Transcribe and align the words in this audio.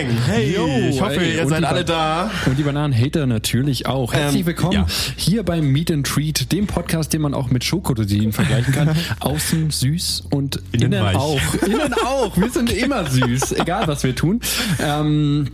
Bananengang. 0.00 0.26
Hey, 0.26 0.54
Yo, 0.54 0.66
ich 0.88 1.00
hoffe, 1.00 1.20
ey, 1.20 1.36
ihr 1.36 1.48
seid 1.48 1.64
alle 1.64 1.84
da. 1.84 2.30
Und 2.46 2.58
die 2.58 2.62
Bananenhater 2.62 3.26
natürlich 3.26 3.86
auch. 3.86 4.12
Herzlich 4.12 4.40
Ähm, 4.40 4.46
willkommen 4.46 4.72
ja. 4.72 4.86
hier 5.16 5.42
beim 5.42 5.70
Meet 5.70 5.90
and 5.90 6.06
Treat, 6.06 6.52
dem 6.52 6.66
Podcast, 6.66 7.12
den 7.12 7.22
man 7.22 7.34
auch 7.34 7.50
mit 7.50 7.64
Schokorosinen 7.64 8.32
vergleichen 8.32 8.72
kann. 8.72 8.96
Außen 9.20 9.70
süß 9.70 10.24
und 10.30 10.60
Innen 10.72 10.92
innen, 10.92 11.16
auch. 11.16 11.40
Innen 11.66 11.94
auch. 12.04 12.36
Wir 12.36 12.50
sind 12.50 12.72
immer 12.72 13.08
süß, 13.10 13.52
egal 13.52 13.86
was 13.86 14.02
wir 14.02 14.14
tun. 14.14 14.40
Ähm, 14.82 15.48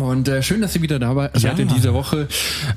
und 0.00 0.28
äh, 0.28 0.42
schön, 0.42 0.60
dass 0.60 0.74
ihr 0.76 0.82
wieder 0.82 0.98
dabei 0.98 1.30
seid 1.34 1.42
Ja. 1.58 1.62
in 1.62 1.68
dieser 1.68 1.92
Woche. 1.94 2.28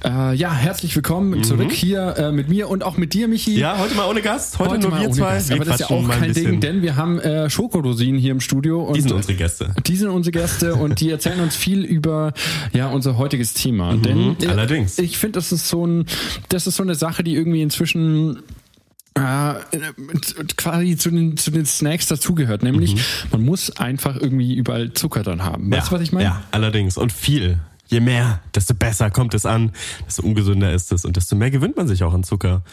Äh, 0.04 0.34
ja, 0.36 0.52
herzlich 0.54 0.96
willkommen 0.96 1.44
zurück 1.44 1.72
hier 1.72 2.16
äh, 2.18 2.32
mit 2.32 2.50
mir 2.50 2.68
und 2.70 2.84
auch 2.84 2.98
mit 2.98 3.14
dir, 3.14 3.28
Michi. 3.28 3.52
Mhm. 3.52 3.58
Ja, 3.60 3.78
heute 3.78 3.94
mal 3.96 4.08
ohne 4.10 4.22
Gast. 4.22 4.58
Heute, 4.60 4.80
nur 4.80 4.90
mal 4.90 5.02
wir 5.02 5.12
zwei. 5.12 5.36
Gast. 5.36 5.50
Wir 5.50 5.56
Aber 5.58 5.66
das 5.66 5.80
ist 5.82 5.90
ja 5.90 5.96
auch 5.96 6.10
kein 6.10 6.34
Ding, 6.34 6.60
denn 6.62 6.82
wir 6.82 6.96
haben 6.96 7.20
äh, 7.20 7.50
Schokorosinen 7.50 8.20
hier 8.20 8.32
im 8.32 8.42
Studio. 8.42 8.82
Und 8.84 8.96
Die 8.98 9.02
sind 9.02 9.12
unsere 9.12 9.36
Gäste. 9.36 9.74
die 9.86 9.96
sind 9.96 10.10
unsere 10.10 10.32
Gäste 10.32 10.76
und 10.82 11.00
die 11.00 11.10
erzählen 11.12 11.40
uns 11.42 11.56
viel 11.56 11.84
über 11.86 12.34
ja 12.74 12.88
unser 12.88 13.18
heutiges 13.18 13.54
Thema. 13.54 13.96
Denn 13.96 14.18
äh, 14.42 14.46
Mhm, 14.46 14.50
allerdings. 14.50 14.98
ich 14.98 15.18
finde, 15.18 15.34
das 15.40 15.52
ist 15.52 15.68
so 15.68 15.86
ein, 15.86 16.06
das 16.50 16.66
ist 16.68 16.76
so 16.76 16.84
eine 16.84 16.96
Sache, 16.96 17.24
die 17.24 17.36
irgendwie 17.36 17.62
inzwischen 17.62 18.40
äh, 19.16 19.54
quasi 20.58 20.96
zu 20.98 21.12
den, 21.12 21.38
zu 21.38 21.52
den 21.52 21.66
Snacks 21.66 22.08
dazugehört. 22.08 22.64
Nämlich, 22.64 22.96
man 23.32 23.44
muss 23.44 23.72
einfach 23.78 24.16
irgendwie 24.16 24.56
überall 24.56 24.94
Zucker 24.94 25.24
dran 25.24 25.44
haben. 25.44 25.72
Weißt 25.72 25.92
du, 25.92 25.96
was 25.96 26.02
ich 26.02 26.12
meine? 26.12 26.30
Mhm. 26.30 26.36
Ja, 26.36 26.44
allerdings. 26.52 26.98
Und 26.98 27.12
viel. 27.12 27.60
Je 27.88 28.00
mehr, 28.00 28.40
desto 28.56 28.74
besser 28.74 29.12
kommt 29.12 29.34
es 29.34 29.46
an, 29.46 29.74
desto 30.08 30.24
ungesünder 30.24 30.72
ist 30.72 30.94
es 30.94 31.04
und 31.04 31.18
desto 31.18 31.36
mehr 31.36 31.52
gewöhnt 31.52 31.76
man 31.76 31.90
sich 31.90 32.04
auch 32.04 32.14
an 32.14 32.24
Zucker. 32.24 32.64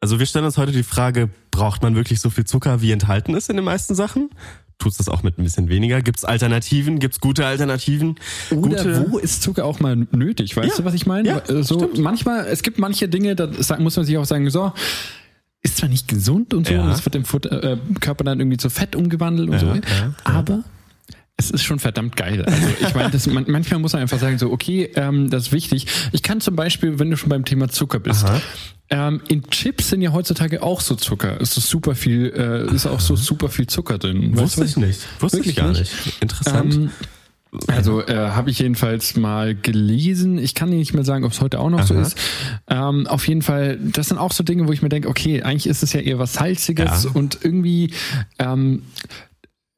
Also 0.00 0.18
wir 0.18 0.24
stellen 0.24 0.46
uns 0.46 0.56
heute 0.56 0.72
die 0.72 0.82
Frage, 0.82 1.28
braucht 1.50 1.82
man 1.82 1.94
wirklich 1.94 2.20
so 2.20 2.30
viel 2.30 2.44
Zucker, 2.44 2.80
wie 2.80 2.90
enthalten 2.90 3.34
ist 3.34 3.50
in 3.50 3.56
den 3.56 3.64
meisten 3.66 3.94
Sachen? 3.94 4.30
Tut 4.78 4.98
das 4.98 5.08
auch 5.10 5.22
mit 5.22 5.38
ein 5.38 5.44
bisschen 5.44 5.68
weniger? 5.68 6.00
Gibt 6.00 6.18
es 6.18 6.24
Alternativen? 6.24 6.98
Gibt 7.00 7.14
es 7.14 7.20
gute 7.20 7.44
Alternativen? 7.46 8.16
Oder 8.50 8.82
gute, 8.82 9.10
wo 9.12 9.18
ist 9.18 9.42
Zucker 9.42 9.66
auch 9.66 9.78
mal 9.78 10.08
nötig? 10.10 10.56
Weißt 10.56 10.70
Ja. 10.70 10.76
du, 10.78 10.84
was 10.86 10.94
ich 10.94 11.04
meine? 11.06 11.28
Ja, 11.28 11.38
Äh, 11.40 11.62
so 11.62 11.78
stimmt. 11.78 11.98
manchmal, 11.98 12.46
es 12.46 12.62
gibt 12.62 12.78
manche 12.78 13.08
Dinge, 13.08 13.36
da 13.36 13.48
muss 13.78 13.94
man 13.96 14.06
sich 14.06 14.16
auch 14.16 14.24
sagen, 14.24 14.48
so, 14.48 14.72
ist 15.62 15.76
zwar 15.78 15.88
nicht 15.88 16.08
gesund 16.08 16.54
und 16.54 16.66
so, 16.66 16.74
Ja. 16.74 16.82
und 16.82 16.90
es 16.90 17.04
wird 17.04 17.14
im 17.14 17.24
Futter, 17.24 17.62
äh, 17.62 17.76
Körper 18.00 18.24
dann 18.24 18.40
irgendwie 18.40 18.56
zu 18.58 18.68
Fett 18.70 18.96
umgewandelt 18.96 19.48
und 19.48 19.58
so, 19.58 19.66
Ja, 19.66 19.74
ja, 19.76 20.14
aber 20.24 20.64
es 21.36 21.50
ist 21.50 21.62
schon 21.62 21.78
verdammt 21.78 22.16
geil. 22.16 22.44
Also 22.44 22.68
ich 22.80 22.94
meine, 22.94 23.10
man, 23.34 23.44
manchmal 23.48 23.80
muss 23.80 23.92
man 23.94 24.02
einfach 24.02 24.18
sagen, 24.18 24.38
so, 24.38 24.50
okay, 24.52 24.90
ähm, 24.96 25.30
das 25.30 25.44
ist 25.46 25.52
wichtig. 25.52 25.86
Ich 26.12 26.22
kann 26.22 26.40
zum 26.40 26.54
Beispiel, 26.56 26.98
wenn 26.98 27.10
du 27.10 27.16
schon 27.16 27.30
beim 27.30 27.44
Thema 27.44 27.68
Zucker 27.68 27.98
bist, 28.00 28.24
ähm, 28.90 29.22
in 29.28 29.42
Chips 29.50 29.88
sind 29.88 30.02
ja 30.02 30.12
heutzutage 30.12 30.62
auch 30.62 30.80
so 30.80 30.94
Zucker. 30.94 31.40
Es 31.40 31.56
ist 31.56 31.68
super 31.68 31.94
viel, 31.94 32.26
äh, 32.36 32.74
ist 32.74 32.86
auch 32.86 33.00
so 33.00 33.16
super 33.16 33.48
viel 33.48 33.66
Zucker 33.66 33.98
drin. 33.98 34.36
Weißt 34.36 34.56
du, 34.58 34.62
Wusste 34.62 34.64
ich 34.64 34.76
nicht. 34.86 35.00
Wusste 35.20 35.40
ich 35.40 35.56
gar 35.56 35.68
nicht? 35.68 35.80
nicht. 35.80 36.22
Interessant. 36.22 36.74
ähm, 36.74 36.90
also 37.66 38.00
äh, 38.06 38.14
habe 38.30 38.50
ich 38.50 38.58
jedenfalls 38.60 39.16
mal 39.16 39.54
gelesen. 39.54 40.38
Ich 40.38 40.54
kann 40.54 40.70
dir 40.70 40.78
nicht 40.78 40.94
mehr 40.94 41.04
sagen, 41.04 41.24
ob 41.24 41.32
es 41.32 41.40
heute 41.40 41.60
auch 41.60 41.68
noch 41.68 41.86
so 41.86 41.94
Aha. 41.94 42.02
ist. 42.02 42.16
Ähm, 42.68 43.06
auf 43.06 43.28
jeden 43.28 43.42
Fall, 43.42 43.78
das 43.78 44.08
sind 44.08 44.18
auch 44.18 44.32
so 44.32 44.42
Dinge, 44.42 44.66
wo 44.68 44.72
ich 44.72 44.80
mir 44.80 44.88
denke, 44.88 45.08
okay, 45.08 45.42
eigentlich 45.42 45.66
ist 45.66 45.82
es 45.82 45.92
ja 45.92 46.00
eher 46.00 46.18
was 46.18 46.32
Salziges 46.34 47.04
Ja. 47.04 47.10
und 47.12 47.38
irgendwie 47.42 47.92
ähm, 48.38 48.82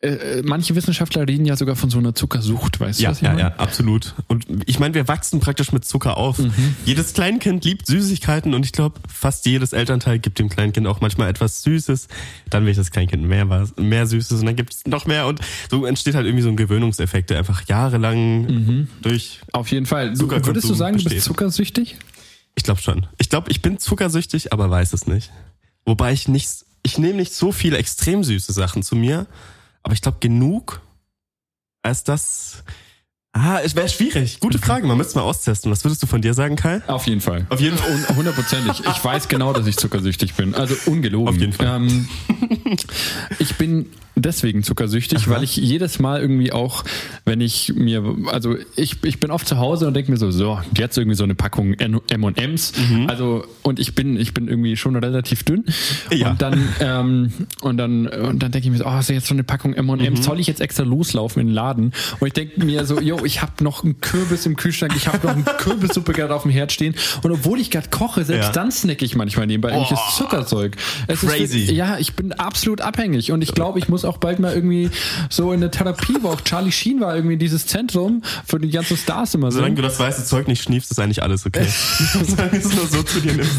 äh, 0.09 0.43
manche 0.45 0.75
Wissenschaftler 0.75 1.27
reden 1.27 1.45
ja 1.47 1.57
sogar 1.57 1.77
von 1.77 1.91
so 1.91 1.99
einer 1.99 2.15
Zuckersucht, 2.15 2.81
weißt 2.81 2.99
du, 2.99 3.05
Ja, 3.05 3.11
was 3.11 3.17
ich 3.19 3.23
ja, 3.23 3.31
meine? 3.31 3.41
ja, 3.41 3.49
absolut. 3.57 4.15
Und 4.29 4.45
ich 4.67 4.79
meine, 4.79 4.95
wir 4.95 5.09
wachsen 5.09 5.41
praktisch 5.41 5.73
mit 5.73 5.85
Zucker 5.85 6.17
auf. 6.17 6.39
Mhm. 6.39 6.53
Jedes 6.85 7.15
Kleinkind 7.15 7.65
liebt 7.65 7.87
Süßigkeiten 7.87 8.55
und 8.55 8.65
ich 8.65 8.73
glaube, 8.73 9.01
fast 9.13 9.47
jedes 9.47 9.73
Elternteil 9.73 10.19
gibt 10.19 10.39
dem 10.39 10.49
Kleinkind 10.49 10.87
auch 10.87 11.01
manchmal 11.01 11.29
etwas 11.29 11.63
Süßes. 11.63 12.09
Dann 12.51 12.67
will 12.67 12.75
das 12.75 12.91
Kleinkind 12.91 13.25
mehr 13.25 13.49
was, 13.49 13.75
mehr 13.77 14.07
Süßes 14.07 14.41
und 14.41 14.47
dann 14.47 14.57
gibt 14.57 14.75
es 14.75 14.87
noch 14.87 15.07
mehr 15.07 15.27
und 15.27 15.41
so 15.71 15.87
entsteht 15.87 16.15
halt 16.15 16.27
irgendwie 16.27 16.43
so 16.43 16.49
ein 16.51 16.57
Gewöhnungseffekt, 16.57 17.31
der 17.31 17.39
einfach 17.39 17.67
jahrelang 17.69 18.89
durch. 19.03 19.41
Auf 19.53 19.71
jeden 19.71 19.87
Fall. 19.87 20.11
Du, 20.11 20.17
Zuckerkonsum 20.21 20.47
würdest 20.55 20.69
du 20.71 20.75
sagen, 20.75 20.97
du 20.97 21.05
bist 21.05 21.15
besteht. 21.15 21.23
zuckersüchtig? 21.25 21.97
Ich 22.57 22.63
glaube 22.63 22.81
schon. 22.81 23.07
Ich 23.19 23.31
glaube, 23.31 23.51
ich 23.51 23.63
bin 23.63 23.79
zuckersüchtig, 23.79 24.53
aber 24.53 24.71
weiß 24.71 24.93
es 24.93 25.07
nicht. 25.07 25.31
Wobei 25.87 26.13
ich 26.13 26.29
nicht, 26.29 26.49
ich 26.83 26.99
nehme 26.99 27.15
nicht 27.15 27.35
so 27.35 27.53
viele 27.53 27.79
extrem 27.79 28.23
süße 28.25 28.53
Sachen 28.53 28.83
zu 28.83 28.97
mir, 28.97 29.27
aber 29.85 29.95
ich 29.95 30.03
glaube 30.03 30.19
genug, 30.21 30.81
als 31.83 32.03
das. 32.03 32.65
Ah, 33.37 33.59
es 33.65 33.75
wäre 33.75 33.89
schwierig. 33.89 34.39
Gute 34.39 34.59
Frage, 34.59 34.87
man 34.87 34.97
müsste 34.97 35.11
es 35.11 35.15
mal 35.17 35.23
austesten. 35.23 35.71
Was 35.73 35.83
würdest 35.85 36.01
du 36.03 36.07
von 36.07 36.23
dir 36.23 36.35
sagen, 36.35 36.55
Kai? 36.55 36.83
Auf 36.87 37.07
jeden 37.09 37.21
Fall. 37.21 37.47
Auf 37.49 37.61
jeden 37.61 37.77
Fall. 37.77 37.91
Un- 37.91 38.17
Hundertprozentig. 38.17 38.81
Ich 38.87 39.05
weiß 39.05 39.27
genau, 39.29 39.53
dass 39.53 39.67
ich 39.67 39.77
zuckersüchtig 39.77 40.35
bin. 40.35 40.55
Also 40.55 40.75
ungelogen. 40.89 41.29
Auf 41.35 41.37
jeden 41.41 41.53
Fall. 41.53 41.67
Ähm, 41.67 42.09
ich 43.41 43.57
bin 43.57 43.91
deswegen 44.17 44.63
zuckersüchtig, 44.63 45.29
weil 45.29 45.43
ich 45.43 45.57
jedes 45.57 45.99
Mal 45.99 46.21
irgendwie 46.21 46.53
auch, 46.53 46.85
wenn 47.25 47.41
ich 47.41 47.73
mir, 47.75 48.03
also 48.27 48.57
ich, 48.77 49.03
ich 49.03 49.21
bin 49.21 49.31
oft 49.31 49.47
zu 49.47 49.59
Hause 49.59 49.87
und 49.89 49.95
denke 49.95 50.11
mir 50.11 50.17
so, 50.17 50.31
so, 50.31 50.61
jetzt 50.77 50.97
irgendwie 50.97 51.17
so 51.17 51.25
eine 51.25 51.35
Packung 51.35 51.75
M&M's. 51.75 52.73
Also, 53.09 53.45
und 53.63 53.79
ich 53.81 53.95
bin, 53.95 54.19
ich 54.19 54.35
bin 54.35 54.49
irgendwie 54.49 54.77
schon 54.77 54.97
relativ 54.97 55.43
dünn. 55.43 55.65
Ja. 56.13 56.31
Und 56.31 56.43
dann, 56.43 56.69
ähm, 56.81 57.33
und 57.61 57.77
dann, 57.77 58.07
und 58.07 58.43
dann 58.43 58.53
denke 58.53 58.67
ich 58.69 58.73
mir 58.73 58.79
so, 58.79 58.87
oh, 58.87 58.99
ist 58.99 59.11
jetzt 59.11 59.27
so 59.27 59.35
eine 59.35 59.45
Packung 59.45 59.75
M&M's. 59.75 60.25
Soll 60.25 60.41
ich 60.41 60.47
jetzt 60.47 60.61
extra 60.61 60.85
loslaufen 60.85 61.41
in 61.41 61.49
den 61.49 61.55
Laden? 61.55 61.93
Und 62.21 62.27
ich 62.27 62.33
denke 62.33 62.65
mir 62.65 62.85
so, 62.87 63.01
yo, 63.01 63.25
ich 63.25 63.43
habe 63.43 63.63
noch 63.63 63.85
einen 63.85 64.01
Kürbis 64.01 64.47
im 64.47 64.57
Kühlschrank, 64.57 64.93
ich 64.97 65.09
habe 65.09 65.27
noch 65.27 65.35
eine 65.35 65.43
Kürbissuppe 65.59 66.13
gerade 66.13 66.35
auf 66.35 66.43
dem 66.43 66.51
Herd 66.51 66.73
stehen. 66.73 66.95
Und 67.23 67.33
obwohl 67.33 67.61
ich 67.61 67.71
gerade 67.71 67.89
koche, 67.91 68.25
selbst 68.25 68.47
Ja. 68.47 68.53
dann 68.53 68.71
snack 68.71 69.03
ich 69.03 69.17
manchmal 69.17 69.47
nebenbei 69.47 69.71
irgendwelches 69.71 70.17
Zuckerzeug. 70.17 70.77
Es 71.09 71.21
Crazy. 71.21 71.61
Ist, 71.65 71.71
ja, 71.73 71.99
ich 71.99 72.15
bin 72.15 72.33
absolut 72.33 72.81
abhängig 72.81 73.33
und 73.33 73.43
ich 73.43 73.55
glaube, 73.55 73.79
ich 73.79 73.89
muss 73.89 74.04
auch 74.05 74.19
bald 74.19 74.39
mal 74.39 74.55
irgendwie 74.55 74.91
so 75.31 75.53
in 75.53 75.61
eine 75.63 75.71
Therapie, 75.71 76.17
wo 76.21 76.29
auch 76.29 76.41
Charlie 76.45 76.73
Sheen 76.73 77.01
war, 77.01 77.15
irgendwie 77.15 77.37
dieses 77.37 77.67
Zentrum 77.67 78.23
für 78.47 78.59
die 78.59 78.71
ganzen 78.71 78.97
Stars 78.97 79.35
immer 79.35 79.51
so. 79.51 79.59
Solange 79.59 79.75
du 79.77 79.83
das 79.83 79.99
weiße 79.99 80.25
Zeug 80.25 80.49
nicht 80.49 80.63
schniefst, 80.63 80.91
ist 80.91 80.99
eigentlich 81.01 81.23
alles 81.23 81.47
okay. 81.47 81.67
Solange 82.27 82.57
es 82.57 82.75
nur 82.75 82.87
so 82.87 83.03
zu 83.03 83.21
dir 83.21 83.33
nimmst. 83.35 83.53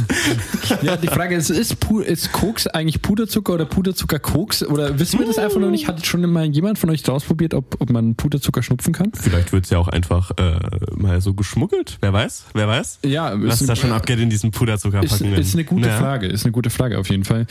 Ja, 0.81 0.97
die 0.97 1.07
Frage 1.07 1.35
ist, 1.35 1.49
ist, 1.49 1.75
Pu- 1.75 2.01
ist 2.01 2.31
Koks 2.31 2.67
eigentlich 2.67 3.01
Puderzucker 3.01 3.53
oder 3.53 3.65
Puderzucker 3.65 4.19
Koks? 4.19 4.63
Oder 4.63 4.97
wissen 4.99 5.19
wir 5.19 5.25
das 5.27 5.37
einfach 5.37 5.59
noch 5.59 5.69
nicht? 5.69 5.87
Hat 5.87 6.05
schon 6.05 6.21
mal 6.31 6.45
jemand 6.45 6.79
von 6.79 6.89
euch 6.89 7.07
ausprobiert, 7.09 7.53
ob, 7.53 7.75
ob 7.79 7.89
man 7.89 8.15
Puderzucker 8.15 8.63
schnupfen 8.63 8.93
kann? 8.93 9.11
Vielleicht 9.13 9.51
wird's 9.53 9.69
ja 9.69 9.77
auch 9.77 9.87
einfach 9.87 10.31
äh, 10.37 10.59
mal 10.95 11.21
so 11.21 11.33
geschmuggelt. 11.33 11.97
Wer 12.01 12.13
weiß? 12.13 12.45
Wer 12.53 12.67
weiß? 12.67 12.99
Ja, 13.05 13.33
Was 13.41 13.61
ist, 13.61 13.69
da 13.69 13.75
schon 13.75 13.91
abgeht 13.91 14.19
in 14.19 14.29
diesen 14.29 14.49
ist, 14.49 14.57
Puderzuckerpackungen. 14.57 15.35
ist 15.35 15.53
eine 15.53 15.63
gute 15.65 15.87
Ja. 15.87 15.97
Frage. 15.97 16.27
Ist 16.27 16.43
eine 16.45 16.51
gute 16.51 16.69
Frage 16.69 16.97
auf 16.99 17.09
jeden 17.09 17.23
Fall. 17.23 17.45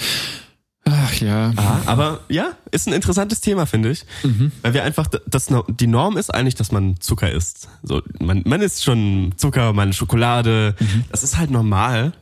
Ach 0.87 1.15
ja. 1.15 1.53
Ah, 1.57 1.81
aber 1.87 2.21
ja, 2.29 2.53
ist 2.71 2.87
ein 2.87 2.93
interessantes 2.93 3.41
Thema, 3.41 3.65
finde 3.67 3.91
ich. 3.91 4.05
Mhm. 4.23 4.53
Weil 4.63 4.75
wir 4.75 4.85
einfach, 4.85 5.07
das, 5.27 5.49
die 5.81 5.87
Norm 5.87 6.17
ist 6.19 6.29
eigentlich, 6.33 6.55
dass 6.57 6.73
man 6.73 7.01
Zucker 7.01 7.31
isst. 7.31 7.69
So, 7.83 8.03
man, 8.21 8.43
man 8.45 8.61
isst 8.61 8.85
schon 8.85 9.33
Zucker, 9.37 9.73
man 9.73 9.93
Schokolade. 9.95 10.75
Mhm. 10.79 11.05
Das 11.11 11.23
ist 11.23 11.39
halt 11.39 11.51
normal. 11.51 12.13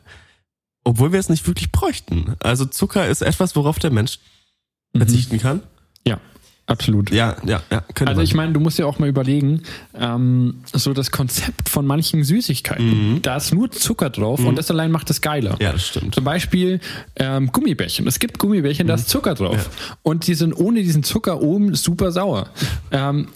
Obwohl 0.84 1.12
wir 1.12 1.18
es 1.20 1.28
nicht 1.28 1.46
wirklich 1.46 1.72
bräuchten. 1.72 2.34
Also 2.40 2.64
Zucker 2.64 3.06
ist 3.08 3.22
etwas, 3.22 3.56
worauf 3.56 3.78
der 3.78 3.90
Mensch 3.90 4.18
Mhm. 4.94 4.98
verzichten 4.98 5.38
kann. 5.38 5.62
Ja, 6.06 6.20
absolut. 6.66 7.10
Ja, 7.10 7.36
ja, 7.44 7.62
ja. 7.70 7.82
Also 8.06 8.22
ich 8.22 8.34
meine, 8.34 8.52
du 8.52 8.60
musst 8.60 8.78
ja 8.78 8.86
auch 8.86 8.98
mal 8.98 9.08
überlegen, 9.08 9.62
ähm, 9.94 10.62
so 10.72 10.92
das 10.92 11.10
Konzept 11.10 11.68
von 11.68 11.86
manchen 11.86 12.24
Süßigkeiten, 12.24 13.12
Mhm. 13.14 13.22
da 13.22 13.36
ist 13.36 13.52
nur 13.52 13.70
Zucker 13.70 14.10
drauf 14.10 14.44
und 14.44 14.56
das 14.56 14.70
allein 14.70 14.90
macht 14.90 15.10
es 15.10 15.20
geiler. 15.20 15.56
ja, 15.60 15.72
das 15.72 15.86
stimmt. 15.88 16.14
Zum 16.14 16.24
Beispiel 16.24 16.80
ähm, 17.16 17.50
Gummibärchen. 17.52 18.06
Es 18.06 18.18
gibt 18.18 18.38
Gummibärchen, 18.38 18.86
da 18.86 18.94
ist 18.94 19.08
Zucker 19.08 19.34
drauf. 19.34 19.70
Und 20.02 20.26
die 20.26 20.34
sind 20.34 20.52
ohne 20.54 20.82
diesen 20.82 21.02
Zucker 21.02 21.40
oben 21.42 21.74
super 21.74 22.12
sauer. 22.12 22.48
Ähm, 22.90 23.28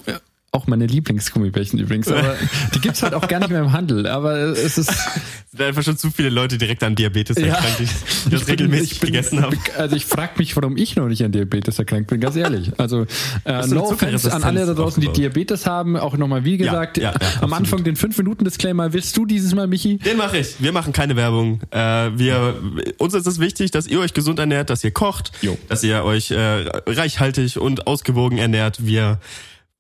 auch 0.56 0.66
meine 0.66 0.86
Lieblingsgummibärchen 0.86 1.78
übrigens. 1.78 2.08
Aber 2.08 2.34
die 2.74 2.80
gibt's 2.80 3.02
halt 3.02 3.14
auch 3.14 3.28
gar 3.28 3.38
nicht 3.40 3.50
mehr 3.50 3.60
im 3.60 3.72
Handel. 3.72 4.06
Aber 4.06 4.36
es 4.36 4.78
ist. 4.78 4.88
Es 4.88 5.58
sind 5.58 5.62
einfach 5.62 5.82
schon 5.84 5.96
zu 5.96 6.10
viele 6.10 6.28
Leute 6.28 6.58
direkt 6.58 6.82
an 6.82 6.94
Diabetes 6.96 7.36
erkrankt, 7.36 7.78
die 7.78 8.30
das 8.30 8.48
regelmäßig 8.48 8.92
ich 8.92 9.00
bin- 9.00 9.12
gegessen 9.12 9.42
haben. 9.42 9.56
Also 9.76 9.96
ich 9.96 10.06
frage 10.06 10.32
mich, 10.38 10.56
warum 10.56 10.76
ich 10.76 10.96
noch 10.96 11.06
nicht 11.06 11.22
an 11.24 11.32
Diabetes 11.32 11.78
erkrankt 11.78 12.08
bin, 12.10 12.20
ganz 12.20 12.34
ehrlich. 12.36 12.72
Also 12.78 13.06
äh, 13.44 13.66
no 13.68 13.84
offense 13.90 14.32
an 14.32 14.42
alle 14.42 14.64
da 14.66 14.74
draußen, 14.74 15.00
die 15.00 15.08
Diabetes 15.12 15.66
haben. 15.66 15.96
Auch 15.96 16.16
nochmal, 16.16 16.44
wie 16.44 16.56
gesagt, 16.56 16.96
ja, 16.98 17.04
ja, 17.04 17.10
am 17.12 17.18
absolut. 17.20 17.52
Anfang 17.52 17.84
den 17.84 17.96
5-Minuten-Disclaimer. 17.96 18.92
Willst 18.92 19.16
du 19.16 19.26
dieses 19.26 19.54
Mal, 19.54 19.66
Michi? 19.66 19.98
Den 19.98 20.16
mache 20.16 20.38
ich. 20.38 20.56
Wir 20.60 20.72
machen 20.72 20.92
keine 20.92 21.16
Werbung. 21.16 21.60
Äh, 21.70 21.78
wir, 22.16 22.54
uns 22.98 23.14
ist 23.14 23.26
es 23.26 23.38
wichtig, 23.38 23.70
dass 23.70 23.86
ihr 23.86 24.00
euch 24.00 24.14
gesund 24.14 24.38
ernährt, 24.38 24.70
dass 24.70 24.82
ihr 24.84 24.90
kocht, 24.90 25.32
Jo. 25.42 25.56
dass 25.68 25.82
ihr 25.84 26.04
euch 26.04 26.30
äh, 26.30 26.64
reichhaltig 26.86 27.58
und 27.58 27.86
ausgewogen 27.86 28.38
ernährt. 28.38 28.86
Wir 28.86 29.18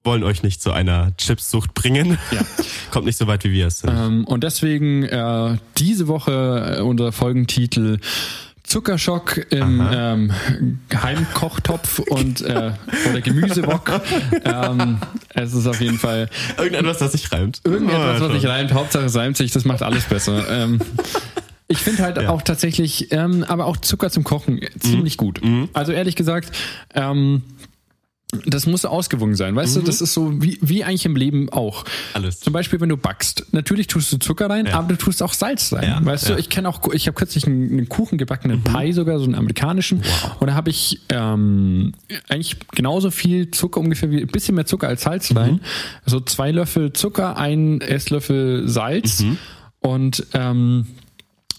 wollen 0.06 0.22
euch 0.24 0.42
nicht 0.42 0.62
zu 0.62 0.72
einer 0.72 1.14
Chipssucht 1.18 1.74
bringen. 1.74 2.16
Ja. 2.30 2.40
Kommt 2.90 3.04
nicht 3.06 3.18
so 3.18 3.26
weit, 3.26 3.44
wie 3.44 3.52
wir 3.52 3.66
es 3.66 3.80
sind. 3.80 3.90
Ähm, 3.90 4.24
und 4.24 4.42
deswegen 4.44 5.02
äh, 5.02 5.56
diese 5.76 6.08
Woche 6.08 6.76
äh, 6.78 6.80
unser 6.80 7.12
Folgentitel 7.12 7.98
Zuckerschock 8.62 9.46
im 9.52 9.80
ähm, 9.92 10.32
Heimkochtopf 10.92 11.98
und 12.10 12.40
äh, 12.42 12.72
oder 13.08 13.20
Gemüsebock. 13.20 13.90
ähm, 14.44 14.98
es 15.34 15.52
ist 15.54 15.66
auf 15.66 15.80
jeden 15.80 15.98
Fall 15.98 16.28
Irgendetwas, 16.58 16.98
das 16.98 17.12
sich 17.12 17.30
reimt. 17.30 17.60
irgendetwas, 17.64 18.20
Oh, 18.20 18.24
was 18.24 18.32
sich 18.32 18.42
schon. 18.42 18.50
reimt. 18.50 18.72
Hauptsache 18.74 19.04
es 19.04 19.14
reimt 19.14 19.36
sich, 19.36 19.52
das 19.52 19.64
macht 19.64 19.82
alles 19.82 20.04
besser. 20.04 20.44
Ähm, 20.50 20.80
Ich 21.68 21.78
finde 21.78 22.02
halt 22.04 22.16
Ja. 22.22 22.28
auch 22.30 22.42
tatsächlich, 22.42 23.10
ähm, 23.12 23.44
aber 23.46 23.66
auch 23.66 23.76
Zucker 23.76 24.10
zum 24.10 24.22
Kochen 24.24 24.60
ziemlich 24.78 25.16
gut. 25.16 25.40
Also 25.72 25.90
ehrlich 25.92 26.14
gesagt, 26.14 26.50
ähm, 26.94 27.42
das 28.44 28.66
muss 28.66 28.84
ausgewogen 28.84 29.36
sein, 29.36 29.54
weißt 29.54 29.76
du? 29.76 29.82
Das 29.82 30.00
ist 30.00 30.12
so 30.12 30.42
wie, 30.42 30.58
wie 30.60 30.82
eigentlich 30.82 31.06
im 31.06 31.14
Leben 31.14 31.48
auch. 31.50 31.84
Alles. 32.12 32.40
Zum 32.40 32.52
Beispiel, 32.52 32.80
wenn 32.80 32.88
du 32.88 32.96
backst, 32.96 33.46
natürlich 33.52 33.86
tust 33.86 34.12
du 34.12 34.18
Zucker 34.18 34.50
rein, 34.50 34.66
aber 34.66 34.88
du 34.88 34.96
tust 34.96 35.22
auch 35.22 35.32
Salz 35.32 35.72
rein. 35.72 35.84
Ja, 35.84 36.04
weißt 36.04 36.28
ja. 36.28 36.34
du, 36.34 36.40
ich 36.40 36.50
kenne 36.50 36.68
auch, 36.68 36.92
ich 36.92 37.06
habe 37.06 37.14
kürzlich 37.14 37.46
einen, 37.46 37.70
einen 37.70 37.88
Kuchen 37.88 38.18
gebacken, 38.18 38.50
einen 38.50 38.64
Pie 38.64 38.92
sogar, 38.92 39.18
so 39.18 39.24
einen 39.24 39.36
amerikanischen. 39.36 40.02
Und 40.40 40.48
da 40.48 40.54
habe 40.54 40.70
ich 40.70 41.00
ähm, 41.08 41.92
eigentlich 42.28 42.56
genauso 42.72 43.12
viel 43.12 43.52
Zucker, 43.52 43.80
ungefähr 43.80 44.10
wie 44.10 44.20
ein 44.20 44.26
bisschen 44.26 44.56
mehr 44.56 44.66
Zucker 44.66 44.88
als 44.88 45.02
Salz 45.02 45.34
rein. 45.36 45.60
So 46.04 46.18
zwei 46.18 46.50
Löffel 46.50 46.92
Zucker, 46.92 47.36
ein 47.36 47.80
Esslöffel 47.80 48.68
Salz. 48.68 49.24
Und 49.80 50.26
ähm, 50.34 50.86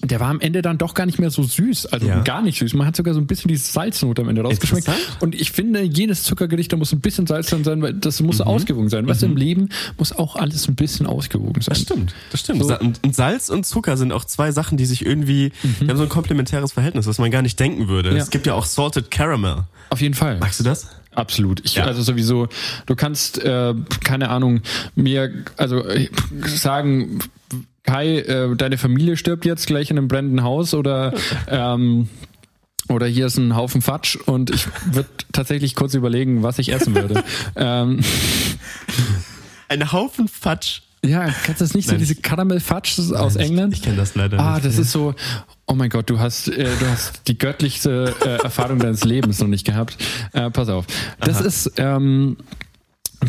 der 0.04 0.20
war 0.20 0.30
am 0.30 0.40
Ende 0.40 0.62
dann 0.62 0.78
doch 0.78 0.94
gar 0.94 1.06
nicht 1.08 1.18
mehr 1.20 1.32
so 1.32 1.42
süß, 1.44 1.88
also 1.88 2.08
Ja. 2.08 2.20
gar 2.22 2.42
nicht 2.42 2.60
süß. 2.60 2.74
Man 2.76 2.86
hat 2.86 2.96
sogar 2.96 3.14
so 3.16 3.20
ein 3.20 3.26
bisschen 3.28 3.48
diese 3.48 3.72
Salznote 3.72 4.22
am 4.22 4.30
Ende 4.30 4.42
rausgeschmeckt. 4.44 4.90
Und 5.22 5.34
ich 5.34 5.52
finde, 5.52 5.82
jedes 5.82 6.24
Zuckergericht, 6.24 6.72
da 6.72 6.78
muss 6.78 6.92
ein 6.94 7.00
bisschen 7.00 7.26
Salz 7.26 7.50
drin 7.50 7.64
sein, 7.64 7.82
weil 7.82 7.94
das 7.94 8.22
muss 8.22 8.40
ausgewogen 8.42 8.90
sein. 8.90 9.08
Weißt 9.08 9.24
du, 9.24 9.26
im 9.26 9.38
Leben 9.38 9.70
muss 9.98 10.12
auch 10.14 10.36
alles 10.36 10.68
ein 10.68 10.76
bisschen 10.76 11.08
ausgewogen 11.08 11.62
sein. 11.62 11.70
Das 11.74 11.82
stimmt, 11.82 12.14
das 12.32 12.40
stimmt. 12.42 12.64
So. 12.64 12.78
Und 12.80 13.16
Salz 13.16 13.50
und 13.50 13.66
Zucker 13.66 13.98
sind 13.98 14.12
auch 14.12 14.24
zwei 14.26 14.52
Sachen, 14.52 14.78
die 14.78 14.86
sich 14.86 15.06
irgendwie, 15.06 15.52
die 15.82 15.88
haben 15.90 15.98
so 15.98 16.04
ein 16.04 16.10
komplementäres 16.10 16.74
Verhältnis, 16.74 17.08
was 17.08 17.18
man 17.18 17.32
gar 17.32 17.42
nicht 17.42 17.60
denken 17.60 17.88
würde. 17.88 18.10
Ja. 18.12 18.18
Es 18.18 18.30
gibt 18.30 18.46
ja 18.46 18.54
auch 18.54 18.66
Salted 18.66 19.10
Caramel. 19.10 19.64
Auf 19.90 20.02
jeden 20.02 20.14
Fall. 20.14 20.38
Magst 20.40 20.60
du 20.60 20.64
das? 20.64 20.88
Absolut. 21.16 21.62
Ich, 21.66 21.74
Ja. 21.76 21.86
Also 21.86 22.04
sowieso, 22.04 22.48
du 22.86 22.96
kannst, 22.96 23.40
äh, 23.44 23.74
keine 24.04 24.30
Ahnung, 24.30 24.62
mir, 24.96 25.32
also 25.58 25.84
äh, 25.88 26.10
sagen, 26.46 27.20
Kai, 27.84 28.20
äh, 28.20 28.56
deine 28.56 28.78
Familie 28.78 29.16
stirbt 29.18 29.46
jetzt 29.46 29.68
gleich 29.68 29.90
in 29.90 29.98
einem 29.98 30.08
brennenden 30.08 30.44
Haus 30.44 30.74
oder 30.74 31.14
ähm, 31.48 32.10
oder 32.90 33.06
hier 33.08 33.26
ist 33.28 33.38
ein 33.38 33.56
Haufen 33.56 33.82
Fatsch 33.82 34.16
und 34.16 34.50
ich 34.50 34.68
würde 34.92 35.10
tatsächlich 35.34 35.76
kurz 35.76 35.94
überlegen, 35.94 36.44
was 36.44 36.58
ich 36.60 36.72
essen 36.72 36.96
würde. 36.96 37.24
ähm, 37.56 38.00
Ein 39.70 39.92
Haufen 39.92 40.28
Fatsch. 40.28 40.82
ja, 41.04 41.26
kennst 41.44 41.62
du 41.62 41.66
das 41.66 41.74
nicht, 41.74 41.86
so 41.86 41.92
Nein, 41.92 42.00
diese 42.00 42.14
ich- 42.14 42.22
Karamell-Fatsch 42.22 42.98
aus 43.00 43.10
Nein, 43.10 43.28
ich- 43.36 43.50
England? 43.50 43.74
Ich 43.74 43.82
kenne 43.82 43.98
das 43.98 44.16
leider 44.16 44.40
Ah, 44.40 44.54
nicht. 44.56 44.66
das 44.66 44.78
ist 44.78 44.92
so. 44.92 45.14
Oh 45.66 45.74
mein 45.74 45.90
Gott, 45.90 46.10
du 46.10 46.20
hast, 46.20 46.48
äh, 46.48 46.70
du 46.80 46.88
hast 46.90 47.24
die 47.28 47.38
göttlichste 47.38 48.16
äh, 48.26 48.42
Erfahrung 48.44 48.80
deines 48.80 49.04
Lebens 49.04 49.40
noch 49.40 49.48
nicht 49.50 49.66
gehabt. 49.66 49.98
Äh, 50.32 50.50
pass 50.50 50.70
auf. 50.70 50.86
Das 51.20 51.42
ist 51.42 51.74
ähm, 51.78 52.38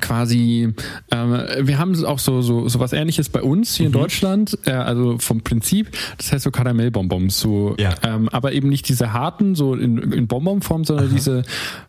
quasi, 0.00 0.72
ähm, 1.10 1.42
wir 1.60 1.78
haben 1.78 2.04
auch 2.04 2.18
so, 2.18 2.42
so, 2.42 2.68
so 2.68 2.78
was 2.80 2.92
ähnliches 2.92 3.28
bei 3.28 3.42
uns 3.42 3.74
hier 3.76 3.86
in 3.86 3.92
Deutschland, 3.92 4.58
äh, 4.66 4.72
also 4.72 5.18
vom 5.18 5.40
Prinzip, 5.40 5.90
das 6.18 6.32
heißt 6.32 6.44
so 6.44 6.50
Karamellbonbons, 6.50 7.38
so, 7.40 7.74
Ja. 7.78 7.94
ähm, 8.04 8.28
aber 8.28 8.52
eben 8.52 8.68
nicht 8.68 8.88
diese 8.88 9.12
harten, 9.12 9.54
so 9.54 9.74
in, 9.74 9.98
in 10.12 10.26
Bonbonform, 10.26 10.84
sondern 10.84 11.08
diese, 11.10 11.42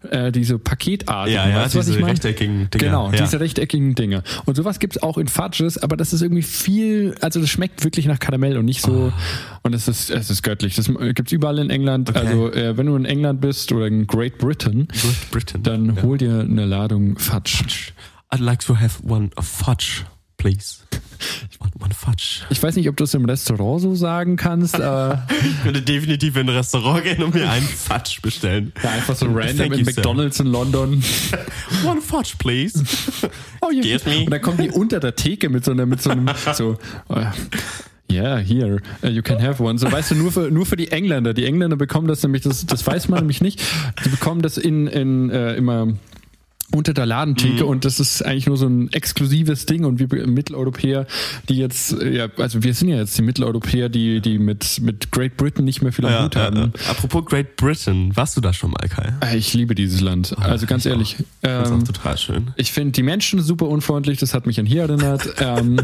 äh, 0.10 0.32
diese 0.32 0.58
Paketartigen. 0.60 1.36
Ja, 1.36 1.50
ja, 1.50 1.56
weißt 1.64 1.76
du, 1.76 1.80
was 1.80 1.86
diese 1.88 1.98
ich 1.98 2.02
meine? 2.02 2.14
rechteckigen 2.14 2.70
Dinger. 2.70 2.84
Genau, 2.86 3.12
Ja. 3.12 3.22
diese 3.24 3.40
rechteckigen 3.40 3.96
Dinge. 3.96 4.24
Und 4.46 4.56
sowas 4.56 4.80
gibt's 4.80 5.02
auch 5.04 5.18
in 5.18 5.28
Fudges, 5.28 5.78
aber 5.78 5.98
das 5.98 6.14
ist 6.14 6.22
irgendwie 6.22 6.42
viel, 6.44 7.16
also 7.22 7.40
das 7.42 7.50
schmeckt 7.50 7.84
wirklich 7.84 8.06
nach 8.06 8.20
Karamell 8.20 8.58
und 8.58 8.66
nicht 8.66 8.82
so, 8.82 9.12
und 9.70 9.76
es 9.76 9.88
ist, 9.88 10.10
es 10.10 10.32
ist 10.32 10.42
göttlich. 10.42 10.76
Das 10.76 10.90
gibt's 11.14 11.32
überall 11.32 11.60
in 11.60 11.70
England. 11.70 12.10
Okay. 12.10 12.18
Also, 12.20 12.52
äh, 12.52 12.76
wenn 12.76 12.88
du 12.88 12.96
in 12.96 13.06
England 13.06 13.40
bist 13.40 13.72
oder 13.72 13.86
in 13.86 14.08
Great 14.08 14.40
Britain, 14.40 14.88
Great 14.88 15.32
Britain. 15.32 15.62
dann 15.64 15.96
Ja. 15.98 16.02
hol 16.02 16.18
dir 16.18 16.40
eine 16.40 16.66
Ladung 16.66 17.20
Fudge. 17.20 17.92
I'd 18.32 18.40
like 18.42 18.62
to 18.66 18.76
have 18.80 19.04
one 19.08 19.30
fudge, 19.40 20.06
please. 20.38 20.78
One, 21.60 21.72
one 21.82 21.94
fudge. 21.94 22.44
Ich 22.50 22.64
weiß 22.64 22.78
nicht, 22.78 22.88
ob 22.88 22.96
du 22.96 23.04
es 23.04 23.14
im 23.14 23.26
Restaurant 23.26 23.82
so 23.82 23.94
sagen 23.94 24.38
kannst, 24.38 24.80
aber 24.80 25.28
Ich 25.44 25.66
würde 25.66 25.82
definitiv 25.82 26.38
in 26.38 26.48
ein 26.50 26.56
Restaurant 26.56 27.04
gehen 27.04 27.22
und 27.22 27.34
mir 27.36 27.50
einen 27.50 27.68
Fudge 27.68 28.20
bestellen. 28.22 28.72
ja, 28.82 28.92
einfach 28.92 29.16
so 29.18 29.26
random 29.26 29.74
in 29.74 29.80
you, 29.80 29.86
sir. 29.86 29.92
McDonalds 29.98 30.40
in 30.40 30.48
London. 30.48 31.04
One 31.86 32.00
fudge, 32.02 32.36
please. 32.40 32.82
Oh, 33.60 33.70
Excuse 33.70 34.08
me? 34.10 34.24
Und 34.24 34.32
dann 34.32 34.42
kommen 34.42 34.58
die 34.60 34.70
unter 34.72 35.02
der 35.02 35.16
Theke 35.16 35.50
mit 35.50 35.66
so 35.66 35.72
einer, 35.72 35.86
mit 35.86 36.02
so 36.02 36.10
einem, 36.12 36.30
so, 36.54 36.78
äh, 37.10 37.26
yeah, 38.12 38.40
here, 38.40 38.82
uh, 39.04 39.08
you 39.08 39.22
can 39.22 39.40
have 39.40 39.64
one. 39.64 39.78
So, 39.78 39.92
weißt 39.92 40.12
du, 40.12 40.16
nur 40.16 40.32
für, 40.32 40.52
nur 40.52 40.66
für 40.66 40.76
die 40.76 40.92
Engländer. 40.92 41.34
Die 41.34 41.46
Engländer 41.46 41.78
bekommen 41.78 42.08
das 42.08 42.24
nämlich, 42.24 42.44
das, 42.44 42.66
das 42.66 42.86
weiß 42.86 43.10
man 43.10 43.20
nämlich 43.22 43.42
nicht. 43.42 43.62
Die 44.06 44.10
bekommen 44.10 44.42
das 44.42 44.58
in, 44.58 44.88
in, 44.88 45.30
äh, 45.30 45.56
immer, 45.56 45.88
unter 46.72 46.94
der 46.94 47.06
Ladentheke 47.06 47.64
Mhm. 47.64 47.70
und 47.70 47.86
das 47.86 48.00
ist 48.00 48.24
eigentlich 48.24 48.46
nur 48.48 48.58
so 48.58 48.68
ein 48.68 48.92
exklusives 48.94 49.66
Ding 49.66 49.86
und 49.86 50.00
wir 50.00 50.28
Mitteleuropäer, 50.28 51.08
die 51.50 51.56
jetzt, 51.58 51.94
äh, 51.94 52.16
ja, 52.16 52.28
also 52.38 52.64
wir 52.64 52.74
sind 52.74 52.90
ja 52.90 52.98
jetzt 52.98 53.18
die 53.18 53.22
Mitteleuropäer, 53.24 53.90
die, 53.90 54.22
die 54.22 54.38
mit, 54.38 54.80
mit 54.82 55.12
Great 55.12 55.36
Britain 55.38 55.66
nicht 55.66 55.82
mehr 55.82 55.92
viel 55.92 56.06
am 56.06 56.12
Ja, 56.12 56.24
Hut 56.26 56.36
ja, 56.36 56.42
haben. 56.44 56.58
ja. 56.58 56.90
Apropos 56.92 57.26
Great 57.26 57.56
Britain, 57.56 58.16
warst 58.16 58.38
du 58.38 58.42
da 58.42 58.54
schon 58.54 58.72
mal, 58.72 58.88
Kai? 58.88 59.14
Äh, 59.26 59.38
Ich 59.38 59.54
liebe 59.54 59.74
dieses 59.76 60.02
Land. 60.02 60.36
Also 60.40 60.66
ganz 60.68 60.86
ich 60.86 60.92
ehrlich. 60.92 61.16
Das 61.42 61.70
ist 61.70 61.74
auch 61.74 61.84
total 61.84 62.18
schön. 62.18 62.52
ich 62.56 62.72
finde 62.72 62.92
die 62.92 63.04
Menschen 63.04 63.42
super 63.42 63.68
unfreundlich, 63.68 64.20
das 64.20 64.34
hat 64.34 64.46
mich 64.46 64.60
an 64.60 64.66
hier 64.66 64.84
erinnert. 64.84 65.28
ähm, 65.40 65.80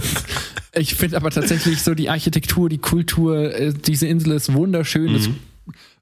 ich 0.73 0.95
finde 0.95 1.17
aber 1.17 1.31
tatsächlich 1.31 1.81
so 1.81 1.93
die 1.95 2.09
Architektur, 2.09 2.69
die 2.69 2.77
Kultur, 2.77 3.53
äh, 3.55 3.73
diese 3.73 4.07
Insel 4.07 4.33
ist 4.33 4.53
wunderschön. 4.53 5.15
Es, 5.15 5.29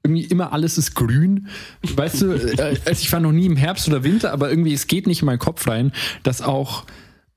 irgendwie 0.04 0.24
immer 0.24 0.52
alles 0.52 0.76
ist 0.78 0.94
grün. 0.94 1.48
Weißt 1.96 2.20
du, 2.22 2.32
äh, 2.58 2.76
also 2.86 2.90
ich 3.02 3.10
war 3.12 3.20
noch 3.20 3.32
nie 3.32 3.46
im 3.46 3.56
Herbst 3.56 3.88
oder 3.88 4.04
Winter, 4.04 4.32
aber 4.32 4.50
irgendwie 4.50 4.72
es 4.74 4.86
geht 4.86 5.06
nicht 5.06 5.22
in 5.22 5.26
meinen 5.26 5.38
Kopf 5.38 5.66
rein, 5.66 5.92
dass 6.22 6.42
auch 6.42 6.84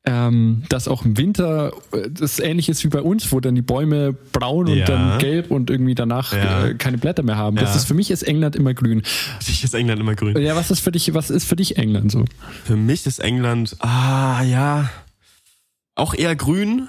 ähm, 0.09 0.63
dass 0.69 0.87
auch 0.87 1.03
im 1.03 1.17
Winter 1.17 1.73
äh, 1.91 2.09
das 2.09 2.39
ähnlich 2.39 2.69
ist 2.69 2.81
wie 2.85 2.87
bei 2.87 3.01
uns, 3.01 3.29
wo 3.33 3.41
dann 3.41 3.55
die 3.55 3.61
Bäume 3.61 4.13
braun 4.13 4.69
und 4.69 4.77
Ja. 4.77 4.85
dann 4.85 5.19
gelb 5.19 5.51
und 5.51 5.69
irgendwie 5.69 5.95
danach 5.95 6.31
Ja. 6.31 6.67
äh, 6.67 6.75
keine 6.75 6.97
Blätter 6.97 7.23
mehr 7.23 7.35
haben. 7.35 7.57
Das 7.57 7.71
Ja. 7.71 7.75
ist 7.75 7.85
für 7.85 7.93
mich 7.93 8.09
ist 8.09 8.23
England 8.23 8.55
immer 8.55 8.73
grün. 8.73 9.01
Ich 9.45 9.65
ist 9.65 9.73
England 9.73 9.99
immer 9.99 10.15
grün. 10.15 10.37
Ja, 10.41 10.55
was 10.55 10.71
ist 10.71 10.79
für 10.79 10.93
dich, 10.93 11.13
was 11.13 11.29
ist 11.29 11.45
für 11.45 11.57
dich 11.57 11.77
England 11.77 12.09
so? 12.13 12.23
Für 12.63 12.77
mich 12.77 13.05
ist 13.05 13.19
England, 13.19 13.75
ah 13.79 14.41
ja, 14.43 14.89
auch 15.95 16.13
eher 16.13 16.37
grün, 16.37 16.87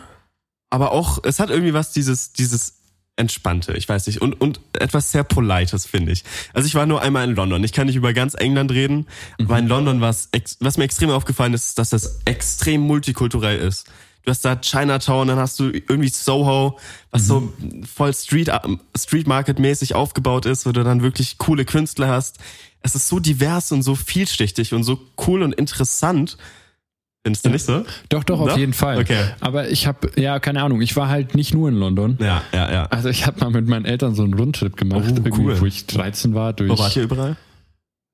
aber 0.70 0.92
auch, 0.92 1.18
es 1.25 1.40
hat 1.40 1.50
irgendwie 1.50 1.75
was 1.75 1.90
dieses, 1.92 2.32
dieses 2.35 2.77
Entspannte, 3.18 3.75
ich 3.75 3.88
weiß 3.88 4.06
nicht, 4.06 4.20
und, 4.20 4.40
und 4.40 4.60
etwas 4.78 5.10
sehr 5.10 5.25
Polites, 5.25 5.87
finde 5.87 6.12
ich. 6.12 6.25
Also 6.54 6.66
ich 6.66 6.75
war 6.75 6.87
nur 6.87 7.02
einmal 7.02 7.28
in 7.28 7.34
London, 7.34 7.64
ich 7.64 7.72
kann 7.72 7.87
nicht 7.87 7.96
über 7.96 8.12
ganz 8.12 8.34
England 8.34 8.70
reden, 8.70 9.06
aber 9.40 9.58
in 9.58 9.66
London 9.66 10.00
was, 10.00 10.30
was 10.60 10.78
mir 10.78 10.84
extrem 10.84 11.10
aufgefallen 11.10 11.52
ist, 11.52 11.70
ist, 11.70 11.78
dass 11.78 11.90
das 11.90 12.20
extrem 12.25 12.80
multikulturell 12.82 13.58
ist. 13.58 13.88
Du 14.25 14.30
hast 14.30 14.44
da 14.44 14.56
Chinatown, 14.56 15.28
dann 15.28 15.38
hast 15.38 15.58
du 15.58 15.70
irgendwie 15.70 16.08
Soho, 16.08 16.78
was 17.10 17.26
so 17.26 17.50
voll 17.92 18.12
Street, 18.12 18.50
Street 18.94 19.26
Market 19.26 19.58
mäßig 19.58 19.94
aufgebaut 19.94 20.44
ist, 20.44 20.66
wo 20.66 20.72
du 20.72 20.84
dann 20.84 21.02
wirklich 21.02 21.38
coole 21.38 21.64
Künstler 21.64 22.08
hast. 22.08 22.37
Es 22.82 22.94
ist 22.94 23.08
so 23.08 23.20
divers 23.20 23.72
und 23.72 23.82
so 23.82 23.94
vielschichtig 23.94 24.75
und 24.75 24.84
so 24.84 25.00
cool 25.26 25.42
und 25.42 25.54
interessant. 25.54 26.37
Findest 27.37 27.44
du 27.47 27.50
nicht 27.50 27.64
so? 27.64 27.85
Doch, 28.08 28.25
doch, 28.25 28.40
auf 28.40 28.49
Doch? 28.50 28.56
jeden 28.58 28.73
Fall. 28.73 28.99
Okay. 28.99 29.18
Aber 29.40 29.68
ich 29.68 29.87
habe, 29.87 30.11
ja, 30.16 30.38
keine 30.40 30.62
Ahnung, 30.62 30.80
ich 30.80 30.97
war 30.97 31.08
halt 31.08 31.35
nicht 31.35 31.52
nur 31.54 31.68
in 31.68 31.75
London. 31.76 32.16
Ja, 32.20 32.42
ja, 32.52 32.73
ja. 32.73 32.85
Also 32.87 33.08
ich 33.08 33.26
habe 33.26 33.40
mal 33.40 33.50
mit 33.50 33.68
meinen 33.68 33.85
Eltern 33.85 34.14
so 34.14 34.23
einen 34.25 34.35
Rundtrip 34.35 34.76
gemacht, 34.76 35.04
Oh, 35.25 35.28
cool. 35.38 35.61
wo 35.61 35.66
ich 35.66 35.87
13 35.87 36.35
war, 36.35 36.52
durch 36.52 36.70
Wo 36.70 36.78
wart 36.78 36.97
ihr 36.97 37.02
überall? 37.04 37.37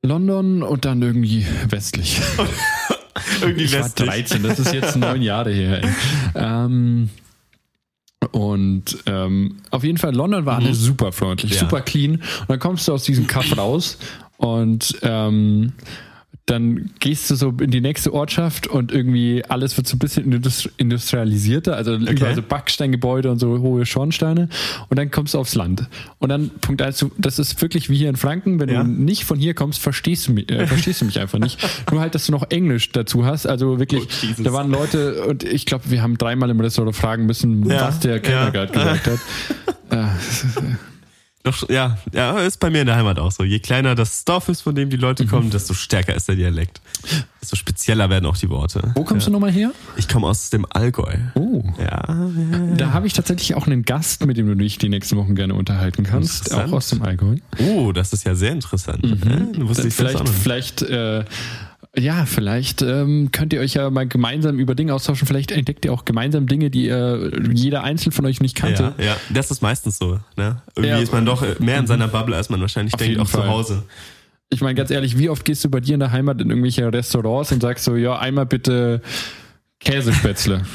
London 0.05 0.63
und 0.63 0.85
dann 0.85 1.01
irgendwie 1.03 1.47
westlich. 1.69 2.21
Irgendwie 3.41 3.65
ich 3.65 3.79
war 3.79 3.89
13, 3.89 4.43
das 4.43 4.59
ist 4.59 4.73
jetzt 4.75 4.97
neun 4.97 5.23
Jahre 5.23 5.51
her. 5.53 5.83
Ey. 5.83 5.91
Ähm, 6.35 7.09
und 8.33 8.99
ähm, 9.07 9.57
auf 9.71 9.85
jeden 9.85 9.99
Fall, 9.99 10.15
London 10.15 10.47
war 10.47 10.57
alle 10.57 10.75
super 10.75 11.13
freundlich, 11.13 11.53
Ja. 11.55 11.61
super 11.61 11.81
clean. 11.81 12.17
Und 12.17 12.23
dann 12.49 12.59
kommst 12.59 12.89
du 12.89 12.93
aus 12.93 13.05
diesem 13.05 13.27
Kaff 13.27 13.57
raus 13.57 13.99
und 14.39 14.97
ähm, 15.03 15.73
dann 16.47 16.91
gehst 17.01 17.31
du 17.31 17.37
so 17.37 17.55
in 17.59 17.71
die 17.71 17.81
nächste 17.81 18.13
Ortschaft 18.13 18.67
und 18.67 18.93
irgendwie 18.93 19.43
alles 19.49 19.79
wird 19.79 19.87
so 19.89 19.97
ein 19.97 19.99
bisschen 19.99 20.31
indus- 20.31 20.69
industrialisierter, 20.77 21.75
also 21.75 21.95
überall 21.95 22.35
so 22.35 22.43
Backsteingebäude 22.43 23.31
und 23.31 23.39
so 23.39 23.59
hohe 23.61 23.87
Schornsteine 23.87 24.51
und 24.91 24.99
dann 24.99 25.11
kommst 25.11 25.33
du 25.33 25.39
aufs 25.39 25.55
Land. 25.55 25.89
Und 26.19 26.29
dann, 26.29 26.51
Punkt 26.61 26.83
eins, 26.83 27.05
das 27.17 27.39
ist 27.39 27.63
wirklich 27.63 27.89
wie 27.89 27.97
hier 27.97 28.11
in 28.11 28.17
Franken, 28.17 28.61
wenn 28.61 28.69
Ja. 28.69 28.83
du 28.83 28.91
nicht 28.91 29.25
von 29.25 29.39
hier 29.39 29.55
kommst, 29.55 29.81
verstehst 29.81 30.29
du 30.29 30.33
mich, 30.33 30.51
äh, 30.51 30.67
verstehst 30.67 31.01
du 31.01 31.07
mich 31.07 31.19
einfach 31.19 31.39
nicht. 31.39 31.59
Nur 31.91 32.01
halt, 32.03 32.15
dass 32.15 32.27
du 32.27 32.33
noch 32.33 32.51
Englisch 32.51 32.93
dazu 32.93 33.25
hast, 33.25 33.47
also 33.47 33.79
wirklich, 33.79 34.03
Oh, 34.39 34.43
da 34.43 34.53
waren 34.53 34.71
Leute 34.71 35.25
und 35.25 35.45
ich 35.45 35.65
glaube, 35.65 35.85
wir 35.91 36.03
haben 36.03 36.19
dreimal 36.19 36.51
im 36.51 36.61
Restaurant 36.61 36.95
fragen 36.95 37.25
müssen, 37.25 37.67
Ja. 37.71 37.89
was 37.89 38.01
der 38.01 38.21
Kellner 38.21 38.45
Ja. 38.45 38.51
gerade 38.51 38.73
gesagt 38.73 39.07
hat. 39.91 40.79
Doch, 41.45 41.69
ja, 41.69 41.99
ja, 42.15 42.39
ist 42.41 42.59
bei 42.59 42.71
mir 42.71 42.81
in 42.81 42.87
der 42.87 42.97
Heimat 42.97 43.19
auch 43.19 43.31
so. 43.31 43.45
Je 43.45 43.59
kleiner 43.59 43.95
das 43.95 44.25
Dorf 44.25 44.49
ist, 44.49 44.63
von 44.63 44.75
dem 44.75 44.89
die 44.89 44.97
Mhm. 44.97 45.03
Leute 45.03 45.27
kommen, 45.27 45.51
desto 45.51 45.75
stärker 45.75 46.15
ist 46.15 46.27
der 46.27 46.37
Dialekt. 46.37 46.81
Desto 47.43 47.57
spezieller 47.57 48.09
werden 48.09 48.25
auch 48.25 48.37
die 48.39 48.49
Worte. 48.49 48.93
wo 48.95 49.05
kommst 49.05 49.27
du 49.27 49.31
nochmal 49.31 49.53
her? 49.53 49.71
Ich 49.99 50.09
komme 50.09 50.27
aus 50.27 50.49
dem 50.49 50.65
Allgäu. 50.71 51.13
Oh. 51.35 51.63
Ja, 51.79 52.27
Da 52.79 52.93
habe 52.95 53.07
ich 53.07 53.13
tatsächlich 53.13 53.55
auch 53.55 53.67
einen 53.67 53.83
Gast, 53.85 54.25
mit 54.25 54.39
dem 54.39 54.47
du 54.47 54.57
dich 54.57 54.79
die 54.79 54.89
nächsten 54.89 55.19
Wochen 55.19 55.35
gerne 55.35 55.55
unterhalten 55.55 56.03
kannst, 56.05 56.55
auch 56.55 56.73
aus 56.73 56.89
dem 56.89 57.03
Allgäu. 57.03 57.37
Oh, 57.59 57.93
das 57.93 58.15
ist 58.15 58.25
ja 58.25 58.35
sehr 58.35 58.53
interessant. 58.53 59.03
Mhm. 59.05 59.67
Ja, 59.69 59.75
vielleicht, 59.91 60.29
vielleicht 60.31 60.83
äh, 60.83 61.25
Ja, 61.97 62.27
vielleicht 62.27 62.83
ähm, 62.83 63.31
könnt 63.31 63.53
ihr 63.53 63.61
euch 63.61 63.75
ja 63.75 63.89
mal 63.89 64.07
gemeinsam 64.09 64.59
über 64.59 64.75
Dinge 64.75 64.93
austauschen. 64.95 65.29
Vielleicht 65.29 65.53
entdeckt 65.53 65.85
ihr 65.85 65.93
auch 65.93 66.05
gemeinsam 66.05 66.47
Dinge, 66.49 66.69
die 66.71 66.89
äh, 66.89 67.31
jeder 67.53 67.85
einzeln 67.85 68.11
von 68.11 68.27
euch 68.27 68.41
nicht 68.41 68.57
kannte. 68.57 68.95
Ja, 68.99 69.05
ja, 69.05 69.17
das 69.31 69.51
ist 69.53 69.63
meistens 69.63 69.99
so. 69.99 70.19
Ne? 70.37 70.61
Irgendwie 70.75 70.89
Ja. 70.89 70.99
ist 70.99 71.13
man 71.13 71.25
doch 71.25 71.61
mehr 71.61 71.79
in 71.79 71.87
seiner 71.87 72.09
Bubble, 72.09 72.35
als 72.35 72.51
man 72.51 72.61
wahrscheinlich 72.61 72.95
Auf 72.95 72.99
denkt, 73.01 73.21
auch 73.21 73.27
zu 73.27 73.37
Fall. 73.39 73.49
Hause. 73.49 73.85
Ich 74.51 74.61
meine, 74.61 74.75
ganz 74.75 74.91
ehrlich, 74.91 75.19
wie 75.19 75.29
oft 75.31 75.45
gehst 75.45 75.65
du 75.65 75.71
bei 75.71 75.81
dir 75.81 75.95
in 75.95 76.01
der 76.01 76.11
Heimat 76.13 76.41
in 76.41 76.51
irgendwelche 76.51 76.93
Restaurants 76.93 77.53
und 77.53 77.61
sagst 77.63 77.85
so, 77.85 77.95
ja, 77.97 78.19
einmal 78.19 78.47
bitte 78.47 79.01
Käsespätzle. 79.81 80.63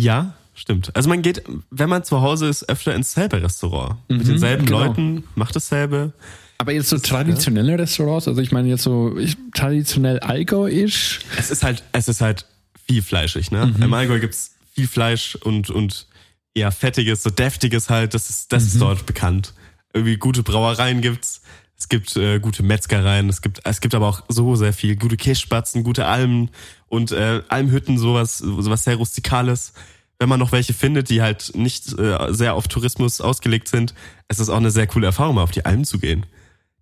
Ja, 0.00 0.34
stimmt. 0.54 0.94
Also 0.94 1.08
man 1.08 1.22
geht, 1.22 1.42
wenn 1.72 1.88
man 1.88 2.04
zu 2.04 2.20
Hause 2.20 2.46
ist, 2.46 2.68
öfter 2.68 2.94
ins 2.94 3.14
selbe 3.14 3.42
Restaurant. 3.42 3.96
Mit 4.06 4.28
denselben 4.28 4.64
genau. 4.64 4.84
Leuten, 4.84 5.24
macht 5.34 5.56
dasselbe. 5.56 6.12
Aber 6.60 6.72
jetzt 6.72 6.88
so 6.88 6.98
traditionelle 6.98 7.78
Restaurants, 7.78 8.26
also 8.26 8.40
ich 8.40 8.50
meine 8.50 8.68
jetzt 8.68 8.82
so 8.82 9.16
ich, 9.16 9.36
traditionell 9.54 10.18
Allgäuisch. 10.20 11.20
Es 11.38 11.50
ist 11.50 11.62
halt, 11.62 11.84
es 11.92 12.08
ist 12.08 12.20
halt 12.20 12.46
viel 12.86 13.00
fleischig, 13.02 13.50
ne? 13.52 13.66
Mhm. 13.66 13.82
Im 13.82 13.94
Allgäu 13.94 14.18
gibt's 14.18 14.56
viel 14.74 14.88
Fleisch 14.88 15.36
und, 15.36 15.70
und 15.70 16.06
eher 16.54 16.72
fettiges, 16.72 17.22
so 17.22 17.30
deftiges 17.30 17.90
halt, 17.90 18.14
das 18.14 18.28
ist, 18.28 18.52
das 18.52 18.62
Mhm. 18.64 18.68
ist 18.68 18.80
dort 18.80 19.06
bekannt. 19.06 19.54
Irgendwie 19.92 20.16
gute 20.16 20.42
Brauereien 20.42 21.00
gibt's. 21.00 21.42
Es 21.78 21.88
gibt 21.88 22.16
äh, 22.16 22.40
gute 22.40 22.64
Metzgereien, 22.64 23.28
es 23.28 23.40
gibt, 23.40 23.60
es 23.62 23.80
gibt 23.80 23.94
aber 23.94 24.08
auch 24.08 24.22
so 24.28 24.56
sehr 24.56 24.72
viel. 24.72 24.96
Gute 24.96 25.16
Kässpatzen, 25.16 25.84
gute 25.84 26.06
Almen 26.06 26.50
und 26.88 27.12
äh, 27.12 27.42
Almhütten, 27.48 27.98
sowas, 27.98 28.38
sowas 28.38 28.82
sehr 28.82 28.96
Rustikales. 28.96 29.74
Wenn 30.18 30.28
man 30.28 30.40
noch 30.40 30.50
welche 30.50 30.74
findet, 30.74 31.08
die 31.08 31.22
halt 31.22 31.52
nicht 31.54 31.96
äh, 31.96 32.32
sehr 32.34 32.54
auf 32.54 32.66
Tourismus 32.66 33.20
ausgelegt 33.20 33.68
sind, 33.68 33.94
es 34.26 34.40
ist 34.40 34.48
auch 34.48 34.56
eine 34.56 34.72
sehr 34.72 34.88
coole 34.88 35.06
Erfahrung, 35.06 35.36
mal 35.36 35.42
auf 35.44 35.52
die 35.52 35.64
Alm 35.64 35.84
zu 35.84 36.00
gehen. 36.00 36.26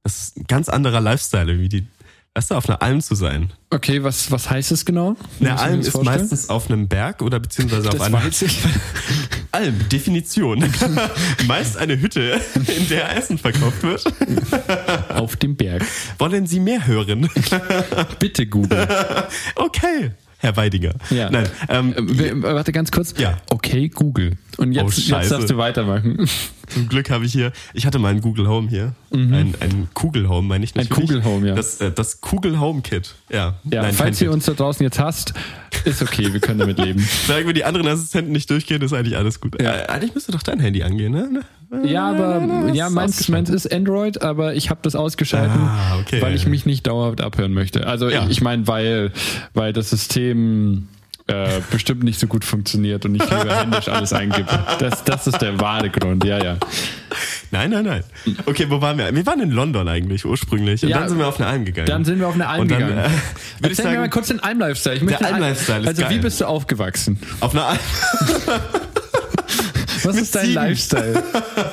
Das 0.07 0.19
ist 0.19 0.37
ein 0.37 0.45
ganz 0.47 0.69
anderer 0.69 1.01
Lifestyle, 1.01 1.59
wie 1.59 1.69
die, 1.69 1.85
weißt 2.37 2.53
du, 2.53 2.55
auf 2.55 2.69
einer 2.69 2.81
Alm 2.81 3.01
zu 3.01 3.17
sein. 3.17 3.53
Okay, 3.71 4.05
was, 4.05 4.31
was 4.31 4.49
heißt 4.49 4.71
es 4.71 4.85
genau? 4.85 5.17
Wie 5.41 5.49
Eine 5.49 5.59
Alm 5.59 5.81
ist 5.81 5.91
vorstellen? 5.91 6.21
meistens 6.21 6.49
auf 6.49 6.71
einem 6.71 6.87
Berg 6.87 7.23
oder 7.23 7.41
beziehungsweise 7.41 7.89
auf 7.89 7.95
Das 7.97 8.03
einer 8.07 8.23
weiß 8.25 8.43
ich. 8.43 8.57
Alm, 9.51 9.89
Definition. 9.89 10.65
Meist 11.49 11.77
eine 11.77 12.01
Hütte, 12.01 12.41
in 12.77 12.89
der 12.89 13.17
Essen 13.17 13.37
verkauft 13.37 13.83
wird. 13.83 14.05
Auf 15.09 15.35
dem 15.37 15.57
Berg. 15.57 15.83
Wollen 16.19 16.47
Sie 16.47 16.61
mehr 16.61 16.87
hören? 16.87 17.29
Bitte 18.21 18.47
Google. 18.47 18.87
Okay, 19.57 20.13
Herr 20.39 20.57
Weidiger. 20.57 20.95
Ja. 21.11 21.31
Nein, 21.31 21.49
ähm, 21.69 21.95
Äh, 21.97 22.43
Warte 22.43 22.71
ganz 22.71 22.93
kurz. 22.93 23.15
Ja. 23.19 23.39
Okay, 23.51 23.89
Google. 23.89 24.37
Und 24.59 24.73
jetzt, 24.73 24.99
Oh, 25.13 25.17
jetzt 25.19 25.31
darfst 25.33 25.51
du 25.51 25.57
weitermachen. 25.59 26.27
zum 26.69 26.89
Glück 26.89 27.11
habe 27.11 27.27
ich 27.27 27.33
hier, 27.33 27.53
ich 27.75 27.85
hatte 27.87 27.99
mal 27.99 28.09
ein 28.09 28.21
Google 28.23 28.49
Home 28.49 28.69
hier. 28.69 28.95
Ein, 29.13 29.55
ein 29.61 29.89
Kugel 29.95 30.29
Home, 30.29 30.49
meine 30.49 30.65
ich 30.65 30.75
Mhm. 30.75 30.81
Ein 30.81 30.87
natürlich. 30.89 31.09
Kugel 31.11 31.25
Home, 31.25 31.49
ja. 31.49 31.55
Das, 31.55 31.81
äh, 31.81 31.93
das 31.93 32.21
Kugel 32.21 32.59
Home 32.59 32.81
Kit. 32.83 33.15
Ja, 33.31 33.55
Ja, 33.71 33.83
Nein, 33.83 33.93
falls 33.93 34.21
ihr 34.21 34.29
Kit. 34.29 34.35
uns 34.35 34.47
da 34.47 34.53
draußen 34.55 34.83
jetzt 34.83 34.99
hasst, 34.99 35.35
ist 35.85 36.01
okay, 36.03 36.33
wir 36.33 36.41
können 36.41 36.59
damit 36.59 36.79
leben. 36.79 37.07
Solange 37.27 37.47
wir 37.47 37.53
die 37.55 37.65
anderen 37.65 37.87
Assistenten 37.89 38.33
nicht 38.33 38.49
durchgehen, 38.51 38.81
ist 38.83 38.93
eigentlich 38.95 39.17
alles 39.17 39.41
gut. 39.41 39.61
Ja. 39.61 39.75
Äh, 39.75 39.87
eigentlich 39.89 40.15
müsste 40.15 40.33
doch 40.33 40.43
dein 40.43 40.61
Handy 40.61 40.83
angehen, 40.83 41.13
ne? 41.13 41.43
Ja, 41.85 42.11
aber 42.11 42.73
ja, 42.73 42.89
meins, 42.91 43.29
meins 43.29 43.51
ist 43.51 43.73
Android, 43.73 44.23
aber 44.23 44.55
ich 44.55 44.71
habe 44.71 44.81
das 44.83 44.95
ausgeschalten, 44.95 45.61
Ah, 45.61 45.99
okay. 46.01 46.23
weil 46.23 46.35
ich 46.35 46.47
mich 46.47 46.65
nicht 46.65 46.87
dauerhaft 46.87 47.21
abhören 47.21 47.53
möchte. 47.53 47.87
Also 47.87 48.09
Ja. 48.09 48.25
ich, 48.25 48.31
ich 48.31 48.41
meine, 48.41 48.67
weil, 48.69 49.13
weil 49.53 49.73
das 49.73 49.91
System 49.91 50.89
äh, 51.29 51.61
bestimmt 51.71 52.03
nicht 52.05 52.21
so 52.21 52.27
gut 52.27 52.45
funktioniert 52.45 53.05
und 53.05 53.15
ich 53.17 53.23
lieber 53.23 53.57
händisch 53.57 53.89
alles 53.89 54.13
eingebe. 54.13 54.47
Das, 54.79 55.03
das 55.05 55.27
ist 55.27 55.43
der 55.43 55.59
wahre 55.61 55.91
Grund, 55.91 56.25
ja, 56.25 56.43
ja. 56.43 56.57
Nein, 57.51 57.71
nein, 57.71 57.85
nein. 57.85 58.05
Okay, 58.45 58.67
wo 58.69 58.81
waren 58.81 58.99
wir? 58.99 59.15
Wir 59.15 59.27
waren 59.27 59.41
in 59.41 59.51
London 59.51 59.89
eigentlich 59.89 60.25
ursprünglich. 60.25 60.83
Und 60.83 60.89
Ja, 60.91 61.01
dann 61.01 61.09
sind 61.09 61.19
wir 61.19 61.27
auf 61.29 61.39
eine 61.41 61.49
Alm 61.49 61.65
gegangen. 61.65 61.87
Dann 61.89 62.05
sind 62.05 62.19
wir 62.19 62.29
auf 62.29 62.35
eine 62.35 62.47
Alm 62.49 62.63
Und 62.63 62.71
dann, 62.71 62.79
gegangen. 62.81 62.99
äh, 62.99 63.03
würde 63.09 63.13
ich 63.13 63.63
Erzähl 63.63 63.85
mir 63.85 63.91
sagen, 63.91 64.01
mal 64.01 64.11
kurz 64.11 64.29
den 64.29 64.41
Alm-Lifestyle. 64.41 64.99
Der 65.01 65.25
Alm-Lifestyle 65.27 65.81
ist 65.81 65.89
Also 65.89 66.03
wie 66.03 66.07
geil. 66.07 66.19
bist 66.19 66.41
du 66.41 66.45
aufgewachsen? 66.47 67.19
auf 67.41 67.53
einer 67.55 67.67
Alm. 67.67 67.79
Was 70.05 70.15
Mit 70.15 70.23
ist 70.25 70.35
dein 70.35 70.43
Ziegen. 70.45 70.55
Lifestyle? 70.55 71.23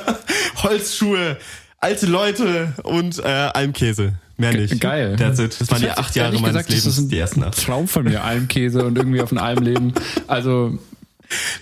Holzschuhe, 0.62 1.36
alte 1.80 2.06
Leute 2.06 2.72
und 2.82 3.18
äh, 3.18 3.22
Almkäse. 3.28 4.14
Mehr 4.36 4.52
nicht. 4.52 4.80
Geil. 4.80 5.16
That's 5.16 5.38
it. 5.38 5.56
Das 5.60 5.70
waren 5.70 5.80
die 5.82 5.90
acht 5.90 6.14
Jahre 6.16 6.32
meines 6.32 6.48
gesagt, 6.48 6.68
das 6.68 6.76
Lebens, 6.76 6.86
ist 6.86 6.98
ein 7.04 7.08
die 7.08 7.18
ersten 7.18 7.42
acht. 7.44 7.64
Traum 7.64 7.86
von 7.88 8.04
mir, 8.04 8.24
Almkäse 8.24 8.84
und 8.84 8.96
irgendwie 8.98 9.20
auf 9.20 9.30
einer 9.32 9.42
Alm 9.42 9.62
leben. 9.62 9.92
Also 10.26 10.78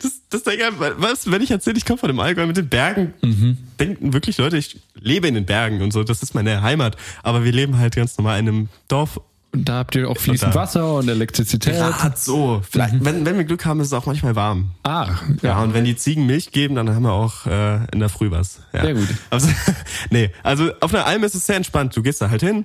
Das, 0.03 0.13
das 0.31 0.43
denke 0.43 0.65
ich, 0.65 0.93
was, 0.99 1.31
wenn 1.31 1.41
ich 1.43 1.51
erzähle, 1.51 1.77
ich 1.79 1.85
komme 1.85 1.99
von 1.99 2.09
dem 2.09 2.19
Allgäu 2.21 2.47
mit 2.47 2.57
den 2.57 2.69
Bergen, 2.69 3.15
Mhm. 3.23 3.59
denken 3.79 4.13
wirklich 4.13 4.39
Leute, 4.39 4.57
ich 4.57 4.81
lebe 5.01 5.29
in 5.29 5.35
den 5.35 5.47
Bergen 5.47 5.83
und 5.83 5.93
so, 5.93 6.03
das 6.03 6.23
ist 6.23 6.35
meine 6.35 6.63
Heimat. 6.63 6.97
Aber 7.23 7.45
wir 7.45 7.53
leben 7.53 7.79
halt 7.79 7.95
ganz 7.95 8.17
normal 8.19 8.39
in 8.41 8.49
einem 8.49 8.69
Dorf. 8.89 9.21
Und 9.55 9.69
da 9.69 9.75
habt 9.75 9.95
ihr 9.95 10.09
auch 10.09 10.17
fließend 10.17 10.55
Wasser 10.55 10.95
und 10.95 11.09
Elektrizität. 11.09 11.75
Grad 11.75 12.19
so. 12.19 12.63
Vielleicht, 12.71 13.05
wenn, 13.05 13.27
wenn 13.27 13.37
wir 13.37 13.45
Glück 13.45 13.67
haben, 13.67 13.81
ist 13.81 13.89
es 13.89 13.93
auch 13.93 14.07
manchmal 14.07 14.35
warm. 14.35 14.71
Ah, 14.83 15.11
Ja, 15.43 15.51
ja. 15.51 15.63
und 15.63 15.75
wenn 15.75 15.85
die 15.85 15.95
Ziegen 15.95 16.25
Milch 16.25 16.53
geben, 16.53 16.75
dann 16.75 16.89
haben 16.89 17.03
wir 17.03 17.13
auch 17.13 17.45
äh, 17.47 17.85
in 17.93 18.01
der 18.01 18.09
Früh 18.09 18.31
was. 18.31 18.61
Ja. 18.73 18.81
Sehr 18.83 18.95
gut. 18.95 19.09
Also, 19.29 19.49
nee, 20.11 20.31
also 20.43 20.73
auf 20.81 20.95
einer 20.95 21.05
Alm 21.05 21.23
ist 21.23 21.35
es 21.35 21.45
sehr 21.45 21.57
entspannt. 21.57 21.95
Du 21.95 22.03
gehst 22.03 22.23
da 22.23 22.31
halt 22.31 22.41
hin, 22.41 22.65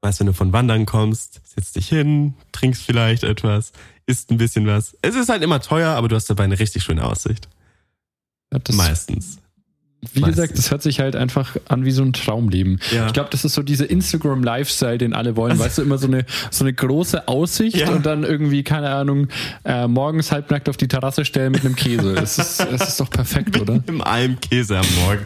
weißt, 0.00 0.18
wenn 0.18 0.26
du 0.26 0.32
von 0.32 0.52
Wandern 0.52 0.86
kommst, 0.86 1.40
setzt 1.44 1.76
dich 1.76 1.88
hin, 1.88 2.34
trinkst 2.50 2.82
vielleicht 2.82 3.22
etwas, 3.22 3.70
isst 4.06 4.32
ein 4.32 4.38
bisschen 4.38 4.66
was. 4.66 4.96
Es 5.02 5.14
ist 5.14 5.28
halt 5.28 5.44
immer 5.44 5.60
teuer, 5.60 5.90
aber 5.90 6.08
du 6.08 6.16
hast 6.16 6.28
dabei 6.28 6.42
eine 6.44 6.58
richtig 6.58 6.82
schöne 6.82 7.04
Aussicht. 7.04 7.48
Das, 8.50 8.74
Meistens. 8.74 9.38
Wie 10.12 10.20
meistens. 10.20 10.36
gesagt, 10.36 10.58
das 10.58 10.70
hört 10.72 10.82
sich 10.82 10.98
halt 11.00 11.14
einfach 11.14 11.56
an 11.68 11.84
wie 11.84 11.92
so 11.92 12.02
ein 12.02 12.12
Traumleben. 12.12 12.80
Ja. 12.92 13.06
Ich 13.06 13.12
glaube, 13.12 13.28
das 13.30 13.44
ist 13.44 13.54
so 13.54 13.62
diese 13.62 13.84
Instagram-Lifestyle, 13.84 14.98
den 14.98 15.12
alle 15.14 15.36
wollen. 15.36 15.58
Weißt 15.58 15.78
du, 15.78 15.82
immer 15.82 15.96
so 15.98 16.08
eine, 16.08 16.24
so 16.50 16.64
eine 16.64 16.72
große 16.74 17.28
Aussicht 17.28 17.76
Ja. 17.76 17.90
und 17.90 18.04
dann 18.04 18.24
irgendwie, 18.24 18.64
keine 18.64 18.90
Ahnung, 18.90 19.28
äh, 19.64 19.86
morgens 19.86 20.32
halbnackt 20.32 20.68
auf 20.68 20.76
die 20.76 20.88
Terrasse 20.88 21.24
stellen 21.24 21.52
mit 21.52 21.64
einem 21.64 21.76
Käse. 21.76 22.14
Es 22.16 22.36
ist, 22.38 22.60
es 22.60 22.88
ist 22.88 23.00
doch 23.00 23.10
perfekt, 23.10 23.60
oder? 23.60 23.82
Im 23.86 24.00
Almkäse 24.02 24.78
am 24.78 24.86
Morgen. 25.04 25.24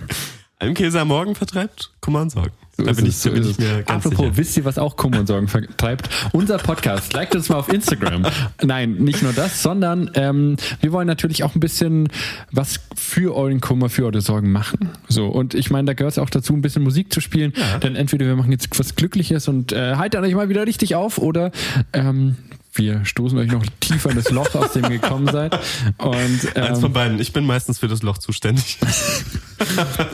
Almkäse 0.58 1.00
am 1.00 1.08
Morgen 1.08 1.34
vertreibt 1.34 1.90
Kummer 2.00 2.22
und 2.22 2.30
Sorgen. 2.30 2.52
So 2.78 2.84
da 2.84 2.92
bin 2.92 3.06
ich, 3.06 3.16
so 3.16 3.30
bin 3.30 3.48
ich 3.48 3.58
mir 3.58 3.82
ganz 3.82 4.06
Apropos, 4.06 4.26
sicher. 4.26 4.36
wisst 4.36 4.56
ihr, 4.56 4.64
was 4.64 4.78
auch 4.78 4.96
Kummer 4.96 5.20
und 5.20 5.26
Sorgen 5.26 5.48
vertreibt? 5.48 6.08
Unser 6.32 6.56
Podcast. 6.56 7.12
Liked 7.12 7.34
uns 7.34 7.50
mal 7.50 7.56
auf 7.56 7.70
Instagram. 7.70 8.26
Nein, 8.62 8.94
nicht 8.96 9.22
nur 9.22 9.34
das, 9.34 9.62
sondern 9.62 10.10
ähm, 10.14 10.56
wir 10.80 10.92
wollen 10.92 11.06
natürlich 11.06 11.44
auch 11.44 11.54
ein 11.54 11.60
bisschen 11.60 12.08
was 12.52 12.80
für 12.94 13.34
euren 13.34 13.60
Kummer, 13.60 13.90
für 13.90 14.04
eure 14.06 14.22
Sorgen 14.22 14.50
machen. 14.50 14.90
So, 15.08 15.26
und 15.26 15.54
ich 15.54 15.70
meine, 15.70 15.86
da 15.86 15.92
gehört 15.92 16.12
es 16.12 16.18
auch 16.18 16.30
dazu, 16.30 16.54
ein 16.54 16.62
bisschen 16.62 16.82
Musik 16.82 17.12
zu 17.12 17.20
spielen. 17.20 17.52
Denn 17.82 17.94
entweder 17.94 18.26
wir 18.26 18.36
machen 18.36 18.52
jetzt 18.52 18.78
was 18.78 18.94
Glückliches 18.94 19.48
und 19.48 19.72
äh, 19.72 19.96
halten 19.96 20.24
euch 20.24 20.34
mal 20.34 20.48
wieder 20.48 20.66
richtig 20.66 20.94
auf 20.94 21.18
oder 21.18 21.52
ähm, 21.92 22.36
wir 22.76 23.04
stoßen 23.04 23.38
euch 23.38 23.50
noch 23.50 23.64
tiefer 23.80 24.10
in 24.10 24.16
das 24.16 24.30
Loch, 24.30 24.54
aus 24.54 24.72
dem 24.72 24.84
ihr 24.84 24.98
gekommen 24.98 25.28
seid. 25.30 25.54
Und 25.98 26.14
Eins 26.14 26.46
ähm, 26.54 26.76
von 26.76 26.92
beiden. 26.92 27.18
Ich 27.20 27.32
bin 27.32 27.44
meistens 27.46 27.78
für 27.78 27.88
das 27.88 28.02
Loch 28.02 28.18
zuständig. 28.18 28.78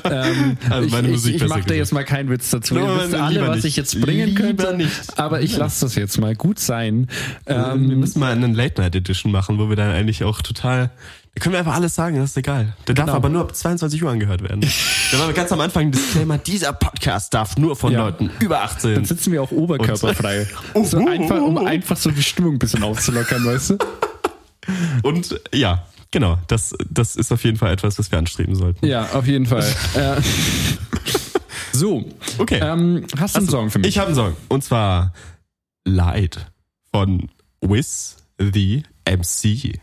Ähm, 0.05 0.57
Also 0.71 0.89
meine 0.91 1.09
ich, 1.09 1.15
Musik 1.15 1.35
ich, 1.37 1.43
ich 1.43 1.49
mache 1.49 1.63
da 1.67 1.75
jetzt 1.75 1.93
mal 1.93 2.05
keinen 2.05 2.31
Witz 2.31 2.51
dazu. 2.51 2.75
No, 2.75 2.81
Ihr 2.97 3.03
wisst 3.03 3.15
alle, 3.15 3.41
was 3.49 3.57
nicht. 3.57 3.65
ich 3.65 3.77
jetzt 3.77 4.01
bringen 4.01 4.37
könnte. 4.37 4.77
nicht. 4.77 5.19
Aber 5.19 5.41
ich 5.41 5.57
lasse 5.57 5.85
das 5.85 5.97
jetzt 5.97 6.19
mal 6.21 6.37
gut 6.37 6.61
sein. 6.61 7.09
wir 7.47 7.57
Ähm, 7.73 7.99
müssen 7.99 8.21
mal 8.21 8.31
eine 8.33 8.47
Late-Night-Edition 8.47 9.33
machen, 9.33 9.59
wo 9.59 9.69
wir 9.69 9.75
dann 9.77 9.91
eigentlich 9.91 10.23
auch 10.23 10.43
total. 10.43 10.91
Da 11.35 11.41
können 11.41 11.55
wir 11.55 11.61
einfach 11.61 11.75
alles 11.75 11.95
sagen, 11.95 12.17
das 12.17 12.31
ist 12.31 12.37
egal. 12.37 12.77
Der 12.87 12.95
darf 12.95 13.07
Genau. 13.07 13.17
aber 13.17 13.29
nur 13.31 13.41
ab 13.41 13.55
22 13.57 14.03
Uhr 14.05 14.11
angehört 14.11 14.43
werden. 14.43 14.61
da 15.13 15.19
war 15.19 15.33
ganz 15.33 15.51
am 15.51 15.61
Anfang 15.61 15.85
ein 15.87 15.93
Disclaimer, 15.93 16.37
dieser 16.39 16.75
Podcast 16.75 17.33
darf 17.33 17.57
nur 17.57 17.75
von 17.75 17.93
Ja. 17.93 18.01
Leuten 18.05 18.31
über 18.41 18.63
18. 18.63 18.95
dann 18.97 19.05
sitzen 19.07 19.33
wir 19.33 19.43
auch 19.43 19.51
oberkörperfrei. 19.51 20.47
So 20.85 20.99
oh, 20.99 21.09
einfach, 21.09 21.41
um 21.41 21.57
einfach 21.59 21.97
so 21.97 22.11
die 22.11 22.23
Stimmung 22.23 22.55
ein 22.55 22.59
bisschen 22.59 22.83
aufzulockern, 22.83 23.45
weißt 23.47 23.71
du? 23.71 23.79
Und 25.03 25.41
ja, 25.55 25.87
genau, 26.11 26.39
das, 26.49 26.75
das 26.91 27.17
ist 27.17 27.33
auf 27.33 27.43
jeden 27.45 27.57
Fall 27.57 27.73
etwas, 27.73 27.99
was 27.99 28.11
wir 28.11 28.19
anstreben 28.19 28.55
sollten. 28.55 28.85
Ja, 28.87 29.09
auf 29.13 29.27
jeden 29.27 29.47
Fall. 29.47 29.65
äh, 29.95 30.21
so. 31.73 32.05
Okay. 32.39 32.61
Ähm, 32.63 33.07
hast 33.19 33.35
du 33.37 33.39
einen 33.41 33.49
Song 33.49 33.71
für 33.71 33.79
mich? 33.79 33.89
Ich 33.89 33.99
habe 33.99 34.09
einen 34.09 34.17
Song. 34.17 34.37
Und 34.49 34.63
zwar 34.65 35.13
Light 35.85 36.47
von 36.93 37.29
Wiz 37.63 38.17
the 38.39 38.83
MC. 39.09 39.81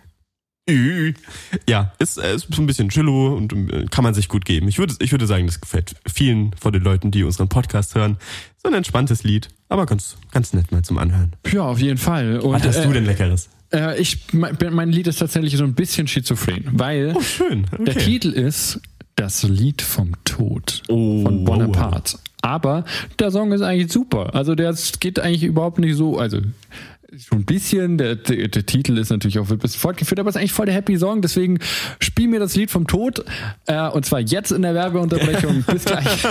Ja, 1.67 1.93
ist, 1.99 2.17
äh, 2.17 2.35
ist 2.35 2.47
so 2.53 2.61
ein 2.61 2.67
bisschen 2.67 2.89
chillo 2.89 3.35
und 3.35 3.53
äh, 3.53 3.85
kann 3.89 4.03
man 4.03 4.13
sich 4.13 4.27
gut 4.27 4.45
geben. 4.45 4.67
Ich 4.67 4.77
würde, 4.79 4.95
ich 4.99 5.11
würde 5.11 5.27
sagen, 5.27 5.45
das 5.47 5.61
gefällt 5.61 5.95
vielen 6.11 6.51
von 6.59 6.73
den 6.73 6.83
Leuten, 6.83 7.11
die 7.11 7.23
unseren 7.23 7.49
Podcast 7.49 7.95
hören. 7.95 8.17
So 8.61 8.69
ein 8.69 8.75
entspanntes 8.75 9.23
Lied, 9.23 9.49
aber 9.69 9.85
ganz, 9.85 10.17
ganz 10.31 10.53
nett 10.53 10.71
mal 10.71 10.81
zum 10.83 10.97
Anhören. 10.97 11.33
ja, 11.51 11.63
auf 11.63 11.79
jeden 11.79 11.97
Fall. 11.97 12.39
Und, 12.39 12.53
Was 12.53 12.67
hast 12.67 12.83
du 12.85 12.89
äh, 12.89 12.93
denn 12.93 13.05
Leckeres? 13.05 13.49
Äh, 13.71 13.99
ich, 14.01 14.33
mein, 14.33 14.57
mein 14.71 14.91
Lied 14.91 15.07
ist 15.07 15.17
tatsächlich 15.19 15.55
so 15.57 15.63
ein 15.63 15.73
bisschen 15.75 16.07
schizophren, 16.07 16.65
weil 16.71 17.13
Oh, 17.15 17.21
schön. 17.21 17.65
Okay. 17.71 17.83
der 17.85 17.95
Titel 17.97 18.29
ist 18.29 18.81
Das 19.15 19.43
Lied 19.43 19.81
vom 19.81 20.11
Tod 20.25 20.81
Oh, 20.87 21.23
von 21.23 21.45
Bonaparte. 21.45 22.17
Aber 22.41 22.85
der 23.19 23.31
Song 23.31 23.51
ist 23.51 23.61
eigentlich 23.61 23.91
super. 23.91 24.33
Also 24.33 24.55
der 24.55 24.73
geht 25.01 25.19
eigentlich 25.19 25.43
überhaupt 25.43 25.77
nicht 25.77 25.95
so, 25.97 26.17
also 26.17 26.39
schon 27.17 27.39
ein 27.39 27.45
bisschen, 27.45 27.97
der, 27.97 28.15
der, 28.15 28.47
der 28.47 28.65
Titel 28.65 28.97
ist 28.97 29.09
natürlich 29.09 29.39
auch 29.39 29.49
ein 29.49 29.57
bisschen 29.57 29.79
fortgeführt, 29.79 30.19
aber 30.19 30.29
es 30.29 30.35
ist 30.35 30.39
eigentlich 30.39 30.53
voll 30.53 30.65
der 30.65 30.75
Happy 30.75 30.97
Song, 30.97 31.21
deswegen 31.21 31.59
spiel 31.99 32.27
mir 32.27 32.39
das 32.39 32.55
Lied 32.55 32.71
vom 32.71 32.87
Tod 32.87 33.23
äh, 33.65 33.89
und 33.89 34.05
zwar 34.05 34.19
jetzt 34.19 34.51
in 34.51 34.61
der 34.61 34.73
Werbeunterbrechung. 34.73 35.63
Bis 35.71 35.85
gleich. 35.85 36.23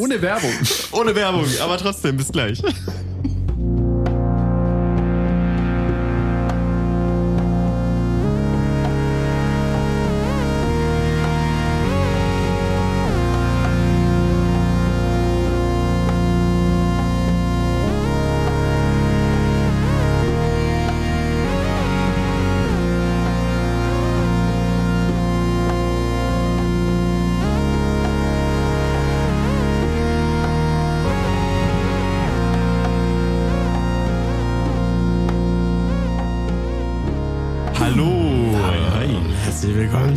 Ohne 0.00 0.20
Werbung. 0.22 0.50
Ohne 0.92 1.14
Werbung, 1.14 1.46
aber 1.60 1.76
trotzdem, 1.76 2.16
bis 2.16 2.32
gleich. 2.32 2.60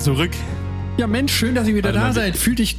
Zurück. 0.08 0.32
Ja, 0.96 1.06
Mensch, 1.06 1.34
schön, 1.34 1.54
dass 1.54 1.68
ihr 1.68 1.76
wieder 1.76 1.90
Warte 1.90 2.00
da 2.00 2.06
mal, 2.06 2.14
seid. 2.14 2.38
Fühlt 2.38 2.62
euch 2.62 2.78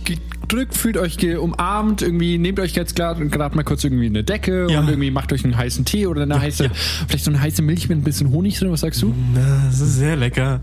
gedrückt, 0.48 0.74
fühlt 0.74 0.96
euch 0.96 1.18
umarmt, 1.38 2.02
irgendwie 2.02 2.38
nehmt 2.38 2.58
euch 2.60 2.72
jetzt 2.74 2.96
gerade 2.96 3.24
mal 3.56 3.62
kurz 3.62 3.84
irgendwie 3.84 4.06
eine 4.06 4.24
Decke 4.24 4.66
Ja. 4.70 4.80
und 4.80 4.88
irgendwie 4.88 5.10
macht 5.10 5.32
euch 5.32 5.44
einen 5.44 5.56
heißen 5.56 5.84
Tee 5.84 6.06
oder 6.06 6.22
eine 6.22 6.40
heiße, 6.40 6.64
ja. 6.64 6.70
vielleicht 7.06 7.24
so 7.24 7.30
eine 7.30 7.40
heiße 7.40 7.62
Milch 7.62 7.88
mit 7.88 7.98
ein 7.98 8.02
bisschen 8.02 8.30
Honig 8.30 8.58
drin, 8.58 8.70
was 8.70 8.80
sagst 8.80 9.02
du? 9.02 9.14
Das 9.34 9.80
ist 9.80 9.96
sehr 9.96 10.16
lecker. 10.16 10.60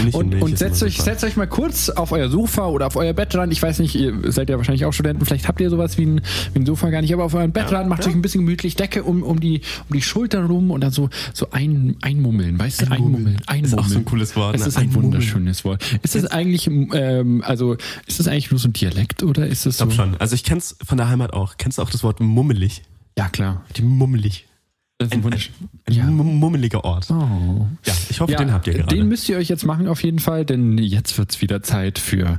Honig 0.00 0.14
Und, 0.14 0.34
und 0.42 0.52
ist 0.52 0.58
setzt 0.58 0.82
euch, 0.82 1.00
setzt 1.00 1.24
euch 1.24 1.36
mal 1.36 1.46
kurz 1.46 1.88
auf 1.88 2.12
euer 2.12 2.28
Sofa 2.28 2.66
oder 2.66 2.86
auf 2.86 2.96
euer 2.96 3.12
Bettrand. 3.12 3.52
Ich 3.52 3.62
weiß 3.62 3.78
nicht, 3.78 3.94
ihr 3.94 4.12
seid 4.30 4.50
ja 4.50 4.56
wahrscheinlich 4.58 4.84
auch 4.84 4.92
Studenten, 4.92 5.24
vielleicht 5.24 5.48
habt 5.48 5.60
ihr 5.60 5.70
sowas 5.70 5.98
wie 5.98 6.06
ein, 6.06 6.20
wie 6.52 6.60
ein 6.60 6.66
Sofa 6.66 6.90
gar 6.90 7.00
nicht, 7.00 7.12
aber 7.12 7.24
auf 7.24 7.34
euren 7.34 7.52
Bettrand 7.52 7.88
macht 7.88 8.06
euch 8.06 8.14
ein 8.14 8.22
bisschen 8.22 8.44
gemütlich 8.44 8.76
Decke 8.76 9.02
um, 9.02 9.22
um, 9.22 9.40
die, 9.40 9.62
um 9.88 9.96
die 9.96 10.02
Schulter 10.02 10.44
rum 10.44 10.70
und 10.70 10.82
dann 10.82 10.90
so, 10.92 11.08
so 11.32 11.48
ein, 11.52 11.96
einmummeln, 12.02 12.58
weißt 12.58 12.82
du? 12.82 12.90
Einmummeln. 12.90 13.38
Einmummeln. 13.46 13.64
Ist 13.64 13.78
auch 13.78 13.86
so 13.88 13.98
ein 13.98 14.04
cooles 14.04 14.36
Wort, 14.36 14.54
Es 14.56 14.62
ne? 14.62 14.68
ist 14.68 14.76
ein 14.76 14.82
Einmummeln. 14.84 15.12
wunderschönes 15.14 15.64
Wort. 15.64 15.82
Ist 16.02 16.14
das 16.14 16.26
eigentlich, 16.26 16.66
ähm, 16.68 17.42
also, 17.46 17.76
ist 18.06 18.18
das 18.20 18.28
eigentlich 18.28 18.50
nur 18.50 18.60
so 18.60 18.68
ein 18.68 18.72
Dialekt 18.72 19.21
oder 19.22 19.46
ist 19.46 19.66
das 19.66 19.74
Ich 19.74 19.78
so? 19.78 19.90
schon. 19.90 20.16
Also 20.18 20.34
ich 20.34 20.44
kenn's 20.44 20.76
von 20.84 20.98
der 20.98 21.08
Heimat 21.08 21.32
auch. 21.32 21.56
Kennst 21.56 21.78
du 21.78 21.82
auch 21.82 21.90
das 21.90 22.02
Wort 22.04 22.20
mummelig? 22.20 22.82
Ja, 23.18 23.28
klar. 23.28 23.64
Die 23.76 23.82
mummelig. 23.82 24.46
Das 24.98 25.08
ist 25.08 25.14
ein 25.14 25.24
Wunsch. 25.24 25.50
Ein 25.86 25.94
Ja. 25.94 26.04
mum- 26.04 26.38
mummeliger 26.38 26.84
Ort. 26.84 27.10
Oh. 27.10 27.66
Ja, 27.84 27.92
ich 28.08 28.20
hoffe, 28.20 28.36
den 28.36 28.52
habt 28.52 28.66
ihr 28.68 28.74
gerade. 28.74 28.94
Den 28.94 29.08
müsst 29.08 29.28
ihr 29.28 29.36
euch 29.36 29.48
jetzt 29.48 29.64
machen 29.66 29.88
auf 29.88 30.02
jeden 30.04 30.20
Fall, 30.20 30.44
denn 30.44 30.78
jetzt 30.78 31.18
wird's 31.18 31.40
wieder 31.40 31.60
Zeit 31.62 31.98
für 31.98 32.38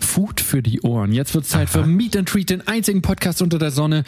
Food 0.00 0.40
für 0.40 0.62
die 0.62 0.80
Ohren. 0.80 1.12
Jetzt 1.12 1.34
wird's 1.34 1.50
Zeit 1.50 1.68
für 1.68 1.84
Meet 1.84 2.16
and 2.16 2.28
Treat, 2.28 2.48
den 2.48 2.66
einzigen 2.66 3.02
Podcast 3.02 3.42
unter 3.42 3.58
der 3.58 3.70
Sonne, 3.72 4.04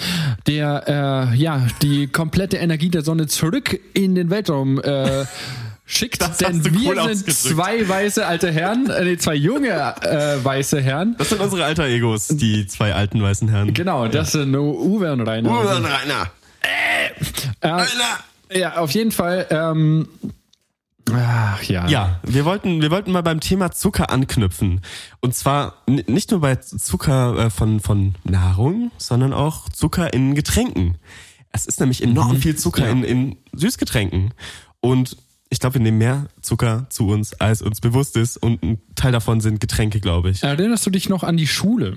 der 0.47 1.31
äh, 1.33 1.37
ja 1.37 1.67
die 1.83 2.07
komplette 2.07 2.57
Energie 2.57 2.89
der 2.89 3.03
Sonne 3.03 3.27
zurück 3.27 3.79
in 3.93 4.15
den 4.15 4.31
Weltraum 4.31 4.81
äh, 4.81 5.25
schickt. 5.91 6.23
Das 6.23 6.39
denn 6.39 6.65
wir 6.65 6.73
cool 6.97 7.15
sind 7.15 7.33
zwei 7.33 7.87
weiße 7.89 8.25
alte 8.27 8.51
Herren, 8.51 8.89
äh, 8.91 9.05
nee, 9.05 9.17
zwei 9.19 9.35
junge 9.35 9.69
äh, 9.71 10.43
weiße 10.43 10.81
Herren. 10.81 11.17
das 11.19 11.31
sind 11.31 11.41
unsere 11.41 11.65
alter 11.65 11.85
Egos, 11.85 12.29
die 12.29 12.67
zwei 12.67 12.95
alten 12.95 13.23
weißen 13.23 13.49
Herren. 13.49 13.75
Genau, 13.75 14.09
das 14.09 14.33
sind 14.33 14.55
Uwe 14.55 15.13
und 15.13 15.21
Rainer. 15.23 15.51
Uwe 15.51 15.77
und 15.77 15.85
Rainer. 15.85 16.31
Äh, 17.61 18.59
ja, 18.59 18.77
auf 18.77 18.91
jeden 18.93 19.13
Fall. 19.13 19.47
Ähm, 19.51 20.09
ach 21.13 21.63
ja. 21.65 21.87
Ja, 21.89 22.21
wir 22.23 22.45
wollten, 22.45 22.83
wir 22.83 22.91
wollten 22.91 23.13
mal 23.13 23.23
beim 23.23 23.41
Thema 23.41 23.71
Zucker 23.73 24.11
anknüpfen. 24.11 24.81
Und 25.21 25.35
zwar 25.35 25.83
nicht 25.87 26.31
nur 26.31 26.41
bei 26.41 26.57
Zucker 26.57 27.37
äh, 27.47 27.51
von, 27.51 27.81
von 27.81 28.15
Nahrung, 28.25 28.91
sondern 28.99 29.33
auch 29.33 29.69
Zucker 29.69 30.13
in 30.13 30.35
Getränken. 30.35 30.97
Es 31.53 31.67
ist 31.67 31.81
nämlich 31.81 32.03
enorm 32.03 32.37
viel 32.37 32.57
Zucker 32.57 32.85
Ja. 32.85 32.91
in, 32.93 33.05
in 33.05 33.37
Süßgetränken. 33.53 34.33
Und 34.81 35.17
ich 35.51 35.59
glaube, 35.59 35.75
wir 35.75 35.81
nehmen 35.81 35.99
mehr 35.99 36.27
Zucker 36.41 36.87
zu 36.91 37.09
uns, 37.09 37.35
als 37.35 37.61
uns 37.61 37.81
bewusst 37.81 38.17
ist. 38.17 38.37
Und 38.37 38.63
ein 38.63 38.79
Teil 38.95 39.13
davon 39.13 39.41
sind 39.41 39.61
Getränke, 39.61 40.01
glaube 40.01 40.31
ich. 40.31 40.43
Erinnerst 40.43 40.87
du 40.87 40.91
dich 40.91 41.09
noch 41.09 41.25
an 41.25 41.37
die 41.37 41.49
Schule? 41.49 41.97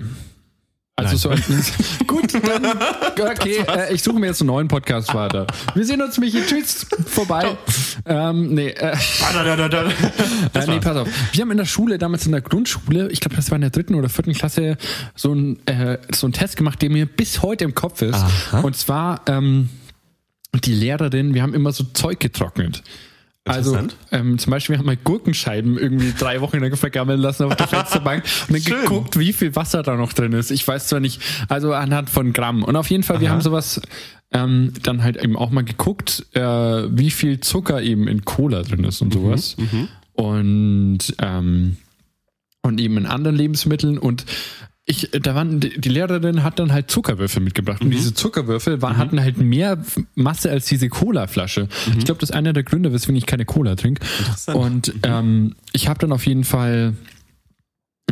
Also 0.96 1.28
Nein. 1.28 1.42
so 1.42 2.04
gut, 2.06 2.34
dann, 2.34 2.66
okay, 3.30 3.64
äh, 3.66 3.92
ich 3.92 4.02
suche 4.02 4.20
mir 4.20 4.26
jetzt 4.26 4.40
einen 4.40 4.48
neuen 4.48 4.68
Podcast 4.68 5.12
weiter. 5.12 5.48
Wir 5.74 5.84
sehen 5.84 6.00
uns, 6.00 6.18
Michi. 6.18 6.40
Tschüss, 6.46 6.86
vorbei. 7.06 7.56
Ähm, 8.06 8.54
nee, 8.54 8.68
äh, 8.68 8.92
äh, 10.54 10.66
nee, 10.66 10.78
pass 10.78 10.96
auf. 10.96 11.08
Wir 11.32 11.42
haben 11.42 11.50
in 11.50 11.56
der 11.56 11.64
Schule, 11.64 11.98
damals 11.98 12.26
in 12.26 12.32
der 12.32 12.42
Grundschule, 12.42 13.08
ich 13.10 13.18
glaube, 13.18 13.34
das 13.34 13.50
war 13.50 13.56
in 13.56 13.62
der 13.62 13.70
dritten 13.70 13.96
oder 13.96 14.08
vierten 14.08 14.34
Klasse, 14.34 14.76
so 15.16 15.32
ein 15.32 15.66
äh, 15.66 15.98
so 16.12 16.26
einen 16.26 16.32
Test 16.32 16.56
gemacht, 16.56 16.80
der 16.80 16.90
mir 16.90 17.06
bis 17.06 17.42
heute 17.42 17.64
im 17.64 17.74
Kopf 17.74 18.02
ist. 18.02 18.14
Aha. 18.14 18.60
Und 18.60 18.76
zwar 18.76 19.22
ähm, 19.26 19.70
die 20.54 20.74
Lehrerin, 20.74 21.34
wir 21.34 21.42
haben 21.42 21.54
immer 21.54 21.72
so 21.72 21.82
Zeug 21.84 22.20
getrocknet. 22.20 22.84
Also 23.46 23.78
ähm, 24.10 24.38
zum 24.38 24.50
Beispiel 24.50 24.78
haben 24.78 24.86
wir 24.86 24.96
Gurkenscheiben 24.96 25.76
irgendwie 25.76 26.12
drei 26.18 26.40
Wochen 26.40 26.60
lang 26.60 26.74
vergammeln 26.76 27.20
lassen 27.20 27.44
auf 27.44 27.56
der 27.56 27.68
Fensterbank 27.68 28.24
und 28.48 28.54
dann 28.54 28.62
Schön. 28.62 28.82
geguckt, 28.82 29.18
wie 29.18 29.34
viel 29.34 29.54
Wasser 29.54 29.82
da 29.82 29.96
noch 29.96 30.14
drin 30.14 30.32
ist. 30.32 30.50
Ich 30.50 30.66
weiß 30.66 30.88
zwar 30.88 31.00
nicht, 31.00 31.20
also 31.48 31.74
anhand 31.74 32.08
von 32.08 32.32
Gramm. 32.32 32.62
Und 32.62 32.76
auf 32.76 32.88
jeden 32.88 33.02
Fall, 33.02 33.20
wir 33.20 33.30
haben 33.30 33.42
sowas 33.42 33.82
ähm, 34.32 34.72
dann 34.82 35.02
halt 35.02 35.22
eben 35.22 35.36
auch 35.36 35.50
mal 35.50 35.64
geguckt, 35.64 36.26
äh, 36.32 36.40
wie 36.40 37.10
viel 37.10 37.40
Zucker 37.40 37.82
eben 37.82 38.08
in 38.08 38.24
Cola 38.24 38.62
drin 38.62 38.84
ist 38.84 39.02
und 39.02 39.12
sowas. 39.12 39.56
Und 40.14 41.14
ähm, 41.20 41.76
und 42.62 42.80
eben 42.80 42.96
in 42.96 43.06
anderen 43.06 43.36
Lebensmitteln 43.36 43.98
und 43.98 44.24
ich, 44.86 45.10
da 45.12 45.34
waren, 45.34 45.60
die 45.60 45.88
Lehrerin 45.88 46.42
hat 46.42 46.58
dann 46.58 46.72
halt 46.72 46.90
Zuckerwürfel 46.90 47.42
mitgebracht 47.42 47.80
und 47.80 47.90
diese 47.90 48.12
Zuckerwürfel 48.12 48.82
waren, 48.82 48.98
hatten 48.98 49.18
halt 49.18 49.38
mehr 49.38 49.82
Masse 50.14 50.50
als 50.50 50.66
diese 50.66 50.90
Cola-Flasche. 50.90 51.68
Ich 51.96 52.04
glaube, 52.04 52.20
das 52.20 52.30
ist 52.30 52.36
einer 52.36 52.52
der 52.52 52.64
Gründe, 52.64 52.92
weswegen 52.92 53.16
ich 53.16 53.24
keine 53.24 53.46
Cola 53.46 53.76
trinke. 53.76 54.04
Und 54.52 54.92
ähm, 55.02 55.54
ich 55.72 55.88
habe 55.88 55.98
dann 56.00 56.12
auf 56.12 56.26
jeden 56.26 56.44
Fall 56.44 56.94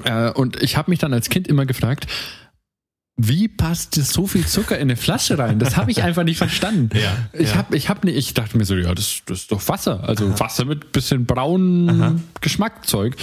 äh, 0.05 0.31
und 0.31 0.63
ich 0.63 0.79
habe 0.79 0.91
mich 0.91 0.99
dann 0.99 1.13
als 1.13 1.29
Kind 1.29 1.47
immer 1.47 1.67
gefragt, 1.67 2.07
wie 3.17 3.49
passt 3.49 3.95
so 3.95 4.27
viel 4.27 4.47
Zucker 4.47 4.77
in 4.77 4.83
eine 4.83 4.97
Flasche 4.97 5.39
rein? 5.39 5.59
Das 5.59 5.77
habe 5.77 5.91
ich 5.91 6.03
einfach 6.03 6.25
nicht 6.25 6.39
verstanden. 6.39 6.89
Ja, 6.97 7.15
ich 7.35 7.51
ja. 7.51 7.57
habe, 7.57 7.77
ich 7.77 7.91
habe 7.91 8.07
nicht, 8.07 8.17
ich 8.17 8.33
dachte 8.33 8.57
mir 8.57 8.65
so, 8.65 8.75
ja, 8.75 8.95
das, 8.95 9.21
das 9.27 9.41
ist 9.41 9.53
doch 9.53 9.69
Wasser, 9.69 10.03
also 10.09 10.41
Wasser 10.41 10.65
mit 10.65 10.93
bisschen 10.93 11.27
braunen 11.27 12.25
Geschmackzeug. 12.41 13.17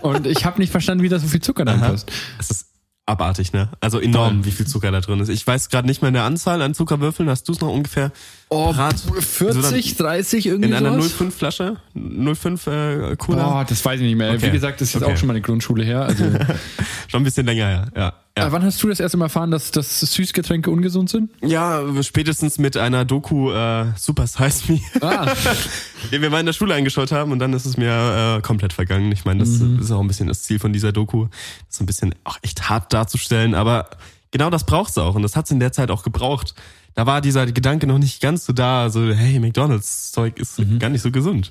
Und 0.00 0.26
ich 0.26 0.46
habe 0.46 0.58
nicht 0.58 0.70
verstanden, 0.70 1.04
wie 1.04 1.10
da 1.10 1.18
so 1.18 1.26
viel 1.26 1.42
Zucker 1.42 1.66
reinpasst. 1.66 2.10
Es 2.38 2.50
ist 2.50 2.73
abartig, 3.06 3.52
ne? 3.52 3.68
Also 3.80 4.00
enorm, 4.00 4.44
wie 4.44 4.50
viel 4.50 4.66
Zucker 4.66 4.90
da 4.90 5.00
drin 5.00 5.20
ist. 5.20 5.28
Ich 5.28 5.46
weiß 5.46 5.68
gerade 5.68 5.86
nicht 5.86 6.00
mehr 6.02 6.08
eine 6.08 6.22
Anzahl 6.22 6.62
an 6.62 6.74
Zuckerwürfeln. 6.74 7.28
Hast 7.28 7.46
du 7.48 7.52
es 7.52 7.60
noch 7.60 7.68
ungefähr? 7.68 8.12
Oh, 8.48 8.72
parat? 8.72 8.96
40, 8.98 9.96
30 9.96 10.46
irgendwie 10.46 10.68
In 10.70 10.74
einer 10.74 10.92
sowas? 10.94 11.12
05 11.12 11.34
Flasche? 11.34 11.76
05 11.94 12.66
äh, 12.66 13.16
Cola? 13.16 13.44
Boah, 13.48 13.64
das 13.68 13.84
weiß 13.84 14.00
ich 14.00 14.06
nicht 14.06 14.16
mehr. 14.16 14.32
Okay. 14.32 14.46
Wie 14.46 14.50
gesagt, 14.50 14.80
das 14.80 14.88
ist 14.88 14.94
jetzt 14.94 15.02
Okay. 15.02 15.12
auch 15.12 15.16
schon 15.18 15.26
mal 15.26 15.34
eine 15.34 15.42
Grundschule 15.42 15.84
her. 15.84 16.02
Also, 16.02 16.24
Schon 17.08 17.20
ein 17.20 17.24
bisschen 17.24 17.46
länger 17.46 17.66
her, 17.66 17.86
ja. 17.96 18.12
Äh, 18.36 18.40
Ja, 18.40 18.52
wann 18.52 18.64
hast 18.64 18.82
du 18.82 18.88
das 18.88 19.00
erste 19.00 19.16
Mal 19.16 19.26
erfahren, 19.26 19.50
dass, 19.50 19.70
dass 19.70 20.00
Süßgetränke 20.00 20.70
ungesund 20.70 21.08
sind? 21.10 21.30
ja 21.42 21.82
spätestens 22.02 22.58
mit 22.58 22.76
einer 22.76 23.04
Doku 23.04 23.50
äh, 23.52 23.86
Super 23.96 24.26
Size 24.26 24.72
Me, 24.72 24.80
Ah, 25.00 25.32
die 26.10 26.20
wir 26.20 26.30
mal 26.30 26.40
in 26.40 26.46
der 26.46 26.52
Schule 26.52 26.74
eingeschaut 26.74 27.12
haben 27.12 27.32
und 27.32 27.38
dann 27.38 27.52
ist 27.52 27.64
es 27.66 27.76
mir 27.76 28.36
äh, 28.38 28.42
komplett 28.42 28.72
vergangen. 28.72 29.12
Ich 29.12 29.24
meine, 29.24 29.40
das 29.40 29.50
ist 29.50 29.90
auch 29.92 30.00
ein 30.00 30.08
bisschen 30.08 30.28
das 30.28 30.42
Ziel 30.42 30.58
von 30.58 30.72
dieser 30.72 30.92
Doku, 30.92 31.26
das 31.68 31.76
so 31.78 31.84
ein 31.84 31.86
bisschen 31.86 32.14
auch 32.24 32.38
echt 32.42 32.68
hart 32.68 32.92
darzustellen, 32.92 33.54
aber 33.54 33.88
genau 34.30 34.50
das 34.50 34.64
braucht's 34.66 34.98
auch 34.98 35.14
und 35.14 35.22
das 35.22 35.36
hat's 35.36 35.50
in 35.50 35.60
der 35.60 35.72
Zeit 35.72 35.90
auch 35.90 36.02
gebraucht. 36.02 36.54
Da 36.96 37.06
war 37.06 37.20
dieser 37.20 37.46
Gedanke 37.46 37.86
noch 37.86 37.98
nicht 37.98 38.20
ganz 38.20 38.46
so 38.46 38.52
da, 38.52 38.88
so 38.90 39.12
hey, 39.12 39.38
McDonald's 39.40 40.12
Zeug 40.12 40.38
ist 40.38 40.60
gar 40.78 40.90
nicht 40.90 41.02
so 41.02 41.10
gesund. 41.10 41.50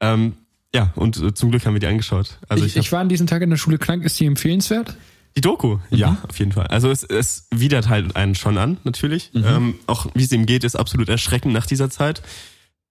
Ähm, 0.00 0.34
ja, 0.74 0.92
und 0.96 1.16
äh, 1.16 1.34
zum 1.34 1.50
Glück 1.50 1.64
haben 1.66 1.72
wir 1.74 1.80
die 1.80 1.86
angeschaut. 1.86 2.38
Also 2.48 2.64
ich, 2.64 2.76
ich, 2.76 2.82
ich 2.86 2.92
war 2.92 3.00
an 3.00 3.08
diesem 3.08 3.26
Tag 3.26 3.42
in 3.42 3.50
der 3.50 3.56
Schule 3.56 3.78
krank. 3.78 4.04
Ist 4.04 4.20
die 4.20 4.26
empfehlenswert? 4.26 4.96
Die 5.36 5.42
Doku, 5.42 5.78
ja, 5.90 6.16
auf 6.26 6.38
jeden 6.38 6.52
Fall. 6.52 6.66
Also 6.68 6.90
es, 6.90 7.02
es 7.04 7.46
widert 7.54 7.88
halt 7.88 8.16
einen 8.16 8.34
schon 8.34 8.56
an, 8.56 8.78
natürlich. 8.84 9.30
Ähm, 9.34 9.74
auch 9.86 10.06
wie 10.14 10.24
es 10.24 10.32
ihm 10.32 10.46
geht, 10.46 10.64
ist 10.64 10.76
absolut 10.76 11.08
erschreckend 11.10 11.52
nach 11.52 11.66
dieser 11.66 11.90
Zeit. 11.90 12.22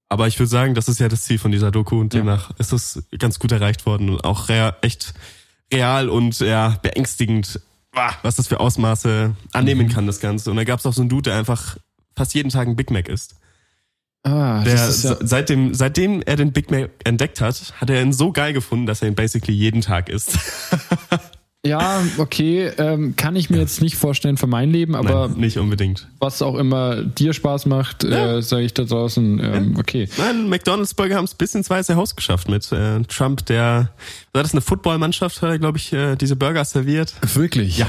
Aber 0.09 0.27
ich 0.27 0.37
würde 0.37 0.49
sagen, 0.49 0.75
das 0.75 0.87
ist 0.87 0.99
ja 0.99 1.07
das 1.07 1.23
Ziel 1.23 1.39
von 1.39 1.51
dieser 1.51 1.71
Doku 1.71 1.99
und 1.99 2.13
Ja. 2.13 2.19
demnach 2.19 2.51
ist 2.59 2.71
es 2.71 3.03
ganz 3.17 3.39
gut 3.39 3.51
erreicht 3.51 3.87
worden 3.87 4.09
und 4.09 4.23
auch 4.23 4.49
rea 4.49 4.75
echt 4.81 5.15
real 5.73 6.07
und 6.09 6.39
ja, 6.39 6.77
beängstigend, 6.83 7.59
was 8.21 8.35
das 8.35 8.47
für 8.47 8.59
Ausmaße 8.59 9.35
annehmen 9.51 9.89
kann, 9.89 10.05
das 10.05 10.19
Ganze. 10.19 10.51
Und 10.51 10.57
da 10.57 10.63
gab 10.65 10.79
es 10.79 10.85
auch 10.85 10.93
so 10.93 11.01
einen 11.01 11.09
Dude, 11.09 11.31
der 11.31 11.39
einfach 11.39 11.77
fast 12.15 12.35
jeden 12.35 12.49
Tag 12.49 12.67
ein 12.67 12.75
Big 12.75 12.91
Mac 12.91 13.09
isst. 13.09 13.35
Ah, 14.21 14.63
Der, 14.63 14.75
das 14.75 14.97
ist 14.97 15.03
ja, 15.05 15.15
se- 15.15 15.19
seitdem, 15.27 15.73
seitdem 15.73 16.21
er 16.21 16.35
den 16.35 16.51
Big 16.51 16.69
Mac 16.69 16.91
entdeckt 17.03 17.41
hat, 17.41 17.73
hat 17.81 17.89
er 17.89 18.01
ihn 18.01 18.13
so 18.13 18.31
geil 18.31 18.53
gefunden, 18.53 18.85
dass 18.85 19.01
er 19.01 19.07
ihn 19.07 19.15
basically 19.15 19.57
jeden 19.57 19.81
Tag 19.81 20.09
isst. 20.09 20.37
ja, 21.65 22.01
okay, 22.17 22.71
ähm, 22.77 23.15
kann 23.15 23.35
ich 23.35 23.49
mir 23.49 23.57
jetzt 23.57 23.81
nicht 23.81 23.95
vorstellen 23.95 24.37
für 24.37 24.47
mein 24.47 24.69
Leben, 24.71 24.95
aber 24.95 25.27
Nein, 25.29 25.39
nicht 25.39 25.57
unbedingt. 25.57 26.07
was 26.19 26.41
auch 26.41 26.55
immer 26.55 27.03
dir 27.03 27.33
Spaß 27.33 27.65
macht, 27.65 28.03
äh, 28.03 28.41
sage 28.41 28.63
ich 28.63 28.73
da 28.73 28.83
draußen, 28.83 29.39
ähm, 29.43 29.75
okay. 29.79 30.07
Nein, 30.17 30.47
McDonalds 30.49 30.93
Burger 30.93 31.15
haben 31.15 31.25
es 31.25 31.33
bis 31.35 31.55
ins 31.55 31.69
Weiße 31.69 31.95
Haus 31.95 32.15
geschafft 32.15 32.49
mit 32.49 32.71
äh, 32.71 33.01
Trump, 33.03 33.45
der 33.47 33.89
war 34.33 34.43
das 34.43 34.53
eine 34.53 34.61
Footballmannschaft, 34.61 35.41
hat 35.41 35.49
er, 35.49 35.59
glaube 35.59 35.77
ich, 35.77 35.91
äh, 35.93 36.15
diese 36.15 36.35
Burger 36.35 36.63
serviert. 36.65 37.13
Wirklich? 37.33 37.77
Ja. 37.79 37.87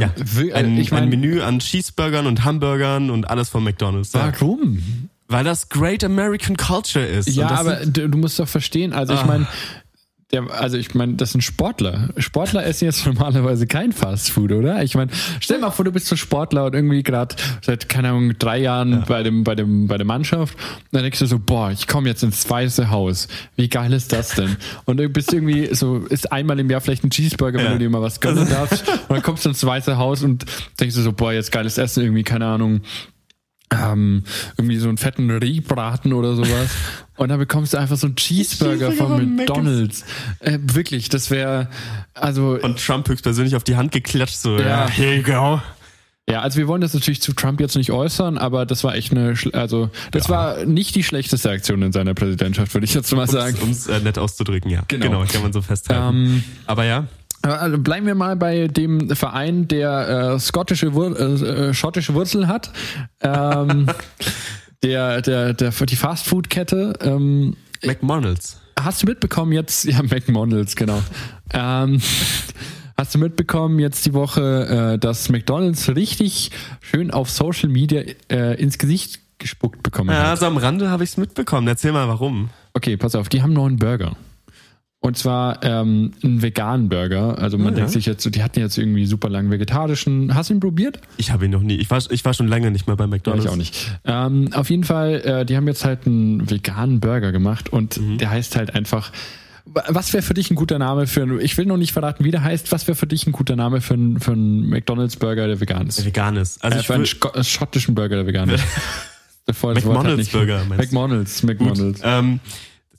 Ja, 0.00 0.10
Wir- 0.16 0.54
ein, 0.56 0.76
ich 0.78 0.92
ein 0.92 1.00
mein- 1.00 1.08
Menü 1.08 1.40
an 1.42 1.60
Cheeseburgern 1.60 2.26
und 2.26 2.44
Hamburgern 2.44 3.08
und 3.08 3.30
alles 3.30 3.48
von 3.48 3.62
McDonalds. 3.62 4.12
Ja. 4.12 4.32
Warum? 4.40 5.08
Weil 5.28 5.44
das 5.44 5.68
Great 5.68 6.04
American 6.04 6.56
Culture 6.56 7.04
ist. 7.04 7.28
Ja, 7.28 7.50
aber 7.50 7.76
du, 7.86 8.08
du 8.08 8.18
musst 8.18 8.38
doch 8.38 8.46
verstehen, 8.48 8.92
also 8.92 9.14
ich 9.14 9.20
Ah. 9.20 9.26
meine, 9.26 9.46
der, 10.32 10.50
also 10.50 10.76
ich 10.76 10.92
meine, 10.94 11.14
das 11.14 11.32
sind 11.32 11.42
Sportler. 11.42 12.08
Sportler 12.18 12.66
essen 12.66 12.86
jetzt 12.86 13.06
normalerweise 13.06 13.66
kein 13.68 13.92
Fastfood, 13.92 14.50
oder? 14.50 14.82
Ich 14.82 14.96
meine, 14.96 15.10
stell 15.40 15.58
mal 15.60 15.70
vor, 15.70 15.84
du 15.84 15.92
bist 15.92 16.06
so 16.06 16.16
Sportler 16.16 16.64
und 16.66 16.74
irgendwie 16.74 17.04
gerade 17.04 17.36
seit, 17.62 17.88
keine 17.88 18.08
Ahnung, 18.08 18.32
drei 18.38 18.58
Jahren 18.58 19.04
bei 19.06 19.22
dem, 19.22 19.44
bei 19.44 19.54
dem, 19.54 19.86
bei 19.86 19.96
der 19.98 20.06
Mannschaft. 20.06 20.54
Und 20.58 20.88
dann 20.92 21.02
denkst 21.02 21.20
du 21.20 21.26
so, 21.26 21.38
boah, 21.38 21.70
ich 21.70 21.86
komme 21.86 22.08
jetzt 22.08 22.24
ins 22.24 22.48
Weiße 22.50 22.90
Haus. 22.90 23.28
Wie 23.54 23.68
geil 23.68 23.92
ist 23.92 24.12
das 24.12 24.30
denn? 24.30 24.56
Und 24.84 24.96
du 24.96 25.08
bist 25.08 25.32
irgendwie 25.32 25.72
so, 25.72 25.98
ist 25.98 26.32
einmal 26.32 26.58
im 26.58 26.68
Jahr 26.70 26.80
vielleicht 26.80 27.04
ein 27.04 27.10
Cheeseburger, 27.10 27.58
wenn 27.58 27.66
Ja. 27.66 27.72
du 27.74 27.78
dir 27.78 27.90
mal 27.90 28.02
was 28.02 28.20
gönnen 28.20 28.48
darfst. 28.48 28.86
Und 28.88 29.10
dann 29.10 29.22
kommst 29.22 29.44
du 29.44 29.50
ins 29.50 29.64
Weiße 29.64 29.96
Haus 29.96 30.24
und 30.24 30.44
denkst 30.80 30.96
du 30.96 31.02
so, 31.02 31.12
boah, 31.12 31.32
jetzt 31.32 31.52
geiles 31.52 31.78
Essen, 31.78 32.02
irgendwie, 32.02 32.24
keine 32.24 32.46
Ahnung 32.46 32.80
ähm, 33.72 34.22
irgendwie 34.56 34.76
so 34.78 34.88
einen 34.88 34.98
fetten 34.98 35.30
Rehbraten 35.30 36.12
oder 36.12 36.34
sowas. 36.36 36.70
Und 37.16 37.30
dann 37.30 37.38
bekommst 37.38 37.72
du 37.72 37.78
einfach 37.78 37.96
so 37.96 38.06
einen 38.06 38.16
Cheeseburger 38.16 38.90
Cheeseburger 38.90 39.16
von 39.16 39.36
McDonalds. 39.36 40.04
Äh, 40.40 40.58
wirklich, 40.60 41.08
das 41.08 41.30
wäre, 41.30 41.68
also, 42.14 42.58
Von 42.60 42.76
Trump 42.76 43.08
höchstpersönlich 43.08 43.56
auf 43.56 43.64
die 43.64 43.76
Hand 43.76 43.92
geklatscht, 43.92 44.36
so, 44.36 44.58
Ja. 44.58 44.84
ja, 44.84 44.88
here 44.88 45.14
you 45.16 45.22
go. 45.22 45.60
ja, 46.28 46.42
also 46.42 46.58
wir 46.58 46.68
wollen 46.68 46.82
das 46.82 46.92
natürlich 46.92 47.22
zu 47.22 47.32
Trump 47.32 47.58
jetzt 47.60 47.74
nicht 47.74 47.90
äußern, 47.90 48.36
aber 48.36 48.66
das 48.66 48.84
war 48.84 48.94
echt 48.94 49.12
eine, 49.12 49.34
also, 49.54 49.90
das 50.10 50.28
war 50.28 50.64
nicht 50.66 50.94
die 50.94 51.02
schlechteste 51.02 51.50
Aktion 51.50 51.80
in 51.82 51.92
seiner 51.92 52.12
Präsidentschaft, 52.12 52.74
würde 52.74 52.84
ich 52.84 52.92
jetzt 52.92 53.10
mal 53.14 53.26
sagen. 53.26 53.56
Um 53.62 53.70
es 53.70 53.86
äh, 53.86 53.98
nett 54.00 54.18
auszudrücken, 54.18 54.70
ja. 54.70 54.82
Genau. 54.88 55.24
kann 55.24 55.42
man 55.42 55.52
so 55.54 55.62
festhalten. 55.62 56.16
Ähm, 56.16 56.44
Aber 56.66 56.84
ja, 56.84 57.06
Also 57.52 57.78
bleiben 57.78 58.06
wir 58.06 58.14
mal 58.14 58.36
bei 58.36 58.68
dem 58.68 59.10
Verein, 59.14 59.68
der 59.68 60.34
äh, 60.34 60.38
skottische 60.38 60.94
Wur 60.94 61.18
äh, 61.18 61.24
äh, 61.68 61.74
schottische 61.74 62.14
Wurzel 62.14 62.48
hat. 62.48 62.70
Ähm, 63.20 63.86
der, 64.82 65.22
der, 65.22 65.54
der, 65.54 65.70
die 65.70 65.96
Fastfood-Kette. 65.96 66.94
Ähm, 67.00 67.56
McDonalds. 67.84 68.60
hast 68.80 69.02
du 69.02 69.06
mitbekommen 69.06 69.52
jetzt, 69.52 69.84
ja, 69.86 70.02
McDonalds, 70.02 70.76
genau. 70.76 71.02
Ähm, 71.52 72.00
hast 72.96 73.14
du 73.14 73.18
mitbekommen 73.18 73.78
jetzt 73.78 74.06
die 74.06 74.14
Woche, 74.14 74.94
äh, 74.94 74.98
dass 74.98 75.28
McDonalds 75.28 75.88
richtig 75.94 76.50
schön 76.80 77.10
auf 77.10 77.30
Social 77.30 77.68
Media 77.68 78.02
äh, 78.30 78.60
ins 78.60 78.78
Gesicht 78.78 79.20
gespuckt 79.38 79.82
bekommen 79.82 80.10
Ja, 80.10 80.20
hat? 80.20 80.26
also 80.28 80.46
am 80.46 80.56
Rande 80.56 80.90
habe 80.90 81.04
ich 81.04 81.10
es 81.10 81.16
mitbekommen. 81.18 81.68
Erzähl 81.68 81.92
mal, 81.92 82.08
warum. 82.08 82.48
Okay, 82.72 82.96
pass 82.96 83.14
auf, 83.14 83.28
die 83.28 83.42
haben 83.42 83.50
einen 83.50 83.54
neuen 83.56 83.76
Burger. 83.76 84.16
Und 85.00 85.16
zwar 85.16 85.62
ähm, 85.62 86.12
einen 86.24 86.42
veganen 86.42 86.88
Burger. 86.88 87.38
Also 87.38 87.58
man 87.58 87.68
Ah, 87.68 87.76
denkt 87.76 87.90
ja. 87.90 87.94
sich 87.94 88.06
jetzt, 88.06 88.22
so, 88.24 88.30
die 88.30 88.42
hatten 88.42 88.58
jetzt 88.58 88.76
irgendwie 88.76 89.06
super 89.06 89.28
lang 89.28 89.50
vegetarischen. 89.50 90.34
Hast 90.34 90.50
du 90.50 90.54
ihn 90.54 90.60
probiert? 90.60 91.00
Ich 91.16 91.30
habe 91.30 91.44
ihn 91.44 91.50
noch 91.52 91.62
nie. 91.62 91.76
Ich 91.76 91.90
war, 91.90 92.00
ich 92.10 92.24
war 92.24 92.34
schon 92.34 92.48
lange 92.48 92.70
nicht 92.72 92.86
mehr 92.88 92.96
bei 92.96 93.04
Ja, 93.04 93.08
McDonalds. 93.08 93.44
ich 93.44 93.50
auch 93.50 93.56
nicht. 93.56 93.98
Ähm, 94.04 94.48
auf 94.52 94.68
jeden 94.70 94.82
Fall, 94.84 95.20
äh, 95.20 95.44
die 95.46 95.54
haben 95.56 95.68
jetzt 95.68 95.84
halt 95.84 96.06
einen 96.06 96.50
veganen 96.50 96.98
Burger 97.00 97.30
gemacht 97.30 97.68
und 97.72 97.98
Mhm. 97.98 98.18
der 98.18 98.30
heißt 98.30 98.56
halt 98.56 98.74
einfach. 98.74 99.12
Was 99.88 100.12
wäre 100.12 100.22
für 100.22 100.34
dich 100.34 100.50
ein 100.50 100.54
guter 100.54 100.78
Name 100.78 101.06
für 101.08 101.40
ich 101.42 101.58
will 101.58 101.66
noch 101.66 101.76
nicht 101.76 101.92
verraten, 101.92 102.24
wie 102.24 102.30
der 102.30 102.42
heißt, 102.42 102.70
was 102.70 102.86
wäre 102.86 102.94
für 102.96 103.08
dich 103.08 103.26
ein 103.26 103.32
guter 103.32 103.56
Name 103.56 103.80
für 103.80 103.94
einen, 103.94 104.20
für 104.20 104.30
einen 104.32 104.68
McDonalds 104.68 105.16
Burger, 105.16 105.46
der 105.48 105.60
vegan 105.60 105.88
ist? 105.88 105.98
Der 105.98 106.06
vegan 106.06 106.36
ist. 106.36 106.62
Also 106.64 106.78
äh, 106.78 106.80
ich 106.80 106.86
für 106.86 106.94
einen 106.94 107.04
Sco- 107.06 107.34
äh, 107.34 107.42
schottischen 107.44 107.94
Burger, 107.94 108.16
der 108.16 108.26
vegan 108.26 108.48
ist. 108.48 108.64
Halt 109.62 109.74
McDonald's 109.84 110.28
Burger, 110.30 110.62
meinst 110.68 110.92
du? 110.92 110.96
McDonald's, 110.98 111.40
gut. 111.42 111.48
McDonald's. 111.60 112.00
Ähm, 112.02 112.40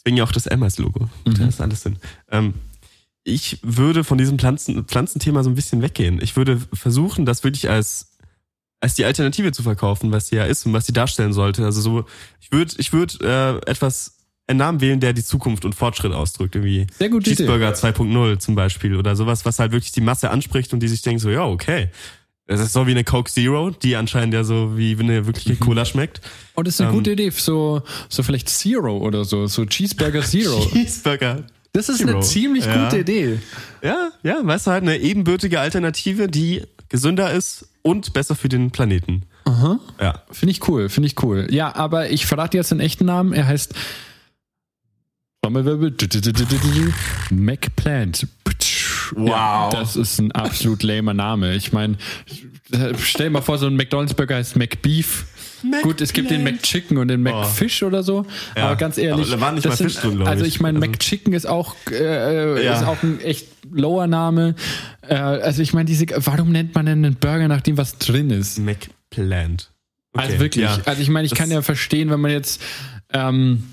deswegen 0.07 0.17
ja 0.17 0.23
auch 0.23 0.31
das 0.31 0.47
M 0.47 0.63
als 0.63 0.77
Logo. 0.77 1.09
Mhm. 1.25 1.33
Da 1.33 1.47
ist 1.47 1.59
alles 1.59 1.83
drin. 1.83 1.97
Ähm, 2.31 2.53
ich 3.25 3.59
würde 3.61 4.05
von 4.05 4.17
diesem 4.17 4.39
Pflanzen, 4.39 4.85
Pflanzenthema 4.85 5.43
so 5.43 5.49
ein 5.49 5.55
bisschen 5.55 5.81
weggehen. 5.81 6.21
Ich 6.21 6.37
würde 6.37 6.61
versuchen, 6.73 7.25
das 7.25 7.43
wirklich 7.43 7.69
als 7.69 8.13
als 8.79 8.93
die 8.93 9.05
Alternative 9.05 9.51
zu 9.51 9.63
verkaufen, 9.63 10.11
was 10.11 10.27
sie 10.27 10.35
ja 10.35 10.45
ist 10.45 10.65
und 10.65 10.71
was 10.71 10.85
sie 10.85 10.93
darstellen 10.93 11.33
sollte. 11.33 11.65
Also 11.65 11.81
so, 11.81 12.05
ich 12.39 12.51
würde 12.51 12.73
ich 12.77 12.93
würde 12.93 13.61
äh, 13.65 13.69
etwas 13.69 14.17
einen 14.45 14.59
Namen 14.59 14.79
wählen, 14.79 14.99
der 15.01 15.11
die 15.11 15.23
Zukunft 15.23 15.65
und 15.65 15.75
Fortschritt 15.75 16.13
ausdrückt. 16.13 16.55
Irgendwie 16.55 16.87
Sehr 16.97 17.09
gute. 17.09 17.29
Cheeseburger 17.29 17.73
2.0 17.73 18.37
zum 18.37 18.55
Beispiel 18.55 18.95
oder 18.95 19.15
sowas, 19.17 19.43
was 19.43 19.59
halt 19.59 19.73
wirklich 19.73 19.91
die 19.91 19.99
Masse 19.99 20.29
anspricht 20.29 20.71
und 20.71 20.79
die 20.79 20.87
sich 20.87 21.01
denken 21.01 21.19
so, 21.19 21.29
ja, 21.29 21.43
okay. 21.43 21.89
Das 22.47 22.61
ist 22.61 22.71
so 22.73 22.87
wie 22.87 22.91
eine 22.91 23.03
Coke 23.03 23.29
Zero, 23.29 23.71
die 23.71 23.95
anscheinend 23.97 24.33
ja 24.33 24.43
so 24.45 24.77
wie 24.77 24.97
eine 24.97 25.25
wirkliche 25.27 25.53
Mhm. 25.53 25.59
Cola 25.59 25.83
schmeckt. 25.85 26.21
Und 26.55 26.65
das 26.67 26.75
ist 26.75 26.81
eine 26.81 26.89
Ähm, 26.91 26.95
gute 26.95 27.11
Idee, 27.11 27.29
so, 27.29 27.81
so 28.09 28.23
vielleicht 28.23 28.47
Zero 28.49 28.97
oder 28.97 29.25
so, 29.25 29.47
so 29.47 29.65
Cheeseburger 29.65 30.21
Zero. 30.21 30.65
Cheeseburger. 30.71 31.43
Das 31.73 31.89
ist 31.89 31.97
Zero. 31.97 32.11
eine 32.11 32.19
ziemlich 32.21 32.65
Ja. 32.65 32.85
gute 32.85 32.99
Idee. 32.99 33.39
Ja, 33.83 34.09
ja, 34.23 34.39
weißt 34.41 34.67
du, 34.67 34.71
halt 34.71 34.83
eine 34.83 34.97
ebenbürtige 34.97 35.59
Alternative, 35.59 36.27
die 36.29 36.63
gesünder 36.89 37.33
ist 37.33 37.67
und 37.81 38.13
besser 38.13 38.33
für 38.35 38.47
den 38.49 38.71
Planeten. 38.71 39.23
Aha. 39.43 39.79
Ja. 39.99 40.23
Finde 40.31 40.51
ich 40.51 40.67
cool, 40.69 40.87
finde 40.89 41.07
ich 41.07 41.21
cool. 41.23 41.47
Ja, 41.51 41.75
aber 41.75 42.09
ich 42.09 42.25
verrate 42.25 42.55
jetzt 42.57 42.71
den 42.71 42.79
echten 42.79 43.05
Namen. 43.05 43.33
Er 43.33 43.45
heißt 43.47 43.73
Trommelwirbel. 45.41 45.95
McPlant. 47.29 48.27
Wow. 49.15 49.69
das 49.71 49.95
ist 49.95 50.19
ein 50.19 50.31
absolut 50.31 50.83
lamer 50.83 51.13
Name. 51.13 51.55
Ich 51.55 51.71
meine, 51.73 51.97
stell 52.99 53.27
dir 53.27 53.31
mal 53.31 53.41
vor, 53.41 53.57
so 53.57 53.67
ein 53.67 53.75
McDonalds 53.75 54.13
Burger 54.13 54.35
heißt 54.35 54.55
McBeef. 54.55 55.25
Gut, 55.81 56.01
es 56.01 56.13
gibt 56.13 56.29
den 56.29 56.43
McChicken 56.43 56.97
und 56.99 57.07
den 57.07 57.23
McFish 57.23 57.81
oder 57.81 58.03
so, 58.03 58.27
Ja, 58.55 58.65
aber 58.67 58.75
ganz 58.75 58.99
ehrlich, 58.99 59.25
aber 59.27 59.35
da 59.37 59.41
war 59.41 59.51
nicht 59.53 59.65
das 59.65 59.79
mal 59.79 59.85
Fisch 59.89 59.95
drin, 59.99 60.21
also 60.21 60.45
ich. 60.45 60.59
meine, 60.59 60.77
Also- 60.79 60.91
McChicken 60.91 61.33
ist 61.33 61.47
auch 61.47 61.75
äh, 61.91 62.63
Ja. 62.63 62.73
ist 62.79 62.85
auch 62.85 63.01
ein 63.01 63.19
echt 63.21 63.47
lower 63.71 64.05
Name. 64.05 64.53
Äh, 65.01 65.15
also 65.15 65.63
ich 65.63 65.73
meine, 65.73 65.85
diese, 65.85 66.05
warum 66.17 66.51
nennt 66.51 66.75
man 66.75 66.85
denn 66.85 67.03
einen 67.03 67.15
Burger, 67.15 67.47
nachdem 67.47 67.75
was 67.77 67.97
drin 67.97 68.29
ist? 68.29 68.59
McPlant. 68.59 69.71
Okay, 70.13 70.25
Also 70.27 70.39
wirklich. 70.39 70.63
ja. 70.65 70.77
Also 70.85 71.01
ich 71.01 71.09
meine, 71.09 71.25
ich 71.25 71.31
Das- 71.31 71.39
kann 71.39 71.49
ja 71.49 71.61
verstehen, 71.63 72.11
wenn 72.11 72.21
man 72.21 72.31
jetzt, 72.31 72.61
ähm, 73.13 73.63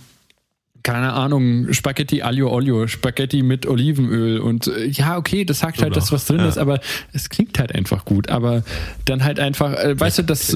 keine 0.84 1.14
Ahnung, 1.14 1.72
Spaghetti 1.72 2.22
Aglio 2.22 2.50
Olio, 2.52 2.86
Spaghetti 2.86 3.42
mit 3.42 3.66
Olivenöl 3.66 4.38
und 4.38 4.66
äh, 4.66 4.84
ja, 4.84 5.16
okay, 5.16 5.44
das 5.44 5.60
sagt 5.60 5.82
halt, 5.82 5.96
dass 5.96 6.12
was 6.12 6.26
drin 6.26 6.40
ja. 6.40 6.46
ist, 6.46 6.58
aber 6.58 6.78
es 7.12 7.30
klingt 7.30 7.58
halt 7.58 7.74
einfach 7.74 8.04
gut. 8.04 8.28
Aber 8.28 8.62
dann 9.06 9.24
halt 9.24 9.40
einfach, 9.40 9.72
äh, 9.72 9.98
weißt 9.98 10.18
du, 10.18 10.22
das. 10.22 10.54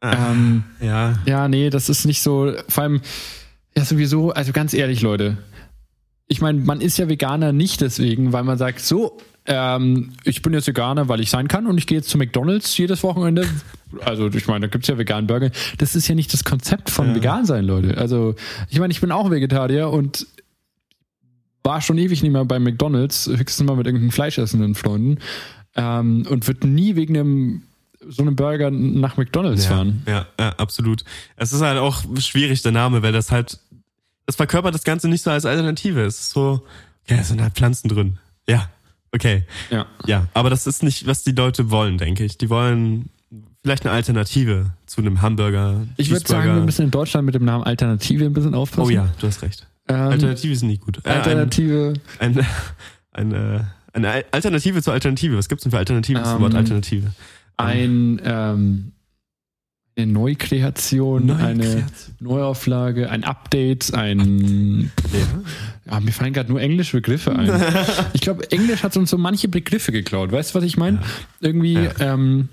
Ah, 0.00 0.32
ähm, 0.32 0.64
ja. 0.80 1.20
ja, 1.26 1.48
nee, 1.48 1.70
das 1.70 1.88
ist 1.88 2.04
nicht 2.04 2.20
so, 2.20 2.52
vor 2.68 2.82
allem, 2.82 3.00
ja, 3.76 3.84
sowieso, 3.84 4.32
also 4.32 4.52
ganz 4.52 4.74
ehrlich, 4.74 5.00
Leute. 5.00 5.38
Ich 6.26 6.40
meine, 6.40 6.60
man 6.60 6.80
ist 6.80 6.98
ja 6.98 7.08
Veganer 7.08 7.52
nicht 7.52 7.80
deswegen, 7.80 8.32
weil 8.32 8.42
man 8.42 8.58
sagt, 8.58 8.80
so, 8.80 9.16
ähm, 9.46 10.12
ich 10.24 10.42
bin 10.42 10.52
jetzt 10.54 10.66
Veganer, 10.66 11.08
weil 11.08 11.20
ich 11.20 11.30
sein 11.30 11.46
kann 11.46 11.68
und 11.68 11.78
ich 11.78 11.86
gehe 11.86 11.98
jetzt 11.98 12.10
zu 12.10 12.18
McDonalds 12.18 12.76
jedes 12.76 13.04
Wochenende. 13.04 13.46
Also, 14.04 14.28
ich 14.28 14.46
meine, 14.46 14.66
da 14.66 14.70
gibt's 14.70 14.88
ja 14.88 14.98
veganen 14.98 15.26
Burger. 15.26 15.50
Das 15.78 15.94
ist 15.94 16.08
ja 16.08 16.14
nicht 16.14 16.32
das 16.32 16.44
Konzept 16.44 16.90
von 16.90 17.14
vegan 17.14 17.46
sein, 17.46 17.64
Leute. 17.64 17.96
Also, 17.98 18.34
ich 18.68 18.78
meine, 18.78 18.92
ich 18.92 19.00
bin 19.00 19.12
auch 19.12 19.30
Vegetarier 19.30 19.90
und 19.90 20.26
war 21.62 21.80
schon 21.80 21.98
ewig 21.98 22.22
nicht 22.22 22.32
mehr 22.32 22.44
bei 22.44 22.58
McDonalds, 22.58 23.26
höchstens 23.26 23.66
mal 23.66 23.76
mit 23.76 23.86
irgendwelchen 23.86 24.12
fleischessenden 24.12 24.74
Freunden. 24.74 25.18
Ähm, 25.74 26.26
und 26.30 26.46
wird 26.46 26.64
nie 26.64 26.96
wegen 26.96 27.16
einem 27.16 27.62
so 28.08 28.22
einem 28.22 28.36
Burger 28.36 28.70
nach 28.70 29.16
McDonalds 29.16 29.64
Ja, 29.64 29.70
fahren. 29.70 30.02
ja, 30.06 30.26
ja, 30.38 30.50
absolut. 30.58 31.04
Es 31.36 31.52
ist 31.52 31.60
halt 31.60 31.78
auch 31.78 32.04
schwierig, 32.20 32.62
der 32.62 32.72
Name, 32.72 33.02
weil 33.02 33.12
das 33.12 33.32
halt, 33.32 33.58
das 34.26 34.36
verkörpert 34.36 34.74
das 34.74 34.84
Ganze 34.84 35.08
nicht 35.08 35.22
so 35.22 35.30
als 35.30 35.44
Alternative. 35.44 36.02
Es 36.04 36.20
ist 36.20 36.30
so, 36.30 36.62
ja, 37.08 37.16
es 37.16 37.28
sind 37.28 37.42
halt 37.42 37.54
Pflanzen 37.54 37.88
drin. 37.88 38.18
Ja, 38.48 38.70
okay. 39.12 39.42
Ja. 39.70 39.86
Ja, 40.06 40.28
aber 40.34 40.50
das 40.50 40.66
ist 40.68 40.84
nicht, 40.84 41.06
was 41.08 41.24
die 41.24 41.32
Leute 41.32 41.70
wollen, 41.70 41.98
denke 41.98 42.24
ich. 42.24 42.38
Die 42.38 42.48
wollen 42.48 43.08
vielleicht 43.66 43.84
eine 43.84 43.94
Alternative 43.94 44.66
zu 44.86 45.00
einem 45.00 45.22
Hamburger. 45.22 45.82
Ich 45.96 46.10
würde 46.10 46.26
sagen, 46.26 46.54
wir 46.54 46.62
müssen 46.62 46.82
in 46.84 46.90
Deutschland 46.92 47.26
mit 47.26 47.34
dem 47.34 47.44
Namen 47.44 47.64
Alternative 47.64 48.24
ein 48.24 48.32
bisschen 48.32 48.54
aufpassen. 48.54 48.86
Oh 48.86 48.90
ja, 48.90 49.08
du 49.20 49.26
hast 49.26 49.42
recht. 49.42 49.66
Ähm, 49.88 49.96
Alternative 49.96 50.54
sind 50.54 50.68
nicht 50.68 50.82
gut. 50.82 51.00
Äh, 51.04 51.08
Alternative. 51.10 51.94
Ein, 52.20 52.38
ein, 52.38 52.46
ein, 53.12 53.32
äh, 53.32 53.60
eine 53.92 54.08
Al- 54.10 54.24
Alternative 54.30 54.80
zur 54.82 54.92
Alternative. 54.92 55.36
Was 55.36 55.48
gibt's 55.48 55.64
denn 55.64 55.72
für 55.72 55.78
Alternativen 55.78 56.22
zum 56.24 56.34
Ähm, 56.36 56.40
Wort 56.42 56.54
Alternative? 56.54 57.12
ein, 57.56 58.20
ähm, 58.24 58.92
eine 59.96 60.06
Neukreation, 60.12 61.30
eine 61.30 61.54
Neukreation. 61.64 61.90
Neuauflage, 62.20 63.10
ein 63.10 63.24
Update, 63.24 63.94
ein. 63.94 64.92
Ja. 65.12 65.92
Ja, 65.92 66.00
mir 66.00 66.12
fallen 66.12 66.32
gerade 66.34 66.50
nur 66.50 66.60
englische 66.60 66.98
Begriffe 66.98 67.34
ein. 67.34 67.50
ich 68.12 68.20
glaube, 68.20 68.50
Englisch 68.52 68.82
hat 68.84 68.96
uns 68.96 69.10
so 69.10 69.18
manche 69.18 69.48
Begriffe 69.48 69.90
geklaut. 69.92 70.30
Weißt 70.32 70.50
du, 70.54 70.58
was 70.58 70.64
ich 70.64 70.76
meine? 70.76 71.00
Irgendwie, 71.40 71.74
Ja. 71.74 71.92
ähm, 72.00 72.48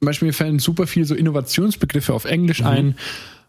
zum 0.00 0.06
Beispiel 0.06 0.26
mir 0.28 0.32
fallen 0.32 0.58
super 0.58 0.86
viele 0.86 1.04
so 1.04 1.14
Innovationsbegriffe 1.14 2.14
auf 2.14 2.24
Englisch 2.24 2.64
ein. 2.64 2.96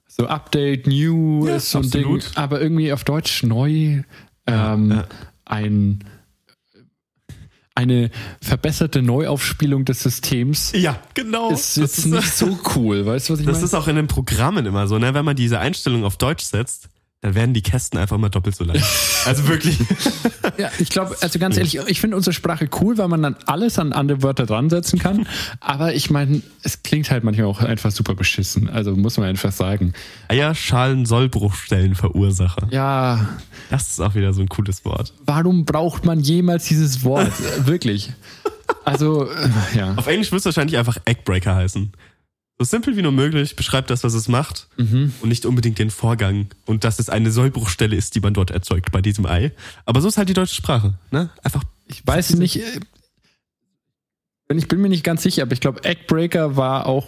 So 0.07 0.27
Update, 0.27 0.85
New 0.85 1.43
Mhm. 1.43 1.47
Ja, 1.47 1.55
ist 1.55 1.71
so 1.71 1.79
ein 1.79 1.85
absolut. 1.85 2.23
Ding. 2.25 2.31
Aber 2.35 2.61
irgendwie 2.61 2.91
auf 2.91 3.05
Deutsch 3.05 3.43
neu. 3.43 4.03
Ähm, 4.47 4.91
ja. 4.91 5.05
ein 5.45 6.03
eine 7.73 8.11
verbesserte 8.41 9.01
Neuaufspielung 9.01 9.85
des 9.85 10.03
Systems 10.03 10.73
Ja, 10.75 10.99
genau. 11.13 11.51
ist 11.51 11.77
jetzt 11.77 12.05
nicht 12.05 12.33
so 12.33 12.59
cool. 12.75 13.05
Weißt 13.05 13.29
du, 13.29 13.33
was 13.33 13.39
ich 13.39 13.45
Das 13.45 13.55
meine? 13.55 13.65
ist 13.65 13.73
auch 13.73 13.87
in 13.87 13.95
den 13.95 14.07
Programmen 14.07 14.65
immer 14.65 14.87
so, 14.87 14.99
ne? 14.99 15.13
Wenn 15.13 15.23
man 15.23 15.37
diese 15.37 15.57
Einstellung 15.59 16.03
auf 16.03 16.17
Deutsch 16.17 16.43
setzt, 16.43 16.89
dann 17.21 17.35
werden 17.35 17.53
die 17.53 17.61
Kästen 17.61 17.99
einfach 17.99 18.17
mal 18.17 18.29
doppelt 18.29 18.55
so 18.55 18.63
lang. 18.63 18.81
Also 19.23 19.47
wirklich. 19.47 19.77
Ja, 20.57 20.71
ich 20.79 20.89
glaube, 20.89 21.15
also 21.21 21.37
ganz 21.37 21.55
ehrlich, 21.55 21.77
ich 21.85 22.01
finde 22.01 22.17
unsere 22.17 22.33
Sprache 22.33 22.67
cool, 22.81 22.97
weil 22.97 23.07
man 23.07 23.21
dann 23.21 23.35
alles 23.45 23.77
an 23.77 23.93
andere 23.93 24.23
Wörter 24.23 24.47
dran 24.47 24.71
setzen 24.71 24.97
kann. 24.97 25.27
Aber 25.59 25.93
ich 25.93 26.09
meine, 26.09 26.41
es 26.63 26.81
klingt 26.81 27.11
halt 27.11 27.23
manchmal 27.23 27.45
auch 27.45 27.61
einfach 27.61 27.91
super 27.91 28.15
beschissen. 28.15 28.67
Also 28.67 28.95
muss 28.95 29.17
man 29.17 29.27
einfach 29.27 29.51
sagen. 29.51 29.93
Eierschalen 30.27 31.05
Sollbruchstellen 31.05 31.93
Verursacher. 31.93 32.67
Ja, 32.71 33.29
Das 33.69 33.89
ist 33.91 33.99
auch 33.99 34.15
wieder 34.15 34.33
so 34.33 34.41
ein 34.41 34.49
cooles 34.49 34.83
Wort. 34.85 35.13
warum 35.27 35.65
braucht 35.65 36.03
man 36.03 36.19
jemals 36.19 36.65
dieses 36.65 37.03
Wort? 37.03 37.31
Wirklich. 37.67 38.11
Also, 38.85 39.29
äh, 39.29 39.77
ja. 39.77 39.93
Auf 39.97 40.07
Englisch 40.07 40.31
wird 40.31 40.39
es 40.39 40.45
wahrscheinlich 40.45 40.79
einfach 40.79 40.97
Eggbreaker 41.05 41.55
heißen. 41.55 41.91
So 42.61 42.65
simpel 42.65 42.95
wie 42.95 43.01
nur 43.01 43.11
möglich, 43.11 43.55
beschreibt 43.55 43.89
das, 43.89 44.03
was 44.03 44.13
es 44.13 44.27
macht 44.27 44.67
Mhm. 44.77 45.13
und 45.21 45.29
nicht 45.29 45.47
unbedingt 45.47 45.79
den 45.79 45.89
Vorgang 45.89 46.45
und 46.67 46.83
dass 46.83 46.99
es 46.99 47.09
eine 47.09 47.31
Sollbruchstelle 47.31 47.95
ist, 47.95 48.13
die 48.13 48.19
man 48.19 48.35
dort 48.35 48.51
erzeugt 48.51 48.91
bei 48.91 49.01
diesem 49.01 49.25
Ei. 49.25 49.51
Aber 49.87 49.99
so 49.99 50.07
ist 50.07 50.19
halt 50.19 50.29
die 50.29 50.35
deutsche 50.35 50.53
Sprache, 50.53 50.93
ne? 51.09 51.31
Einfach 51.41 51.63
Ich 51.87 52.05
weiß 52.05 52.35
nicht, 52.35 52.57
äh, 52.57 52.79
ich 54.55 54.67
bin 54.67 54.79
mir 54.79 54.89
nicht 54.89 55.03
ganz 55.03 55.23
sicher, 55.23 55.41
aber 55.41 55.53
ich 55.53 55.59
glaube, 55.59 55.83
Eggbreaker 55.83 56.55
war 56.55 56.85
auch 56.85 57.07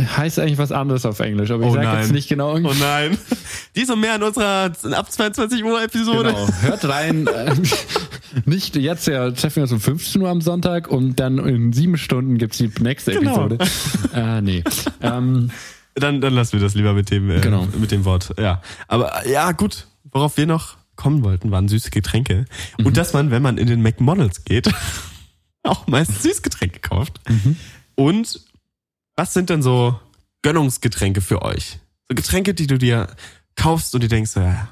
heißt 0.00 0.38
eigentlich 0.40 0.58
was 0.58 0.72
anderes 0.72 1.04
auf 1.06 1.20
Englisch, 1.20 1.50
aber 1.52 1.62
ich 1.64 1.70
Oh 1.70 1.74
sage 1.74 2.00
jetzt 2.00 2.12
nicht 2.12 2.28
genau. 2.28 2.54
Oh 2.56 2.74
nein. 2.80 3.16
Die 3.76 3.82
ist 3.82 3.88
noch 3.88 3.96
mehr 3.96 4.16
in 4.16 4.22
unserer 4.24 4.72
ab 4.92 5.12
22 5.12 5.62
Uhr 5.62 5.80
Episode. 5.82 6.30
Genau, 6.32 6.48
hört 6.62 6.84
rein. 6.84 7.28
Äh, 8.34 8.40
Nicht 8.44 8.76
jetzt, 8.76 9.06
ja, 9.06 9.30
treffen 9.30 9.56
wir 9.56 9.62
uns 9.64 9.72
um 9.72 9.80
15 9.80 10.22
Uhr 10.22 10.28
am 10.28 10.40
Sonntag 10.40 10.88
und 10.88 11.16
dann 11.20 11.38
in 11.38 11.72
sieben 11.72 11.96
Stunden 11.98 12.38
gibt's 12.38 12.58
die 12.58 12.70
nächste 12.80 13.12
Genau. 13.12 13.46
Episode. 13.46 13.70
Äh, 14.14 14.40
nee. 14.42 14.64
Ähm, 15.00 15.50
Dann, 15.94 16.20
dann 16.20 16.32
lassen 16.34 16.52
wir 16.52 16.60
das 16.60 16.74
lieber 16.74 16.92
mit 16.92 17.10
dem, 17.10 17.30
äh, 17.30 17.40
Genau. 17.40 17.66
mit 17.78 17.90
dem 17.90 18.04
Wort. 18.04 18.34
Ja. 18.38 18.62
Aber 18.86 19.24
äh, 19.26 19.32
ja, 19.32 19.52
gut. 19.52 19.86
Worauf 20.10 20.36
wir 20.36 20.46
noch 20.46 20.76
kommen 20.96 21.22
wollten, 21.22 21.50
waren 21.50 21.68
süße 21.68 21.90
Getränke. 21.90 22.46
Mhm. 22.78 22.86
Und 22.86 22.96
dass 22.96 23.12
man, 23.12 23.30
wenn 23.30 23.42
man 23.42 23.58
in 23.58 23.66
den 23.66 23.82
McModels 23.82 24.44
geht, 24.44 24.70
auch 25.62 25.86
meist 25.86 26.22
Süßgetränke 26.22 26.80
kauft. 26.80 27.20
Mhm. 27.28 27.56
Und 27.94 28.40
was 29.16 29.34
sind 29.34 29.50
denn 29.50 29.62
so 29.62 29.98
Gönnungsgetränke 30.42 31.20
für 31.20 31.42
euch? 31.42 31.78
So 32.08 32.14
Getränke, 32.14 32.54
die 32.54 32.66
du 32.66 32.78
dir 32.78 33.08
kaufst 33.56 33.94
und 33.94 34.02
dir 34.02 34.08
denkst, 34.08 34.36
ja, 34.36 34.68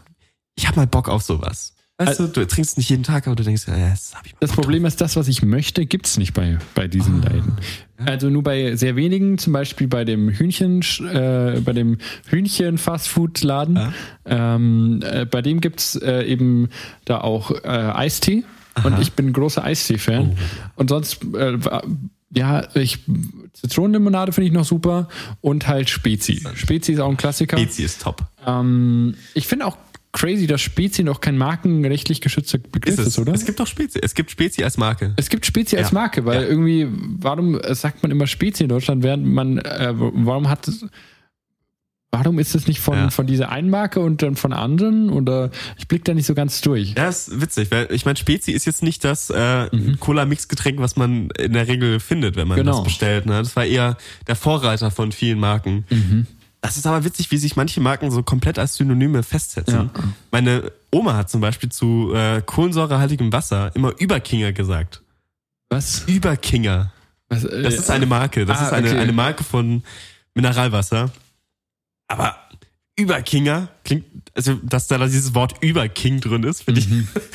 ich 0.54 0.66
hab 0.66 0.76
mal 0.76 0.86
Bock 0.86 1.08
auf 1.08 1.22
sowas. 1.22 1.74
Weißt 1.98 2.20
du, 2.20 2.26
du 2.26 2.46
trinkst 2.46 2.76
nicht 2.76 2.90
jeden 2.90 3.04
Tag, 3.04 3.26
aber 3.26 3.36
du 3.36 3.42
denkst, 3.42 3.62
ja, 3.68 3.88
das 3.90 4.14
hab 4.14 4.26
ich 4.26 4.32
mal 4.34 4.38
das 4.40 4.52
Problem 4.52 4.84
ist, 4.84 5.00
das, 5.00 5.16
was 5.16 5.28
ich 5.28 5.42
möchte, 5.42 5.86
gibt's 5.86 6.18
nicht 6.18 6.34
bei, 6.34 6.58
bei 6.74 6.88
diesen 6.88 7.24
Ah. 7.24 7.28
Läden. 7.30 7.56
Also 8.04 8.28
nur 8.28 8.42
bei 8.42 8.76
sehr 8.76 8.96
wenigen, 8.96 9.38
zum 9.38 9.54
Beispiel 9.54 9.88
bei 9.88 10.04
dem 10.04 10.28
Hühnchen, 10.28 10.82
äh, 11.10 11.60
bei 11.64 11.72
dem 11.72 11.96
Hühnchen-Fastfood-Laden. 12.28 13.76
Ja. 13.76 13.92
Ähm, 14.26 15.00
äh, 15.02 15.24
bei 15.24 15.40
dem 15.40 15.62
gibt's 15.62 15.96
äh, 15.96 16.24
eben 16.24 16.68
da 17.06 17.22
auch 17.22 17.50
äh, 17.50 17.66
Eistee. 17.68 18.44
Und 18.84 19.00
ich 19.00 19.14
bin 19.14 19.28
ein 19.28 19.32
großer 19.32 19.64
Eistee-Fan. 19.64 20.32
Oh. 20.32 20.36
Und 20.76 20.90
sonst, 20.90 21.24
äh, 21.34 21.56
ja, 22.34 22.68
ich 22.74 22.98
Zitronenlimonade 23.54 24.32
finde 24.32 24.48
ich 24.48 24.52
noch 24.52 24.66
super 24.66 25.08
und 25.40 25.66
halt 25.66 25.88
Spezi. 25.88 26.44
Spezi 26.54 26.92
ist 26.92 27.00
auch 27.00 27.08
ein 27.08 27.16
Klassiker. 27.16 27.56
Spezi 27.56 27.84
ist 27.84 28.02
top. 28.02 28.22
Ähm, 28.46 29.14
ich 29.32 29.46
finde 29.46 29.64
auch 29.64 29.78
crazy, 30.18 30.46
dass 30.46 30.62
Spezi 30.62 31.04
noch 31.04 31.20
kein 31.20 31.36
markenrechtlich 31.36 32.22
geschützter 32.22 32.56
Begriff 32.58 32.98
ist, 32.98 33.18
oder? 33.18 33.34
Es 33.34 33.44
gibt 33.44 33.60
auch 33.60 33.66
Spezi. 33.66 33.98
Es 34.02 34.14
gibt 34.14 34.30
Spezi 34.30 34.64
als 34.64 34.78
Marke. 34.78 35.12
Es 35.16 35.28
gibt 35.28 35.44
Spezi 35.44 35.76
als 35.76 35.90
Ja. 35.90 35.94
Marke, 35.94 36.24
weil 36.24 36.42
Ja. 36.42 36.48
irgendwie, 36.48 36.88
warum 36.90 37.60
sagt 37.74 38.02
man 38.02 38.10
immer 38.10 38.26
Spezi 38.26 38.62
in 38.62 38.70
Deutschland, 38.70 39.02
während 39.02 39.26
man, 39.26 39.58
äh, 39.58 39.92
warum 39.94 40.48
hat 40.48 40.66
es, 40.68 40.86
warum 42.12 42.38
ist 42.38 42.54
es 42.54 42.66
nicht 42.66 42.80
von, 42.80 42.96
Ja. 42.96 43.10
von 43.10 43.26
dieser 43.26 43.50
einen 43.50 43.68
Marke 43.68 44.00
und 44.00 44.22
dann 44.22 44.36
von 44.36 44.54
anderen? 44.54 45.10
Oder 45.10 45.50
ich 45.76 45.86
blick 45.86 46.04
da 46.06 46.14
nicht 46.14 46.24
so 46.26 46.34
ganz 46.34 46.62
durch. 46.62 46.94
Ja, 46.96 47.08
ist 47.08 47.38
witzig, 47.40 47.70
weil 47.70 47.88
ich 47.90 48.06
meine, 48.06 48.16
Spezi 48.16 48.52
ist 48.52 48.64
jetzt 48.64 48.82
nicht 48.82 49.04
das 49.04 49.28
äh, 49.28 49.68
Cola-Mix-Getränk, 50.00 50.78
was 50.78 50.96
man 50.96 51.28
in 51.38 51.52
der 51.52 51.68
Regel 51.68 52.00
findet, 52.00 52.36
wenn 52.36 52.48
man 52.48 52.56
Mhm. 52.58 52.62
Genau. 52.62 52.76
das 52.78 52.84
bestellt. 52.84 53.26
Ne? 53.26 53.34
Das 53.34 53.54
war 53.54 53.66
eher 53.66 53.98
der 54.26 54.36
Vorreiter 54.36 54.90
von 54.90 55.12
vielen 55.12 55.38
Marken. 55.38 55.84
Mhm. 55.90 56.26
Das 56.66 56.76
ist 56.76 56.84
aber 56.84 57.04
witzig, 57.04 57.30
wie 57.30 57.36
sich 57.36 57.54
manche 57.54 57.80
Marken 57.80 58.10
so 58.10 58.24
komplett 58.24 58.58
als 58.58 58.74
Synonyme 58.74 59.22
festsetzen. 59.22 59.90
Ja. 59.94 60.04
Meine 60.32 60.72
Oma 60.90 61.14
hat 61.14 61.30
zum 61.30 61.40
Beispiel 61.40 61.68
zu 61.68 62.12
äh, 62.12 62.42
kohlensäurehaltigem 62.44 63.32
Wasser 63.32 63.70
immer 63.76 63.92
Überkinger 64.00 64.52
gesagt. 64.52 65.00
Was? 65.70 66.02
Überkinger. 66.08 66.92
Was 67.28 67.44
äh, 67.44 67.62
Das 67.62 67.74
ist 67.74 67.88
eine 67.88 68.06
Marke. 68.06 68.44
Das 68.46 68.58
ah, 68.58 68.66
ist 68.66 68.72
eine, 68.72 68.88
okay. 68.88 68.98
eine 68.98 69.12
Marke 69.12 69.44
von 69.44 69.84
Mineralwasser. 70.34 71.12
Aber 72.08 72.36
Überkinger 72.96 73.68
klingt, 73.84 74.04
also 74.34 74.54
dass 74.64 74.88
da 74.88 74.98
dieses 75.06 75.34
Wort 75.34 75.62
Überking 75.62 76.20
drin 76.20 76.42
ist, 76.42 76.64
finde 76.64 76.80
ich. 76.80 76.88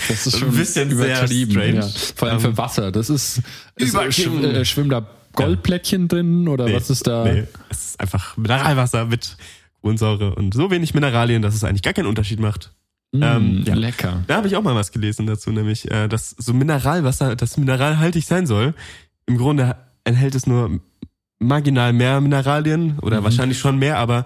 Das 0.10 0.28
ist 0.28 0.34
Ein 0.36 0.40
schon 0.42 0.58
bisschen 0.58 0.98
sehr 0.98 1.26
strange. 1.26 1.76
Ja. 1.76 1.90
Vor 2.18 2.28
allem 2.28 2.38
Ähm, 2.38 2.42
für 2.44 2.58
Wasser. 2.58 2.92
Das 2.92 3.10
ist, 3.10 3.42
ist 3.78 3.94
Überking. 3.94 4.66
schw 4.66 4.86
äh, 4.86 5.06
Goldplättchen 5.34 6.08
drin 6.08 6.48
oder 6.48 6.66
Nee, 6.66 6.76
was 6.76 6.90
ist 6.90 7.08
da? 7.08 7.24
Nee, 7.26 7.44
es 7.70 7.86
ist 7.92 8.00
einfach 8.00 8.38
Mineralwasser 8.38 9.06
mit 9.06 9.38
Kohlensäure 9.82 10.36
und 10.36 10.54
so 10.54 10.70
wenig 10.72 10.94
Mineralien, 10.94 11.42
dass 11.42 11.56
es 11.56 11.64
eigentlich 11.64 11.82
gar 11.84 11.94
keinen 11.94 12.08
Unterschied 12.08 12.40
macht. 12.40 12.72
Mm, 13.14 13.24
Ähm, 13.24 13.64
ja. 13.66 13.74
Lecker. 13.74 14.24
Da 14.28 14.36
habe 14.38 14.48
ich 14.48 14.56
auch 14.56 14.62
mal 14.64 14.76
was 14.76 14.92
gelesen 14.92 15.26
dazu, 15.28 15.52
nämlich, 15.52 15.90
äh, 15.92 16.08
dass 16.08 16.30
so 16.32 16.54
Mineralwasser, 16.54 17.36
das 17.36 17.58
mineralhaltig 17.58 18.26
sein 18.26 18.46
soll. 18.46 18.74
Im 19.26 19.38
Grunde 19.38 19.76
enthält 20.04 20.36
es 20.36 20.46
nur 20.48 20.80
marginal 21.40 21.94
mehr 21.94 22.22
Mineralien 22.22 23.00
oder 23.00 23.20
Mhm. 23.20 23.24
wahrscheinlich 23.26 23.58
schon 23.60 23.78
mehr, 23.80 23.98
aber 23.98 24.26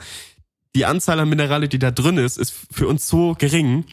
die 0.75 0.85
Anzahl 0.85 1.19
an 1.19 1.29
Mineralien, 1.29 1.69
die 1.69 1.79
da 1.79 1.91
drin 1.91 2.17
ist, 2.17 2.37
ist 2.37 2.53
für 2.71 2.87
uns 2.87 3.07
so 3.07 3.33
gering. 3.39 3.85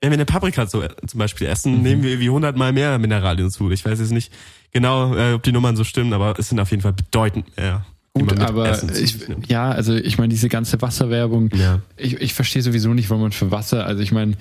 Wenn 0.00 0.10
wir 0.10 0.16
eine 0.16 0.24
Paprika 0.26 0.66
zum 0.66 0.82
Beispiel 1.14 1.46
essen, 1.46 1.76
Mhm. 1.76 1.82
nehmen 1.82 2.02
wir 2.02 2.20
wie 2.20 2.28
hundertmal 2.28 2.72
mehr 2.72 2.98
Mineralien 2.98 3.50
zu. 3.50 3.70
Ich 3.70 3.84
weiß 3.84 4.00
jetzt 4.00 4.10
nicht 4.10 4.32
genau, 4.74 5.14
äh, 5.16 5.32
ob 5.32 5.42
die 5.42 5.52
Nummern 5.52 5.76
so 5.76 5.84
stimmen, 5.84 6.12
aber 6.12 6.38
es 6.38 6.50
sind 6.50 6.60
auf 6.60 6.70
jeden 6.70 6.82
Fall 6.82 6.92
bedeutend 6.92 7.56
mehr. 7.56 7.86
Gut, 8.12 8.38
aber 8.38 8.80
ich, 8.96 9.16
ja, 9.48 9.70
also 9.72 9.94
ich 9.94 10.18
meine, 10.18 10.28
diese 10.28 10.48
ganze 10.48 10.80
Wasserwerbung, 10.80 11.50
Ja. 11.56 11.80
ich, 11.96 12.20
ich 12.20 12.34
verstehe 12.34 12.62
sowieso 12.62 12.94
nicht, 12.94 13.10
warum 13.10 13.22
man 13.22 13.32
für 13.32 13.50
Wasser, 13.50 13.86
also 13.86 14.02
ich 14.02 14.12
meine, 14.12 14.34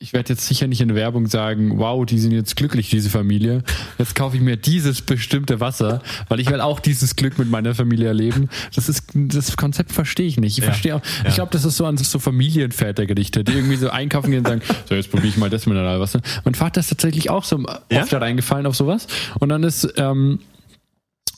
ich 0.00 0.12
werde 0.12 0.32
jetzt 0.32 0.46
sicher 0.46 0.68
nicht 0.68 0.80
in 0.80 0.88
der 0.88 0.96
Werbung 0.96 1.26
sagen, 1.26 1.78
wow, 1.78 2.06
die 2.06 2.20
sind 2.20 2.30
jetzt 2.30 2.54
glücklich, 2.54 2.88
diese 2.88 3.10
Familie. 3.10 3.64
Jetzt 3.98 4.14
kaufe 4.14 4.36
ich 4.36 4.42
mir 4.42 4.56
dieses 4.56 5.02
bestimmte 5.02 5.58
Wasser, 5.58 6.02
weil 6.28 6.38
ich 6.38 6.48
will 6.50 6.60
auch 6.60 6.78
dieses 6.78 7.16
Glück 7.16 7.36
mit 7.36 7.50
meiner 7.50 7.74
Familie 7.74 8.06
erleben. 8.06 8.48
Das 8.76 8.88
ist, 8.88 9.02
das 9.14 9.56
Konzept 9.56 9.90
verstehe 9.90 10.26
ich 10.26 10.38
nicht. 10.38 10.56
Ich 10.56 10.64
Ja. 10.64 10.70
verstehe 10.70 10.94
auch, 10.94 11.02
Ja. 11.24 11.28
ich 11.30 11.34
glaube, 11.34 11.50
das 11.50 11.64
ist 11.64 11.76
so 11.76 11.84
an 11.84 11.96
so 11.98 12.20
Familienvätergerichte, 12.20 13.42
die 13.42 13.52
irgendwie 13.52 13.74
so 13.76 13.90
einkaufen 13.90 14.30
gehen 14.30 14.40
und 14.40 14.46
sagen, 14.46 14.62
so, 14.88 14.94
jetzt 14.94 15.10
probiere 15.10 15.28
ich 15.30 15.36
mal 15.36 15.50
das 15.50 15.66
Mineralwasser. 15.66 16.20
Mein 16.44 16.54
Vater 16.54 16.78
ist 16.78 16.90
tatsächlich 16.90 17.28
auch 17.30 17.42
so 17.42 17.58
Ja? 17.90 18.02
oft 18.02 18.12
da 18.12 18.18
reingefallen 18.18 18.66
auf 18.66 18.76
sowas. 18.76 19.08
Und 19.40 19.48
dann 19.48 19.64
ist, 19.64 19.94
ähm, 19.96 20.38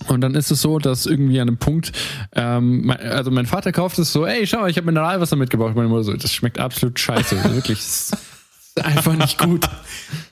und 0.08 0.20
dann 0.20 0.34
ist 0.34 0.50
es 0.50 0.60
so, 0.60 0.78
dass 0.78 1.06
irgendwie 1.06 1.40
an 1.40 1.48
einem 1.48 1.56
Punkt, 1.56 1.92
ähm, 2.34 2.84
mein, 2.84 2.98
also 3.00 3.30
mein 3.30 3.46
Vater 3.46 3.72
kauft 3.72 3.98
es 3.98 4.12
so, 4.12 4.26
ey, 4.26 4.46
schau, 4.46 4.66
ich 4.66 4.76
habe 4.76 4.84
Mineralwasser 4.86 5.36
mitgebracht. 5.36 5.74
Meine 5.76 5.88
Mutter 5.88 6.04
so, 6.04 6.12
das 6.14 6.32
schmeckt 6.34 6.58
absolut 6.58 6.98
scheiße. 7.00 7.42
Wirklich, 7.54 7.78
ist 8.76 8.84
einfach 8.84 9.14
nicht 9.16 9.38
gut. 9.38 9.68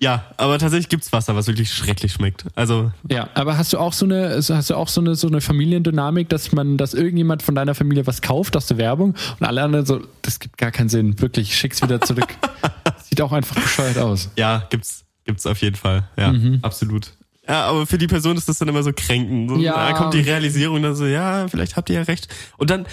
Ja, 0.01 0.25
aber 0.37 0.59
tatsächlich 0.59 0.89
gibt's 0.89 1.13
Wasser, 1.13 1.35
was 1.37 1.47
wirklich 1.49 1.73
schrecklich 1.73 2.13
schmeckt. 2.13 2.45
Also, 2.57 2.91
Ja, 3.09 3.29
aber 3.35 3.59
hast 3.59 3.73
du 3.73 3.79
auch 3.79 3.93
so 3.93 4.05
eine, 4.07 4.37
hast 4.37 4.71
du 4.71 4.75
auch 4.77 4.89
so 4.89 5.01
eine, 5.01 5.15
so 5.17 5.27
eine 5.29 5.41
Familiendynamik, 5.41 6.29
dass 6.29 6.51
man, 6.53 6.77
dass 6.77 6.95
irgendjemand 6.95 7.43
von 7.43 7.55
deiner 7.55 7.75
Familie 7.77 8.07
was 8.07 8.21
kauft 8.23 8.57
aus 8.57 8.67
der 8.67 8.79
Werbung 8.79 9.15
und 9.39 9.47
alle 9.47 9.63
anderen 9.63 9.87
so, 9.87 10.01
das 10.23 10.39
gibt 10.41 10.57
gar 10.59 10.71
keinen 10.73 10.89
Sinn. 10.89 11.21
Wirklich, 11.21 11.57
schick's 11.57 11.81
wieder 11.83 12.01
zurück. 12.01 12.29
Sieht 13.09 13.21
auch 13.21 13.33
einfach 13.33 13.55
bescheuert 13.57 13.99
aus. 13.99 14.31
ja, 14.37 14.67
gibt's, 14.71 15.05
gibt's 15.25 15.47
auf 15.47 15.61
jeden 15.61 15.77
Fall. 15.77 16.09
Ja, 16.17 16.33
Mhm. 16.33 16.59
absolut. 16.63 17.13
Ja, 17.49 17.65
aber 17.67 17.87
für 17.87 17.99
die 17.99 18.07
Person 18.09 18.37
ist 18.37 18.49
das 18.49 18.59
dann 18.59 18.69
immer 18.69 18.83
so 18.83 18.93
kränkend. 18.95 19.51
So, 19.51 19.57
Ja. 19.57 19.75
Da 19.91 19.93
kommt 19.95 20.15
die 20.15 20.21
Realisierung 20.21 20.83
dann 20.83 20.95
so, 20.95 21.07
ja, 21.07 21.47
vielleicht 21.49 21.77
habt 21.77 21.89
ihr 21.91 21.97
ja 21.97 22.03
recht. 22.03 22.29
Und 22.57 22.71
dann, 22.71 22.85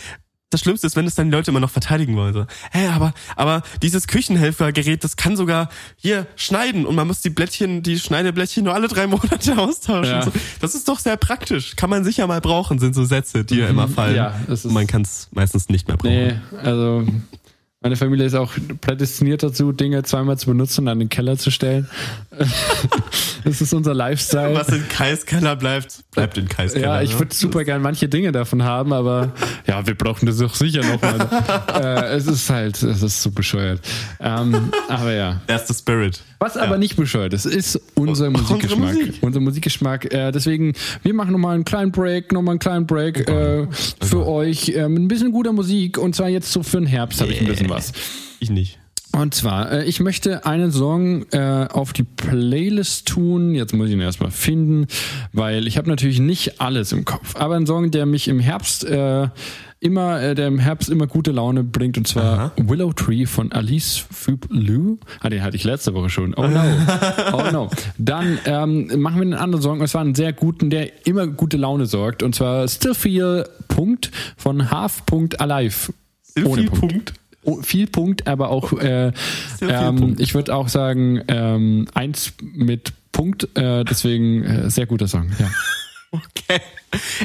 das 0.55 0.61
Schlimmste 0.61 0.87
ist, 0.87 0.95
wenn 0.95 1.05
es 1.05 1.15
dann 1.15 1.29
die 1.29 1.35
Leute 1.35 1.51
immer 1.51 1.59
noch 1.59 1.69
verteidigen 1.69 2.15
wollen. 2.15 2.33
So, 2.33 2.45
hä, 2.71 2.87
aber, 2.87 3.13
aber 3.35 3.61
dieses 3.81 4.07
Küchenhelfergerät, 4.07 5.03
das 5.03 5.17
kann 5.17 5.35
sogar 5.35 5.67
hier 5.97 6.27
schneiden 6.37 6.85
und 6.85 6.95
man 6.95 7.07
muss 7.07 7.19
die 7.19 7.29
Blättchen, 7.29 7.83
die 7.83 7.99
Schneideblättchen 7.99 8.63
nur 8.63 8.73
alle 8.73 8.87
drei 8.87 9.05
Monate 9.15 9.57
austauschen. 9.57 10.13
Ja. 10.13 10.21
So, 10.23 10.31
das 10.61 10.73
ist 10.73 10.87
doch 10.87 10.99
sehr 10.99 11.17
praktisch. 11.17 11.75
Kann 11.75 11.89
man 11.89 12.05
sicher 12.05 12.25
mal 12.27 12.39
brauchen, 12.39 12.79
sind 12.79 12.95
so 12.95 13.03
Sätze, 13.03 13.43
die 13.43 13.55
ja 13.57 13.67
immer 13.67 13.87
fallen. 13.89 14.11
Mhm. 14.11 14.17
Ja, 14.17 14.35
das 14.47 14.59
ist- 14.59 14.65
und 14.65 14.73
man 14.73 14.87
kann 14.87 15.01
es 15.01 15.27
meistens 15.33 15.67
nicht 15.67 15.87
mehr 15.89 15.97
brauchen. 15.97 16.13
Nee, 16.13 16.35
also 16.63 17.05
meine 17.85 17.97
Familie 17.97 18.25
ist 18.25 18.33
auch 18.33 18.51
prädestiniert 18.81 19.43
dazu, 19.43 19.71
Dinge 19.71 20.01
zweimal 20.01 20.39
zu 20.39 20.47
benutzen 20.47 20.81
und 20.81 20.87
an 20.87 20.97
den 20.97 21.09
Keller 21.09 21.37
zu 21.37 21.51
stellen. 21.51 21.87
das 23.43 23.61
ist 23.61 23.73
unser 23.75 23.93
Lifestyle. 23.93 24.55
Was 24.55 24.69
in 24.69 24.87
Kais 24.89 25.23
Keller 25.27 25.55
bleibt, 25.55 26.03
bleibt 26.09 26.35
in 26.39 26.47
Kais 26.47 26.73
Keller. 26.73 26.87
Ja, 26.87 27.01
ich 27.03 27.13
ne? 27.13 27.19
würde 27.19 27.35
super 27.35 27.63
gern 27.63 27.83
manche 27.83 28.09
Dinge 28.09 28.31
davon 28.31 28.63
haben, 28.63 28.91
aber 28.91 29.33
ja, 29.67 29.85
wir 29.85 29.93
brauchen 29.93 30.25
das 30.25 30.39
doch 30.39 30.55
sicher 30.55 30.81
nochmal. 30.81 31.29
äh, 31.79 32.15
es 32.15 32.25
ist 32.25 32.49
halt, 32.49 32.81
es 32.81 33.03
ist 33.03 33.21
so 33.21 33.29
bescheuert. 33.29 33.81
Ähm, 34.19 34.71
aber 34.89 35.13
ja. 35.13 35.41
Erste 35.45 35.75
Spirit. 35.75 36.23
Was 36.39 36.57
aber 36.57 36.77
nicht 36.77 36.95
bescheuert 36.95 37.33
ist, 37.33 37.45
ist 37.45 37.79
unser 37.93 38.27
Unsere 38.27 38.31
Musikgeschmack. 38.31 38.93
Musik. 38.95 39.13
Unser 39.21 39.39
Musikgeschmack. 39.39 40.13
Äh, 40.13 40.31
deswegen, 40.31 40.73
wir 41.03 41.13
machen 41.13 41.31
nochmal 41.31 41.55
einen 41.55 41.65
kleinen 41.65 41.91
Break, 41.91 42.31
nochmal 42.31 42.53
einen 42.53 42.59
kleinen 42.59 42.87
Break 42.87 43.29
äh, 43.29 43.67
für 44.01 44.27
euch. 44.27 44.69
Ähm, 44.69 44.95
ein 44.95 45.07
bisschen 45.07 45.31
guter 45.31 45.53
Musik 45.53 45.97
und 45.97 46.15
zwar 46.15 46.29
jetzt 46.29 46.51
so 46.51 46.63
für 46.63 46.77
den 46.77 46.87
Herbst 46.87 47.21
habe 47.21 47.31
ich 47.31 47.41
ein 47.41 47.47
bisschen 47.47 47.69
was. 47.69 47.74
Ich 48.41 48.49
nicht. 48.49 48.79
Und 49.15 49.33
zwar, 49.33 49.71
äh, 49.71 49.85
ich 49.85 50.01
möchte 50.01 50.45
einen 50.45 50.71
Song 50.71 51.25
äh, 51.31 51.67
auf 51.71 51.93
die 51.93 52.03
Playlist 52.03 53.07
tun. 53.07 53.55
Jetzt 53.55 53.73
muss 53.73 53.88
ich 53.88 53.93
ihn 53.93 54.01
erstmal 54.01 54.29
finden, 54.29 54.88
weil 55.31 55.67
ich 55.67 55.77
habe 55.77 55.89
natürlich 55.89 56.19
nicht 56.19 56.59
alles 56.59 56.91
im 56.91 57.05
Kopf. 57.05 57.35
Aber 57.38 57.55
ein 57.55 57.65
Song, 57.65 57.91
der 57.91 58.05
mich 58.05 58.27
im 58.27 58.39
Herbst 58.39 58.83
äh, 58.83 59.29
immer, 59.79 60.21
äh, 60.21 60.35
der 60.35 60.47
im 60.47 60.59
Herbst 60.59 60.89
immer 60.89 61.07
gute 61.07 61.31
Laune 61.31 61.63
bringt, 61.63 61.97
und 61.97 62.07
zwar 62.07 62.39
Aha. 62.39 62.51
Willow 62.57 62.91
Tree 62.91 63.25
von 63.25 63.51
Alice 63.53 63.97
Fublou. 63.97 64.99
Ah, 65.21 65.29
den 65.29 65.43
hatte 65.43 65.55
ich 65.55 65.63
letzte 65.63 65.93
Woche 65.93 66.09
schon. 66.09 66.33
Oh 66.35 66.47
no. 66.47 66.61
Oh 67.33 67.51
no. 67.51 67.69
Dann 67.97 68.38
ähm, 68.45 68.99
machen 68.99 69.15
wir 69.17 69.21
einen 69.21 69.33
anderen 69.33 69.61
Song. 69.61 69.81
Es 69.81 69.93
war 69.93 70.01
einen 70.01 70.15
sehr 70.15 70.33
guten, 70.33 70.69
der 70.69 71.07
immer 71.07 71.27
gute 71.27 71.57
Laune 71.57 71.85
sorgt. 71.85 72.21
Und 72.21 72.35
zwar 72.35 72.67
Still 72.67 72.93
Feel 72.93 73.47
Punkt 73.67 74.11
von 74.35 74.71
Half 74.71 75.05
Punkt 75.05 75.39
Alive. 75.39 75.93
Still 76.29 76.45
Ohne 76.45 76.61
Feel 76.63 76.69
Punkt. 76.69 76.93
Punkt. 76.93 77.13
Oh, 77.45 77.62
viel 77.62 77.88
Punkt, 77.88 78.27
aber 78.27 78.49
auch 78.49 78.73
äh, 78.73 79.12
ähm, 79.62 80.15
ich 80.17 80.34
würde 80.34 80.55
auch 80.55 80.67
sagen 80.67 81.21
ähm, 81.27 81.88
eins 81.93 82.34
mit 82.41 82.93
Punkt, 83.12 83.55
äh, 83.55 83.86
deswegen 83.86 84.43
äh, 84.43 84.69
sehr 84.69 84.86
guter 84.86 85.08
Song. 85.08 85.29
Ja. 85.39 85.49
Okay. 86.12 86.62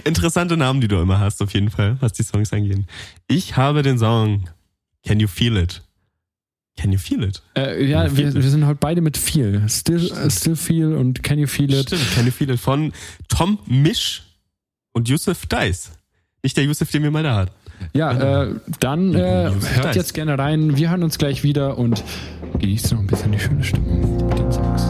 Interessante 0.04 0.56
Namen, 0.56 0.80
die 0.80 0.88
du 0.88 1.00
immer 1.00 1.20
hast, 1.20 1.40
auf 1.42 1.54
jeden 1.54 1.70
Fall, 1.70 1.96
was 2.00 2.12
die 2.12 2.24
Songs 2.24 2.52
angehen. 2.52 2.88
Ich 3.28 3.56
habe 3.56 3.82
den 3.82 4.00
Song 4.00 4.48
Can 5.06 5.20
You 5.20 5.28
Feel 5.28 5.56
It? 5.56 5.82
Can 6.76 6.92
You 6.92 6.98
Feel 6.98 7.22
It? 7.22 7.42
Äh, 7.56 7.84
ja, 7.84 8.04
you 8.04 8.16
wir, 8.16 8.16
feel 8.16 8.36
it? 8.36 8.42
wir 8.42 8.50
sind 8.50 8.66
heute 8.66 8.78
beide 8.80 9.00
mit 9.00 9.16
Feel. 9.16 9.68
Still, 9.68 10.10
äh, 10.10 10.30
still 10.30 10.56
Feel 10.56 10.94
und 10.94 11.22
Can 11.22 11.38
You 11.38 11.46
Feel 11.46 11.72
It. 11.72 11.86
Stimmt, 11.86 12.10
Can 12.14 12.26
You 12.26 12.32
Feel 12.32 12.50
It 12.50 12.60
von 12.60 12.92
Tom 13.28 13.58
Misch 13.66 14.22
und 14.92 15.08
Yusuf 15.08 15.46
Dice. 15.46 15.92
Nicht 16.42 16.56
der 16.56 16.64
Yusuf, 16.64 16.90
den 16.90 17.02
wir 17.02 17.10
mal 17.10 17.22
da 17.22 17.36
hatten. 17.36 17.52
Ja, 17.92 18.42
äh, 18.44 18.54
dann 18.80 19.14
äh, 19.14 19.50
hört 19.76 19.96
jetzt 19.96 20.14
gerne 20.14 20.38
rein. 20.38 20.76
Wir 20.76 20.90
hören 20.90 21.02
uns 21.02 21.18
gleich 21.18 21.42
wieder 21.42 21.78
und 21.78 22.02
genießt 22.58 22.92
noch 22.92 23.00
ein 23.00 23.06
bisschen 23.06 23.32
die 23.32 23.38
schöne 23.38 23.64
Stimmung 23.64 24.28
mit 24.28 24.38
den 24.38 24.52
Songs. 24.52 24.89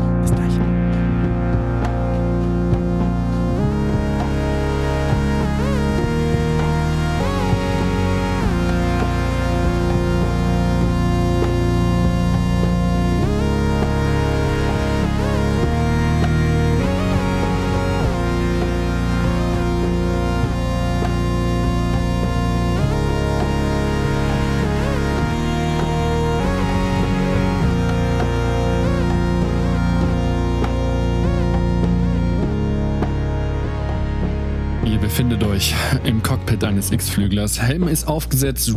Cockpit 36.51 36.65
eines 36.65 36.91
X-Flüglers. 36.91 37.63
Helm 37.63 37.87
ist 37.87 38.09
aufgesetzt. 38.09 38.75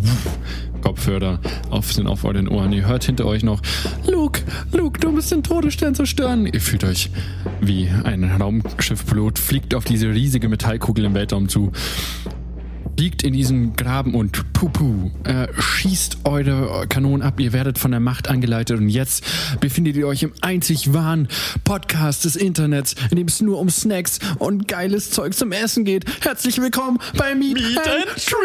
Kopfhörer 0.81 1.39
auf 1.71 1.91
sind 1.91 2.05
auf 2.05 2.23
euren 2.23 2.47
Ohren. 2.47 2.71
Ihr 2.71 2.85
hört 2.85 3.03
hinter 3.03 3.25
euch 3.25 3.41
noch 3.41 3.61
Luke, 4.05 4.41
Luke, 4.71 4.99
du 4.99 5.09
musst 5.09 5.31
den 5.31 5.41
Todesstern 5.41 5.95
zerstören. 5.95 6.45
Ihr 6.45 6.61
fühlt 6.61 6.83
euch 6.83 7.09
wie 7.61 7.89
ein 8.03 8.25
Raumschiffpilot, 8.25 9.39
fliegt 9.39 9.73
auf 9.73 9.85
diese 9.85 10.09
riesige 10.09 10.49
Metallkugel 10.49 11.05
im 11.05 11.15
Weltraum 11.15 11.49
zu. 11.49 11.71
Liegt 12.97 13.23
in 13.23 13.33
diesem 13.33 13.75
Graben 13.75 14.13
und 14.15 14.53
pupu, 14.53 15.09
äh, 15.25 15.47
schießt 15.59 16.19
eure 16.25 16.87
Kanonen 16.87 17.21
ab. 17.21 17.39
Ihr 17.39 17.51
werdet 17.51 17.77
von 17.79 17.91
der 17.91 17.99
Macht 17.99 18.29
angeleitet 18.29 18.77
und 18.79 18.87
jetzt 18.87 19.25
befindet 19.59 19.95
ihr 19.97 20.07
euch 20.07 20.23
im 20.23 20.31
einzig 20.41 20.93
wahren 20.93 21.27
Podcast 21.63 22.23
des 22.23 22.35
Internets, 22.35 22.95
in 23.09 23.17
dem 23.17 23.27
es 23.27 23.41
nur 23.41 23.59
um 23.59 23.69
Snacks 23.69 24.19
und 24.39 24.67
geiles 24.67 25.09
Zeug 25.11 25.33
zum 25.33 25.51
Essen 25.51 25.83
geht. 25.85 26.05
Herzlich 26.23 26.59
willkommen 26.61 26.99
bei 27.17 27.33
Meet, 27.35 27.57
and 27.77 28.05
Treat. 28.15 28.43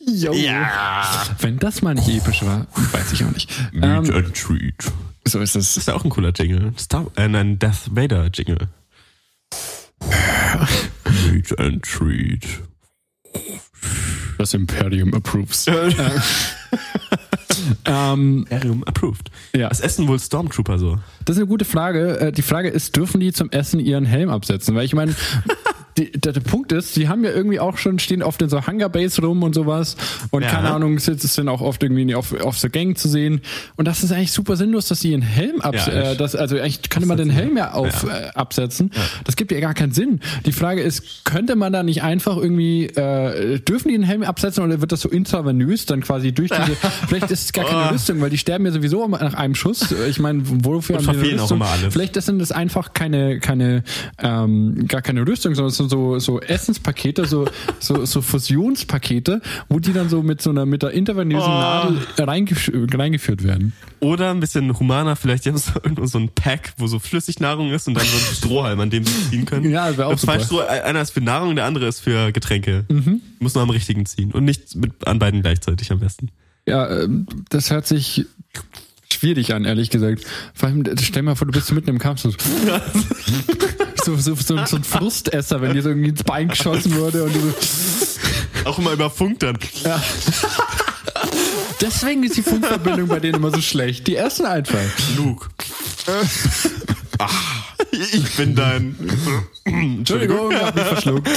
Yo. 0.00 0.32
Ja. 0.32 1.26
Wenn 1.38 1.58
das 1.58 1.82
mal 1.82 1.94
nicht 1.94 2.08
episch 2.08 2.42
war, 2.42 2.66
weiß 2.92 3.12
ich 3.12 3.22
auch 3.24 3.30
nicht. 3.30 3.50
Meet 3.72 3.84
Ähm, 3.84 4.10
and 4.14 4.34
Treat. 4.34 4.74
so 5.28 5.38
ist 5.38 5.54
Das 5.54 5.70
es. 5.70 5.76
ist 5.76 5.86
ja 5.88 5.94
auch 5.94 6.02
ein 6.04 6.10
cooler 6.10 6.32
Jingle. 6.34 6.72
Star 6.78 7.06
äh, 7.16 7.28
nein, 7.28 7.58
Darth 7.58 7.94
Vader 7.94 8.28
Jingle. 8.32 8.68
Meet 11.30 11.58
and 11.60 11.82
Treat. 11.82 12.44
Das 14.38 14.54
Imperium 14.54 15.14
approves. 15.14 15.66
ähm, 17.84 18.46
Imperium 18.50 18.82
approved. 18.84 19.30
Ja. 19.54 19.70
Was 19.70 19.80
essen 19.80 20.08
wohl 20.08 20.18
Stormtrooper 20.18 20.78
so? 20.78 20.98
Das 21.24 21.36
ist 21.36 21.42
eine 21.42 21.48
gute 21.48 21.64
Frage. 21.64 22.18
Äh, 22.18 22.32
Die 22.32 22.42
Frage 22.42 22.68
ist, 22.68 22.96
dürfen 22.96 23.20
die 23.20 23.32
zum 23.32 23.50
Essen 23.50 23.78
ihren 23.78 24.06
Helm 24.06 24.30
absetzen? 24.30 24.74
Weil 24.74 24.86
ich 24.86 24.94
meine, 24.94 25.14
die, 26.00 26.10
der, 26.12 26.32
der 26.32 26.40
Punkt 26.40 26.72
ist, 26.72 26.96
die 26.96 27.08
haben 27.08 27.22
ja 27.24 27.30
irgendwie 27.30 27.60
auch 27.60 27.76
schon, 27.76 27.98
stehen 27.98 28.22
oft 28.22 28.40
in 28.42 28.48
so 28.48 28.66
Hangar 28.66 28.88
Base 28.88 29.20
rum 29.22 29.42
und 29.42 29.54
sowas. 29.54 29.96
Und 30.30 30.42
Ja. 30.42 30.48
keine 30.50 30.70
Ahnung, 30.70 30.98
sind, 30.98 31.20
sind 31.20 31.48
auch 31.48 31.60
oft 31.60 31.82
irgendwie 31.82 32.14
auf, 32.14 32.32
auf 32.40 32.58
so 32.58 32.68
Gang 32.70 32.96
zu 32.96 33.08
sehen. 33.08 33.40
Und 33.76 33.86
das 33.86 34.02
ist 34.02 34.12
eigentlich 34.12 34.32
super 34.32 34.56
sinnlos, 34.56 34.88
dass 34.88 35.00
die 35.00 35.10
ihren 35.10 35.22
Helm 35.22 35.60
absetzen. 35.60 35.92
Ja, 35.94 36.12
äh, 36.12 36.16
das, 36.16 36.34
also 36.34 36.56
eigentlich 36.56 36.88
könnte 36.88 37.06
man 37.08 37.18
den 37.18 37.30
Helm 37.30 37.56
ja 37.56 37.72
auf 37.72 38.04
Äh, 38.04 38.30
absetzen. 38.34 38.90
Das 39.24 39.36
gibt 39.36 39.52
ja 39.52 39.60
gar 39.60 39.74
keinen 39.74 39.92
Sinn. 39.92 40.20
Die 40.46 40.52
Frage 40.52 40.80
ist, 40.82 41.24
könnte 41.24 41.54
man 41.56 41.72
da 41.72 41.82
nicht 41.82 42.02
einfach 42.02 42.36
irgendwie, 42.36 42.86
äh, 42.86 43.58
dürfen 43.60 43.88
die 43.88 43.94
den 43.94 44.02
Helm 44.02 44.22
absetzen 44.22 44.64
oder 44.64 44.80
wird 44.80 44.92
das 44.92 45.00
so 45.02 45.08
intravenös 45.08 45.86
dann 45.86 46.00
quasi 46.00 46.32
durch 46.32 46.50
diese, 46.50 46.76
vielleicht 47.08 47.30
ist 47.30 47.44
es 47.44 47.52
gar 47.52 47.64
keine 47.64 47.80
Oh. 47.90 47.92
Rüstung, 47.92 48.20
weil 48.20 48.30
die 48.30 48.38
sterben 48.38 48.64
ja 48.66 48.72
sowieso 48.72 49.06
nach 49.08 49.34
einem 49.34 49.54
Schuss. 49.54 49.92
Ich 50.08 50.18
meine, 50.18 50.42
wofür 50.44 50.98
Und 50.98 51.06
haben 51.08 51.20
die 51.22 51.30
eine 51.30 51.42
Rüstung? 51.42 51.58
immer 51.58 51.66
alles. 51.68 51.92
Vielleicht 51.92 52.14
sind 52.20 52.38
das 52.38 52.52
einfach 52.52 52.92
keine, 52.94 53.38
keine, 53.40 53.82
ähm, 54.18 54.86
gar 54.86 55.02
keine 55.02 55.26
Rüstung, 55.26 55.54
sondern 55.54 55.70
es 55.70 55.89
so, 55.90 56.18
so 56.18 56.40
Essenspakete, 56.40 57.26
so, 57.26 57.46
so, 57.78 58.04
so 58.06 58.22
Fusionspakete, 58.22 59.42
wo 59.68 59.78
die 59.78 59.92
dann 59.92 60.08
so 60.08 60.22
mit 60.22 60.40
so 60.40 60.50
einer, 60.50 60.64
mit 60.64 60.82
der 60.82 60.92
intravenösen 60.92 61.50
Oh. 61.50 61.60
Nadel 61.60 61.98
reingef 62.18 62.70
reingeführt 62.74 63.42
werden. 63.44 63.72
Oder 64.00 64.30
ein 64.30 64.40
bisschen 64.40 64.78
humaner, 64.78 65.16
vielleicht 65.16 65.46
haben 65.46 65.58
so, 65.58 65.72
irgendwo 65.82 66.06
so 66.06 66.18
ein 66.18 66.28
Pack, 66.30 66.72
wo 66.78 66.86
so 66.86 66.98
Flüssignahrung 66.98 67.70
ist 67.72 67.88
und 67.88 67.94
dann 67.94 68.04
so 68.06 68.16
ein 68.16 68.34
Strohhalm, 68.34 68.80
an 68.80 68.90
dem 68.90 69.04
sie 69.04 69.30
ziehen 69.30 69.44
können. 69.44 69.70
Ja, 69.70 69.88
das 69.88 69.98
wär 69.98 70.06
auch 70.06 70.12
Und 70.12 70.20
zwei 70.20 70.38
super. 70.38 70.64
Stroh, 70.64 70.84
einer 70.84 71.02
ist 71.02 71.10
für 71.10 71.20
Nahrung, 71.20 71.56
der 71.56 71.66
andere 71.66 71.86
ist 71.86 72.00
für 72.00 72.32
Getränke. 72.32 72.84
Muss 73.40 73.54
nur 73.54 73.62
am 73.62 73.70
richtigen 73.70 74.06
ziehen. 74.06 74.32
Und 74.32 74.44
nicht 74.44 74.74
mit, 74.76 75.06
an 75.06 75.18
beiden 75.18 75.42
gleichzeitig 75.42 75.90
am 75.92 75.98
besten. 76.00 76.30
Ja, 76.66 76.88
ähm, 76.88 77.26
das 77.48 77.70
hört 77.70 77.86
sich 77.86 78.26
schwierig 79.12 79.54
an, 79.54 79.64
ehrlich 79.64 79.90
gesagt. 79.90 80.24
Vor 80.54 80.68
allem, 80.68 80.84
stell 81.00 81.22
dir 81.22 81.22
mal 81.22 81.34
vor, 81.34 81.46
du 81.46 81.52
bist 81.52 81.66
so 81.66 81.74
mitten 81.74 81.90
im 81.90 81.98
Kampf. 81.98 82.20
So, 82.20 82.30
so, 84.16 84.34
so, 84.34 84.56
so, 84.56 84.64
so 84.64 84.76
ein 84.76 84.84
Frustesser, 84.84 85.60
wenn 85.60 85.74
dir 85.74 85.82
so 85.82 85.90
irgendwie 85.90 86.10
ins 86.10 86.22
Bein 86.22 86.48
geschossen 86.48 86.94
wurde 86.96 87.24
und 87.24 87.34
du 87.34 87.40
so, 87.40 88.68
Auch 88.68 88.78
immer 88.78 88.92
über 88.92 89.10
Funk 89.10 89.40
dann. 89.40 89.58
Deswegen 91.80 92.22
ist 92.24 92.36
die 92.36 92.42
Funkverbindung 92.42 93.08
bei 93.08 93.20
denen 93.20 93.36
immer 93.36 93.50
so 93.50 93.60
schlecht. 93.60 94.06
Die 94.06 94.16
ersten 94.16 94.44
einfach. 94.44 94.78
Luke. 95.16 95.48
Ach, 97.18 97.74
ich 97.90 98.36
bin 98.36 98.54
dein 98.54 98.96
Entschuldigung, 99.64 100.52
ich 100.52 100.58
hab 100.58 100.74
mich 100.74 100.84
verschluckt. 100.84 101.28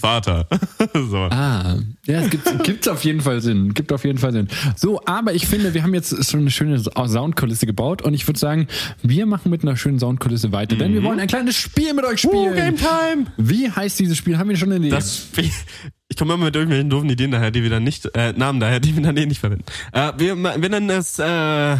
Vater. 0.00 0.46
so. 0.94 1.28
Ah, 1.30 1.76
ja, 2.10 2.20
es 2.20 2.30
gibt 2.30 2.64
gibt's 2.64 2.88
auf 2.88 3.04
jeden 3.04 3.20
Fall 3.20 3.40
Sinn. 3.40 3.74
Gibt 3.74 3.92
auf 3.92 4.04
jeden 4.04 4.18
Fall 4.18 4.32
Sinn. 4.32 4.48
So, 4.76 5.00
aber 5.04 5.34
ich 5.34 5.46
finde, 5.46 5.74
wir 5.74 5.82
haben 5.82 5.94
jetzt 5.94 6.30
schon 6.30 6.40
eine 6.40 6.50
schöne 6.50 6.78
Soundkulisse 6.78 7.66
gebaut 7.66 8.02
und 8.02 8.14
ich 8.14 8.26
würde 8.26 8.38
sagen, 8.38 8.66
wir 9.02 9.26
machen 9.26 9.50
mit 9.50 9.62
einer 9.62 9.76
schönen 9.76 9.98
Soundkulisse 9.98 10.52
weiter, 10.52 10.76
denn 10.76 10.92
wir 10.92 11.02
wollen 11.02 11.20
ein 11.20 11.28
kleines 11.28 11.56
Spiel 11.56 11.94
mit 11.94 12.04
euch 12.04 12.20
spielen. 12.20 12.52
Uh, 12.52 12.56
Game 12.56 12.76
Time! 12.76 13.26
Wie 13.36 13.70
heißt 13.70 13.98
dieses 13.98 14.16
Spiel? 14.18 14.38
Haben 14.38 14.48
wir 14.48 14.56
schon 14.56 14.72
eine 14.72 14.86
Idee? 14.86 14.90
Das, 14.90 15.28
ich 16.08 16.16
komme 16.16 16.34
immer 16.34 16.46
mit 16.46 16.56
irgendwelchen 16.56 16.90
doofen 16.90 17.08
Ideen 17.08 17.30
daher, 17.30 17.50
die 17.50 17.62
wir 17.62 17.70
dann 17.70 17.84
nicht, 17.84 18.06
äh, 18.16 18.32
Namen 18.32 18.60
daher, 18.60 18.80
die 18.80 18.96
wir 18.96 19.02
dann 19.02 19.16
eh 19.16 19.26
nicht 19.26 19.40
verwenden. 19.40 19.64
Äh, 19.92 20.12
wir, 20.18 20.36
wir 20.36 20.68
nennen 20.68 20.90
es, 20.90 21.18
äh, 21.18 21.76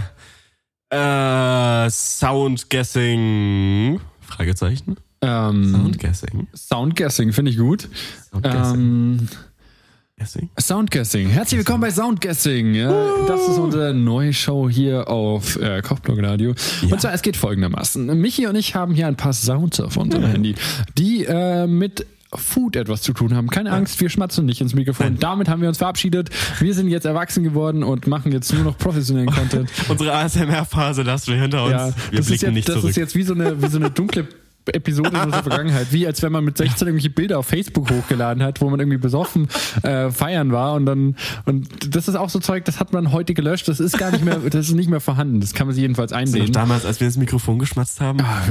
äh, 0.91 1.91
Sound 1.91 2.68
Guessing. 2.70 4.01
Fragezeichen. 4.20 4.97
ähm, 5.22 5.72
Sound 5.72 5.99
Guessing. 5.99 6.49
Soundguessing 6.55 7.33
finde 7.33 7.51
ich 7.51 7.59
gut. 7.59 7.89
Soundguessing. 8.31 8.74
Ähm, 8.74 9.28
Guessing. 10.21 10.51
Soundguessing. 10.61 11.29
Herzlich 11.31 11.57
willkommen 11.61 11.81
bei 11.81 11.91
Soundguessing. 11.91 12.75
Ja, 12.75 12.93
das 13.27 13.41
ist 13.49 13.57
unsere 13.57 13.95
neue 13.95 14.35
Show 14.35 14.68
hier 14.68 15.09
auf 15.09 15.57
äh, 15.57 15.81
Kochblog 15.81 16.23
Radio. 16.23 16.55
Und 16.91 17.01
zwar, 17.01 17.14
es 17.14 17.23
geht 17.23 17.39
folgendermaßen. 17.39 18.21
Michi 18.21 18.47
und 18.47 18.55
ich 18.55 18.75
haben 18.75 18.95
hier 18.95 19.07
ein 19.07 19.16
paar 19.16 19.33
Sounds 19.33 19.81
auf 19.81 19.97
unserem 19.97 20.27
Handy, 20.27 20.57
die 20.99 21.25
äh, 21.25 21.66
mit 21.66 22.05
Food 22.35 22.77
etwas 22.77 23.01
zu 23.01 23.14
tun 23.14 23.35
haben. 23.35 23.49
Keine 23.49 23.73
Angst, 23.73 23.99
wir 24.03 24.11
schmatzen 24.11 24.45
nicht 24.45 24.61
ins 24.61 24.75
Mikrofon. 24.75 25.16
Damit 25.18 25.49
haben 25.49 25.62
wir 25.62 25.68
uns 25.68 25.79
verabschiedet. 25.79 26.29
Wir 26.59 26.75
sind 26.75 26.89
jetzt 26.89 27.07
erwachsen 27.07 27.43
geworden 27.43 27.83
und 27.83 28.07
machen 28.07 28.31
jetzt 28.31 28.53
nur 28.53 28.62
noch 28.62 28.77
professionellen 28.77 29.31
Content. 29.35 29.71
Unsere 29.89 30.12
ASMR-Phase 30.12 31.01
lassen 31.03 31.33
wir 31.33 31.41
hinter 31.41 31.64
uns. 31.64 31.73
Ja, 31.73 31.87
wir 32.11 32.18
das 32.18 32.27
blicken 32.27 32.33
ist 32.35 32.43
jetzt, 32.43 32.53
nicht 32.53 32.68
das 32.68 32.75
zurück. 32.75 32.91
ist 32.91 32.97
jetzt 32.97 33.14
wie 33.16 33.23
so 33.23 33.33
eine, 33.33 33.62
wie 33.62 33.68
so 33.68 33.79
eine 33.79 33.91
dunkle 33.91 34.29
Episode 34.75 35.11
in 35.11 35.16
unserer 35.16 35.43
Vergangenheit, 35.43 35.89
wie 35.93 36.07
als 36.07 36.23
wenn 36.23 36.33
man 36.33 36.45
mit 36.45 36.57
16 36.59 36.87
irgendwelche 36.89 37.11
Bilder 37.11 37.39
auf 37.39 37.47
Facebook 37.47 37.91
hochgeladen 37.91 38.43
hat, 38.43 38.61
wo 38.61 38.71
man 38.71 38.81
irgendwie 38.81 38.99
besoffen 38.99 39.49
äh, 39.83 40.11
feiern 40.11 40.53
war 40.53 40.75
und 40.75 40.87
dann 40.87 41.16
und 41.47 41.95
das 41.95 42.09
ist 42.09 42.14
auch 42.16 42.31
so 42.31 42.39
Zeug, 42.39 42.64
das 42.64 42.81
hat 42.81 42.93
man 42.93 43.12
heute 43.12 43.35
gelöscht, 43.35 43.68
das 43.68 43.81
ist 43.81 43.99
gar 43.99 44.11
nicht 44.11 44.25
mehr, 44.25 44.37
das 44.39 44.68
ist 44.68 44.75
nicht 44.75 44.91
mehr 44.91 45.01
vorhanden, 45.01 45.41
das 45.41 45.53
kann 45.55 45.66
man 45.66 45.75
sich 45.75 45.83
jedenfalls 45.83 46.12
einsehen. 46.12 46.53
damals, 46.53 46.85
als 46.85 47.01
wir 47.01 47.07
ins 47.07 47.16
Mikrofon 47.16 47.59
geschmatzt 47.59 48.01
haben. 48.01 48.21
Ah, 48.21 48.43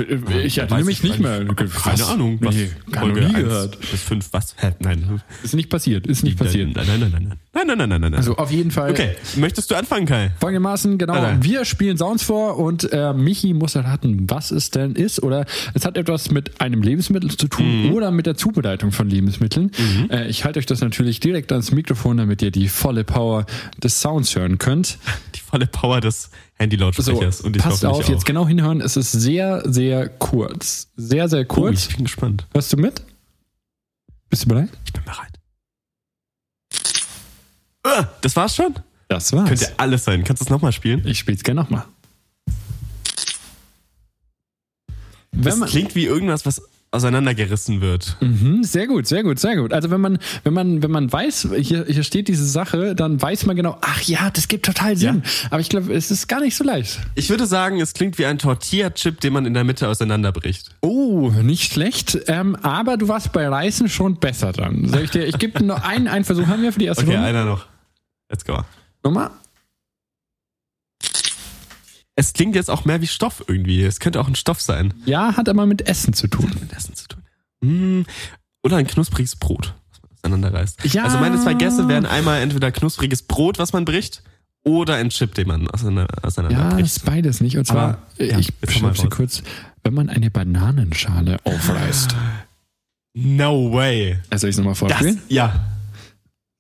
Ich 0.43 0.57
Weiß 0.57 0.57
erinnere 0.57 0.84
mich 0.86 0.97
ich 0.97 1.03
nicht 1.03 1.20
mehr. 1.20 1.45
Keine? 1.45 2.05
Ahnung. 2.05 2.38
Was 2.41 2.55
Nee, 2.55 2.70
gar 2.91 3.03
Folge 3.03 3.22
nie 3.22 3.34
gehört. 3.34 3.80
Bis 3.80 4.01
fünf, 4.01 4.28
was? 4.32 4.55
Hä? 4.57 4.72
Nein. 4.80 5.22
Ist 5.43 5.53
nicht 5.55 5.70
passiert, 5.70 6.07
ist 6.07 6.24
nicht 6.24 6.38
passiert. 6.38 6.76
Nein, 6.76 6.86
nein, 6.88 6.99
nein, 6.99 7.11
nein. 7.11 7.24
nein. 7.30 7.39
Nein, 7.53 7.67
nein, 7.67 7.78
nein, 7.78 7.89
nein, 7.89 8.01
nein. 8.01 8.13
Also 8.15 8.36
auf 8.38 8.51
jeden 8.51 8.72
Fall. 8.72 8.91
okay, 8.91 9.15
möchtest 9.36 9.70
du 9.72 9.76
anfangen, 9.76 10.05
Kai? 10.05 10.32
Folgendermaßen, 10.39 10.97
genau, 10.97 11.13
Alter. 11.13 11.38
wir 11.43 11.65
spielen 11.65 11.97
Sounds 11.97 12.24
vor 12.24 12.57
und 12.57 12.91
äh, 12.91 13.13
Michi 13.13 13.53
muss 13.53 13.76
erraten, 13.76 14.30
was 14.30 14.51
es 14.51 14.70
denn 14.72 14.93
ist. 14.95 15.22
Oder 15.24 15.45
es 15.74 15.86
hat 15.86 15.97
etwas 15.97 16.09
mit 16.32 16.60
einem 16.62 16.82
Lebensmittel 16.82 17.30
zu 17.36 17.47
tun 17.47 17.91
oder 17.93 18.12
mit 18.12 18.26
der 18.26 18.36
Zubereitung 18.36 18.91
von 18.91 19.10
Lebensmitteln. 19.10 19.72
Äh, 20.10 20.28
ich 20.28 20.43
halte 20.45 20.60
euch 20.60 20.66
das 20.66 20.82
natürlich 20.82 21.20
direkt 21.20 21.51
ans 21.51 21.72
Mikrofon, 21.72 22.18
damit 22.18 22.41
ihr 22.41 22.51
die 22.51 22.68
volle 22.68 23.03
Power 23.03 23.45
des 23.84 24.01
Sounds 24.01 24.36
hören 24.36 24.57
könnt. 24.57 24.97
Die 25.36 25.39
volle 25.39 25.68
Power 25.68 26.01
des 26.01 26.24
So, 26.24 26.30
Handy-Lautsprechers. 26.57 27.41
und 27.41 27.55
ich 27.55 27.62
passt 27.62 27.86
auf, 27.86 28.07
jetzt 28.10 28.26
genau 28.26 28.47
hinhören. 28.47 28.82
Es 28.82 28.97
ist 28.97 29.12
sehr, 29.12 29.64
sehr 29.66 30.10
kurz. 30.10 30.89
Sehr, 30.95 31.28
sehr 31.30 31.41
Oh, 31.41 31.45
kurz. 31.45 31.88
ich 31.88 31.95
bin 31.95 32.05
gespannt. 32.05 32.45
Hörst 32.53 32.74
du 32.74 32.78
mit? 32.78 33.01
Bist 34.30 34.43
du 34.43 34.49
bereit? 34.49 34.70
Ich 34.86 34.93
bin 34.93 35.03
bereit. 35.05 35.32
Ah, 37.84 38.07
Das 38.22 38.36
war's 38.36 38.55
schon? 38.55 38.76
Das 39.07 39.32
war's. 39.34 39.47
Könnte 39.49 39.72
alles 39.78 40.03
sein. 40.05 40.24
Kannst 40.24 40.41
du 40.41 40.45
es 40.45 40.49
nochmal 40.49 40.72
spielen? 40.72 41.01
Ich 41.07 41.18
spiel's 41.20 41.43
gerne 41.43 41.62
nochmal. 41.62 41.86
Das 45.32 45.57
man, 45.57 45.69
klingt 45.69 45.95
wie 45.95 46.05
irgendwas, 46.05 46.45
was 46.45 46.61
auseinandergerissen 46.91 47.82
wird. 47.82 48.17
Mhm, 48.19 48.63
sehr 48.63 48.88
gut, 48.88 49.05
sehr 49.07 49.21
gut, 49.21 49.38
sehr 49.39 49.55
gut. 49.55 49.73
Also 49.73 49.91
wenn 49.91 50.01
man, 50.01 50.17
wenn 50.43 50.53
man, 50.53 50.82
wenn 50.82 50.89
man 50.89 51.11
weiß, 51.11 51.49
hier, 51.59 51.86
hier 51.86 52.01
steht 52.03 52.27
diese 52.27 52.45
Sache, 52.47 52.95
dann 52.95 53.21
weiß 53.21 53.45
man 53.45 53.55
genau, 53.55 53.77
ach 53.82 54.01
ja, 54.01 54.32
das 54.32 54.47
gibt 54.47 54.65
total 54.65 54.97
Sinn. 54.97 55.21
Aber 55.51 55.59
ich 55.59 55.69
glaube, 55.69 55.93
es 55.93 56.09
ist 56.09 56.27
gar 56.27 56.41
nicht 56.41 56.55
so 56.55 56.63
leicht. 56.63 56.99
Ich 57.13 57.30
würde 57.30 57.45
sagen, 57.45 57.80
es 57.80 57.93
klingt 57.93 58.17
wie 58.17 58.25
ein 58.25 58.39
Tortilla-Chip, 58.39 59.19
den 59.21 59.34
man 59.34 59.45
in 59.45 59.53
der 59.53 59.63
Mitte 59.63 59.88
auseinanderbricht. 59.88 60.71
Oh, 60.82 61.30
nicht 61.43 61.73
schlecht. 61.73 62.17
Ähm, 62.25 62.55
aber 62.63 62.97
du 62.97 63.07
warst 63.07 63.34
bei 63.34 63.47
Reisen 63.47 63.88
schon 63.88 64.15
besser 64.15 64.51
dran. 64.51 64.88
Soll 64.88 65.03
ich 65.03 65.11
dir, 65.11 65.25
ich 65.27 65.38
gebe 65.38 65.63
noch 65.63 65.84
einen, 65.84 66.07
einen 66.07 66.25
Versuch 66.25 66.47
haben 66.47 66.63
wir 66.63 66.73
für 66.73 66.80
die 66.80 66.86
erste 66.86 67.03
Okay, 67.03 67.13
Runde. 67.13 67.27
einer 67.27 67.45
noch. 67.45 67.67
Let's 68.32 68.43
go. 68.43 68.63
Nochmal. 69.03 69.30
Es 72.20 72.34
klingt 72.34 72.53
jetzt 72.55 72.70
auch 72.70 72.84
mehr 72.84 72.99
wie 73.01 73.07
Stoff 73.07 73.45
irgendwie. 73.47 73.82
Es 73.82 74.01
könnte 74.01 74.20
auch 74.20 74.28
ein 74.28 74.36
Stoff 74.36 74.59
sein. 74.61 74.93
Ja, 75.05 75.38
hat 75.38 75.47
aber 75.47 75.65
mit 75.65 75.88
Essen 75.88 76.11
zu 76.13 76.28
tun. 76.28 76.51
Mit 76.59 76.74
Essen 76.74 76.93
zu 76.93 77.07
tun. 77.07 77.22
Hm. 77.63 78.05
Oder 78.61 78.76
ein 78.76 78.88
knuspriges 78.88 79.38
Brot, 79.38 79.74
was 79.89 80.01
man 80.01 80.11
auseinanderreißt. 80.36 80.84
Ja. 80.93 81.05
Also 81.05 81.17
meine 81.17 81.39
zwei 81.41 81.53
Gäste 81.53 81.88
wären 81.88 82.05
einmal 82.05 82.41
entweder 82.41 82.72
knuspriges 82.74 83.22
Brot, 83.24 83.57
was 83.57 83.72
man 83.72 83.86
bricht, 83.86 84.22
oder 84.65 84.95
ein 84.95 85.11
Chip, 85.11 85.34
den 85.36 85.47
man 85.47 85.70
auseinander, 85.70 86.07
Ja, 86.17 86.24
auseinanderbricht. 86.28 86.86
ist 86.88 87.05
beides 87.05 87.39
nicht. 87.39 87.57
Und 87.57 87.65
zwar, 87.65 87.99
Aber, 88.17 88.26
ja, 88.26 88.38
ich 88.38 88.53
beschreibe 88.55 88.97
sie 88.97 89.07
kurz, 89.07 89.41
wenn 89.84 89.93
man 89.93 90.09
eine 90.09 90.30
Bananenschale 90.30 91.38
aufreißt. 91.45 92.13
No 93.13 93.72
way. 93.72 94.20
Also 94.30 94.47
ich 94.47 94.55
es 94.55 94.57
nochmal 94.57 94.74
Das, 94.74 94.80
vorspielen. 94.80 95.22
ja. 95.30 95.67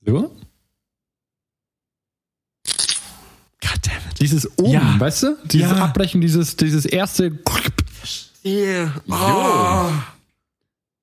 So. 0.05 0.33
Goddammit. 3.71 4.19
Dieses 4.19 4.57
oben, 4.57 4.71
Ja. 4.71 4.95
weißt 4.99 5.23
du? 5.23 5.37
Dieses 5.45 5.71
Ja. 5.71 5.77
Abbrechen, 5.77 6.21
dieses, 6.21 6.55
dieses 6.55 6.85
erste. 6.85 7.31
Yeah. 8.45 8.93
Oh. 9.09 9.91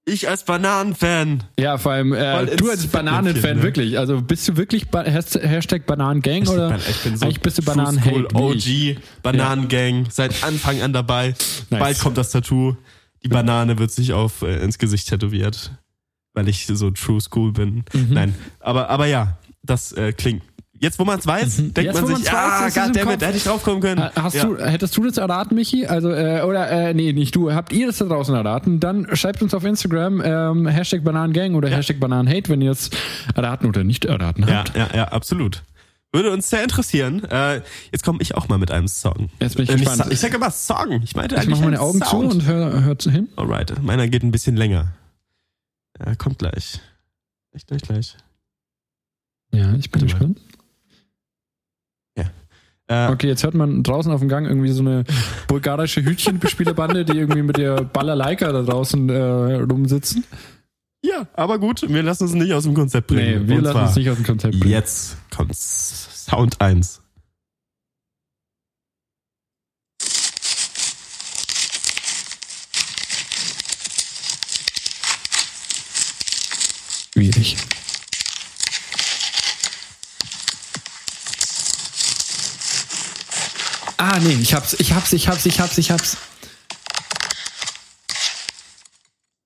Ich 0.08 0.28
als 0.28 0.44
Bananenfan. 0.44 1.42
Ja, 1.58 1.78
vor 1.78 1.92
allem 1.92 2.12
äh, 2.12 2.56
du 2.56 2.70
als 2.70 2.86
Bananenfan, 2.86 3.56
ne? 3.56 3.62
wirklich. 3.64 3.98
Also 3.98 4.20
bist 4.22 4.46
du 4.46 4.56
wirklich 4.56 4.88
ba 4.88 5.04
Has- 5.04 5.34
Hashtag 5.34 5.84
Bananen-Gang 5.86 6.48
oder 6.48 6.78
ich 6.88 6.96
bin 7.02 7.16
so 7.16 7.24
eigentlich 7.26 7.40
bist 7.40 7.58
du 7.58 7.62
Bananen-Hate? 7.62 8.28
Ich? 8.54 8.96
OG, 8.96 9.02
Bananengang, 9.24 10.06
seit 10.10 10.44
Anfang 10.44 10.80
an 10.80 10.92
dabei. 10.92 11.34
Bald 11.70 11.98
kommt 11.98 12.16
das 12.18 12.30
Tattoo. 12.30 12.76
Die 13.24 13.28
Banane 13.28 13.78
wird 13.78 13.90
sich 13.90 14.12
auf 14.12 14.42
äh, 14.42 14.62
ins 14.62 14.78
Gesicht 14.78 15.08
tätowiert, 15.08 15.72
weil 16.34 16.48
ich 16.48 16.66
so 16.66 16.90
True 16.92 17.20
School 17.20 17.52
bin. 17.52 17.84
Mhm. 17.92 18.06
Nein, 18.10 18.34
aber 18.60 18.88
aber 18.90 19.06
ja, 19.06 19.38
das 19.64 19.90
äh, 19.92 20.12
klingt. 20.12 20.42
Jetzt, 20.78 20.98
wo 20.98 21.04
man 21.04 21.18
es 21.18 21.26
weiß, 21.26 21.56
denkt 21.56 21.78
Mhm. 21.78 21.84
Jetzt, 21.84 21.94
man 22.02 22.16
sich, 22.16 22.30
ah, 22.32 22.66
im 22.66 22.74
goddammit, 22.74 23.02
Kopf. 23.02 23.16
da 23.18 23.26
hätte 23.26 23.36
ich 23.38 23.44
drauf 23.44 23.62
kommen 23.62 23.80
können. 23.80 24.02
Ha- 24.02 24.12
Hast 24.16 24.34
ja. 24.34 24.44
du, 24.44 24.56
hättest 24.58 24.96
du 24.96 25.04
das 25.04 25.16
erraten, 25.16 25.54
Michi? 25.54 25.86
Also, 25.86 26.10
äh, 26.10 26.42
oder, 26.42 26.70
äh, 26.70 26.94
nee, 26.94 27.12
nicht 27.12 27.34
du. 27.34 27.52
Habt 27.52 27.72
ihr 27.72 27.86
das 27.86 27.98
da 27.98 28.04
draußen 28.04 28.34
erraten? 28.34 28.78
Dann 28.80 29.06
schreibt 29.16 29.40
uns 29.42 29.54
auf 29.54 29.64
Instagram, 29.64 30.20
ähm, 30.24 30.66
Hashtag 30.66 31.02
Bananengang 31.04 31.54
oder 31.54 31.68
Hashtag 31.70 31.98
Bananenhate, 32.00 32.48
wenn 32.50 32.60
ihr 32.60 32.72
es 32.72 32.90
erraten 33.34 33.66
oder 33.66 33.84
nicht 33.84 34.04
erraten 34.04 34.42
Ja, 34.46 34.54
habt. 34.58 34.76
ja, 34.76 34.88
ja, 34.94 35.04
absolut. 35.08 35.62
Würde 36.12 36.30
uns 36.30 36.48
sehr 36.48 36.62
interessieren. 36.62 37.24
Äh, 37.24 37.60
jetzt 37.92 38.04
komme 38.04 38.18
ich 38.22 38.34
auch 38.36 38.48
mal 38.48 38.58
mit 38.58 38.70
einem 38.70 38.88
Song. 38.88 39.28
Jetzt 39.40 39.56
bin 39.56 39.64
ich 39.64 39.70
Äh, 39.70 39.76
gespannt. 39.76 40.06
Ich 40.12 40.20
sage 40.20 40.36
immer 40.36 40.50
Song. 40.50 41.02
Ich 41.02 41.14
meinte 41.16 41.36
Ich 41.36 41.48
mache 41.48 41.62
meine 41.62 41.80
Augen 41.80 41.98
Sound. 41.98 42.30
zu 42.32 42.38
und 42.38 42.46
hör, 42.46 42.84
hör 42.84 42.98
zu 42.98 43.10
hin. 43.10 43.28
Alright, 43.36 43.82
meiner 43.82 44.08
geht 44.08 44.22
ein 44.22 44.30
bisschen 44.30 44.56
länger. 44.56 44.92
Ja, 45.98 46.14
kommt 46.14 46.38
gleich. 46.38 46.80
Echt 47.52 47.66
gleich, 47.66 47.82
gleich. 47.82 48.16
Ja, 49.52 49.74
ich 49.74 49.90
bin 49.90 50.02
gespannt. 50.02 50.40
Äh, 52.88 53.08
Okay, 53.10 53.26
jetzt 53.28 53.42
hört 53.42 53.54
man 53.54 53.82
draußen 53.82 54.12
auf 54.12 54.20
dem 54.20 54.28
Gang 54.28 54.46
irgendwie 54.46 54.70
so 54.70 54.82
eine 54.82 55.04
bulgarische 55.48 56.04
Hütchenbespielerbande, 56.04 57.04
die 57.04 57.18
irgendwie 57.18 57.42
mit 57.42 57.56
der 57.56 57.82
Balalaika 57.82 58.52
da 58.52 58.62
draußen 58.62 59.08
äh, 59.08 59.54
rumsitzen. 59.56 60.24
Ja, 61.04 61.26
aber 61.34 61.58
gut, 61.58 61.82
wir 61.88 62.02
lassen 62.02 62.24
uns 62.24 62.34
nicht 62.34 62.52
aus 62.52 62.64
dem 62.64 62.74
Konzept 62.74 63.06
bringen. 63.08 63.42
Nee, 63.42 63.48
wir 63.48 63.56
Und 63.58 63.64
lassen 63.64 63.78
uns 63.80 63.96
nicht 63.96 64.10
aus 64.10 64.16
dem 64.16 64.26
Konzept 64.26 64.58
bringen. 64.58 64.70
Jetzt 64.70 65.16
kommt 65.30 65.54
Sound 65.54 66.60
1. 66.60 67.02
Schwierig. 77.12 77.56
Ah, 83.98 84.18
nee, 84.22 84.36
ich 84.40 84.54
hab's, 84.54 84.74
ich 84.78 84.92
hab's, 84.92 85.12
ich 85.12 85.28
hab's, 85.28 85.46
ich 85.46 85.60
hab's, 85.60 85.78
ich 85.78 85.90
hab's. 85.90 86.16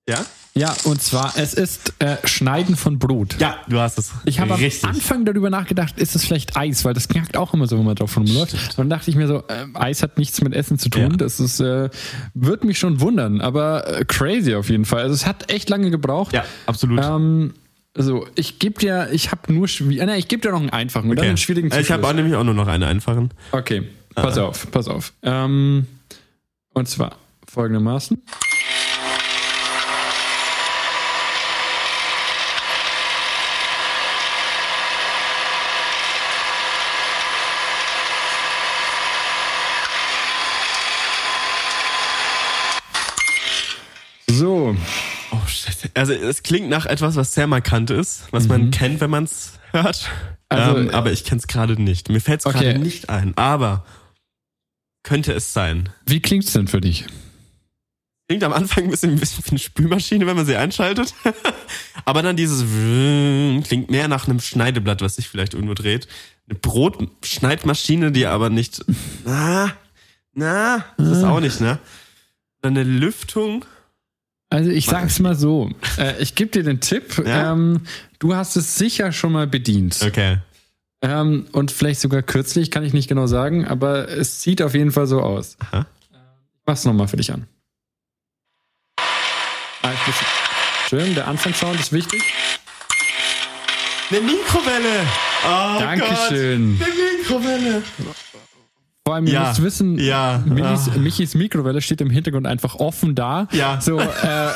Ja? 0.07 0.25
Ja, 0.53 0.75
und 0.83 1.01
zwar, 1.01 1.33
es 1.37 1.53
ist 1.53 1.93
äh, 1.99 2.17
Schneiden 2.25 2.75
von 2.75 2.99
Brot. 2.99 3.37
Ja, 3.39 3.59
du 3.69 3.79
hast 3.79 3.97
es. 3.97 4.11
Ich 4.25 4.41
habe 4.41 4.53
am. 4.53 4.61
Anfang 4.83 5.23
darüber 5.23 5.49
nachgedacht, 5.49 5.97
ist 5.97 6.13
es 6.13 6.25
vielleicht 6.25 6.57
Eis, 6.57 6.83
weil 6.83 6.93
das 6.93 7.07
knackt 7.07 7.37
auch 7.37 7.53
immer 7.53 7.67
so, 7.67 7.77
wenn 7.77 7.85
man 7.85 7.95
drauf 7.95 8.17
rumläuft. 8.17 8.53
Und 8.53 8.77
dann 8.77 8.89
dachte 8.89 9.09
ich 9.09 9.15
mir 9.15 9.27
so, 9.27 9.43
äh, 9.47 9.65
Eis 9.75 10.03
hat 10.03 10.17
nichts 10.17 10.41
mit 10.41 10.53
Essen 10.53 10.77
zu 10.77 10.89
tun. 10.89 11.11
Ja. 11.11 11.17
Das 11.17 11.39
ist, 11.39 11.61
äh, 11.61 11.89
wird 12.33 12.65
mich 12.65 12.79
schon 12.79 12.99
wundern, 12.99 13.39
aber 13.39 13.99
äh, 14.01 14.03
crazy 14.05 14.53
auf 14.55 14.69
jeden 14.69 14.83
Fall. 14.83 15.03
Also 15.03 15.13
es 15.15 15.25
hat 15.25 15.49
echt 15.49 15.69
lange 15.69 15.89
gebraucht. 15.89 16.33
Ja, 16.33 16.43
absolut. 16.65 16.99
Ähm, 17.01 17.53
also 17.97 18.27
ich 18.35 18.59
gebe 18.59 18.77
dir, 18.77 19.07
ich 19.13 19.31
habe 19.31 19.53
nur 19.53 19.69
schwierig, 19.69 20.05
nein, 20.05 20.19
ich 20.19 20.27
gebe 20.27 20.41
dir 20.41 20.51
noch 20.51 20.59
einen 20.59 20.69
einfachen 20.69 21.15
dann 21.15 21.25
einen 21.25 21.37
schwierigen 21.37 21.71
Äh, 21.71 21.79
Ich 21.79 21.91
habe 21.91 22.13
nämlich 22.13 22.35
auch 22.35 22.43
nur 22.43 22.53
noch 22.53 22.67
einen 22.67 22.83
einfachen. 22.83 23.33
Okay, 23.53 23.87
pass 24.15 24.37
Ah. 24.37 24.43
auf, 24.45 24.69
pass 24.71 24.87
auf. 24.87 25.13
Ähm, 25.23 25.87
und 26.73 26.87
zwar 26.87 27.15
folgendermaßen. 27.47 28.21
So, 44.29 44.75
Oh 45.33 45.47
shit. 45.47 45.91
Also 45.93 46.13
es 46.13 46.43
klingt 46.43 46.69
nach 46.69 46.85
etwas, 46.85 47.15
was 47.15 47.33
sehr 47.33 47.47
markant 47.47 47.89
ist, 47.89 48.23
was 48.31 48.47
man 48.49 48.69
kennt, 48.71 48.99
wenn 48.99 49.09
man 49.09 49.23
es 49.23 49.53
hört. 49.71 50.09
Mhm. 50.09 50.57
Also, 50.57 50.77
ähm, 50.77 50.89
aber 50.89 51.11
ich 51.13 51.23
kenne 51.23 51.39
es 51.39 51.47
gerade 51.47 51.81
nicht. 51.81 52.09
Mir 52.09 52.19
fällt 52.19 52.41
es 52.41 52.45
Okay. 52.45 52.59
gerade 52.73 52.79
nicht 52.79 53.09
ein. 53.09 53.31
Aber 53.37 53.85
könnte 55.03 55.33
es 55.33 55.53
sein. 55.53 55.89
wie 56.05 56.19
klingt's 56.21 56.53
denn 56.53 56.67
für 56.67 56.81
dich? 56.81 57.05
Klingt 58.27 58.43
am 58.45 58.53
Anfang 58.53 58.85
ein 58.85 58.89
bisschen, 58.91 59.11
ein 59.11 59.19
bisschen 59.19 59.43
wie 59.45 59.49
eine 59.49 59.59
Spülmaschine, 59.59 60.25
wenn 60.25 60.37
man 60.37 60.45
sie 60.45 60.55
einschaltet. 60.55 61.13
aber 62.05 62.21
dann 62.21 62.37
dieses 62.37 62.61
klingt 63.67 63.89
mehr 63.91 64.07
nach 64.07 64.25
einem 64.27 64.39
Schneideblatt, 64.39 65.01
was 65.01 65.17
sich 65.17 65.27
vielleicht 65.27 65.53
irgendwo 65.53 65.73
dreht. 65.73 66.07
Eine 66.47 66.57
Brotschneidmaschine, 66.59 68.11
die 68.13 68.25
aber 68.27 68.49
nicht. 68.49 68.85
Na, 69.25 69.73
na, 70.33 70.85
das 70.97 71.17
ist 71.17 71.23
auch 71.25 71.41
nicht, 71.41 71.59
ne? 71.59 71.79
Dann 72.61 72.77
eine 72.77 72.83
Lüftung. 72.83 73.65
Also 74.49 74.69
ich 74.69 74.85
sag's 74.85 75.19
mal 75.19 75.35
so, 75.35 75.71
ich 76.19 76.35
gebe 76.35 76.51
dir 76.51 76.63
den 76.63 76.79
Tipp, 76.79 77.21
Ja? 77.25 77.51
ähm, 77.53 77.81
du 78.19 78.35
hast 78.35 78.55
es 78.55 78.77
sicher 78.77 79.11
schon 79.11 79.31
mal 79.33 79.47
bedient. 79.47 79.99
Okay. 80.05 80.37
Ähm, 81.03 81.47
und 81.51 81.71
vielleicht 81.71 81.99
sogar 81.99 82.21
kürzlich, 82.21 82.69
kann 82.71 82.83
ich 82.83 82.93
nicht 82.93 83.07
genau 83.07 83.25
sagen, 83.27 83.67
aber 83.67 84.07
es 84.09 84.41
sieht 84.43 84.61
auf 84.61 84.73
jeden 84.75 84.91
Fall 84.91 85.07
so 85.07 85.21
aus. 85.21 85.57
Aha. 85.59 85.85
Mach's 86.65 86.85
nochmal 86.85 87.07
für 87.07 87.17
dich 87.17 87.31
an. 87.33 87.47
Ah, 89.83 89.89
Entschuldigung, 90.83 91.15
der 91.15 91.27
Anfangssound 91.27 91.79
ist 91.79 91.91
wichtig. 91.91 92.21
Eine 94.11 94.21
Mikrowelle. 94.21 95.05
Oh 95.43 95.79
Dankeschön. 95.79 96.77
Gott. 96.77 96.87
Eine 96.87 97.17
Mikrowelle. 97.17 97.83
Vor 99.03 99.15
allem, 99.15 99.25
ihr 99.25 99.33
Ja, 99.33 99.47
müsst 99.47 99.63
wissen, 99.63 99.97
ja, 99.97 100.43
Michis, 100.45 100.89
ah. 100.93 100.97
Michis 100.99 101.33
Mikrowelle 101.33 101.81
steht 101.81 102.01
im 102.01 102.11
Hintergrund 102.11 102.45
einfach 102.45 102.75
offen 102.75 103.15
da. 103.15 103.47
Ja. 103.51 103.81
So, 103.81 103.99
äh, 103.99 104.05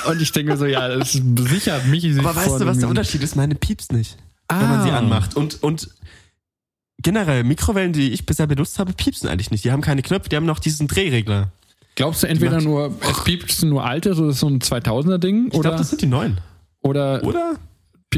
und 0.08 0.22
ich 0.22 0.32
denke 0.32 0.56
so, 0.58 0.66
ja, 0.66 0.88
das 0.90 1.16
ist 1.16 1.24
sicher 1.50 1.74
hat 1.74 1.88
Michi 1.88 2.14
sich 2.14 2.24
Aber 2.24 2.36
weißt 2.36 2.62
du, 2.62 2.66
was 2.68 2.78
der 2.78 2.90
Unterschied 2.90 3.24
ist? 3.24 3.36
Meine 3.36 3.56
piepst 3.56 3.92
nicht. 3.92 4.18
wenn 4.50 4.60
man 4.70 4.84
sie 4.84 4.92
Ah. 4.92 5.00
anmacht. 5.00 5.36
Und, 5.36 5.64
und 5.64 5.90
generell, 7.06 7.44
Mikrowellen, 7.44 7.94
die 7.94 8.12
ich 8.12 8.26
bisher 8.26 8.48
benutzt 8.48 8.80
habe, 8.80 8.92
piepsen 8.92 9.30
eigentlich 9.30 9.52
nicht. 9.52 9.64
Die 9.64 9.72
haben 9.72 9.82
keine 9.82 10.02
Knöpfe, 10.02 10.28
die 10.28 10.36
haben 10.36 10.46
noch 10.48 10.60
diesen 10.60 10.88
Drehregler. 10.88 11.50
Glaubst 11.94 12.24
du 12.24 12.28
entweder 12.28 12.60
nur, 12.60 12.94
es 13.00 13.24
piept 13.24 13.62
nur 13.64 13.86
alte, 13.86 14.16
so 14.16 14.32
so 14.32 14.48
ein 14.48 14.60
2000er-Ding? 14.60 15.48
Ich 15.48 15.54
Oder, 15.54 15.70
glaube, 15.70 15.78
das 15.78 15.90
sind 15.92 16.02
die 16.02 16.08
neuen. 16.08 16.40
oder 16.82 17.24
Oder? 17.24 17.56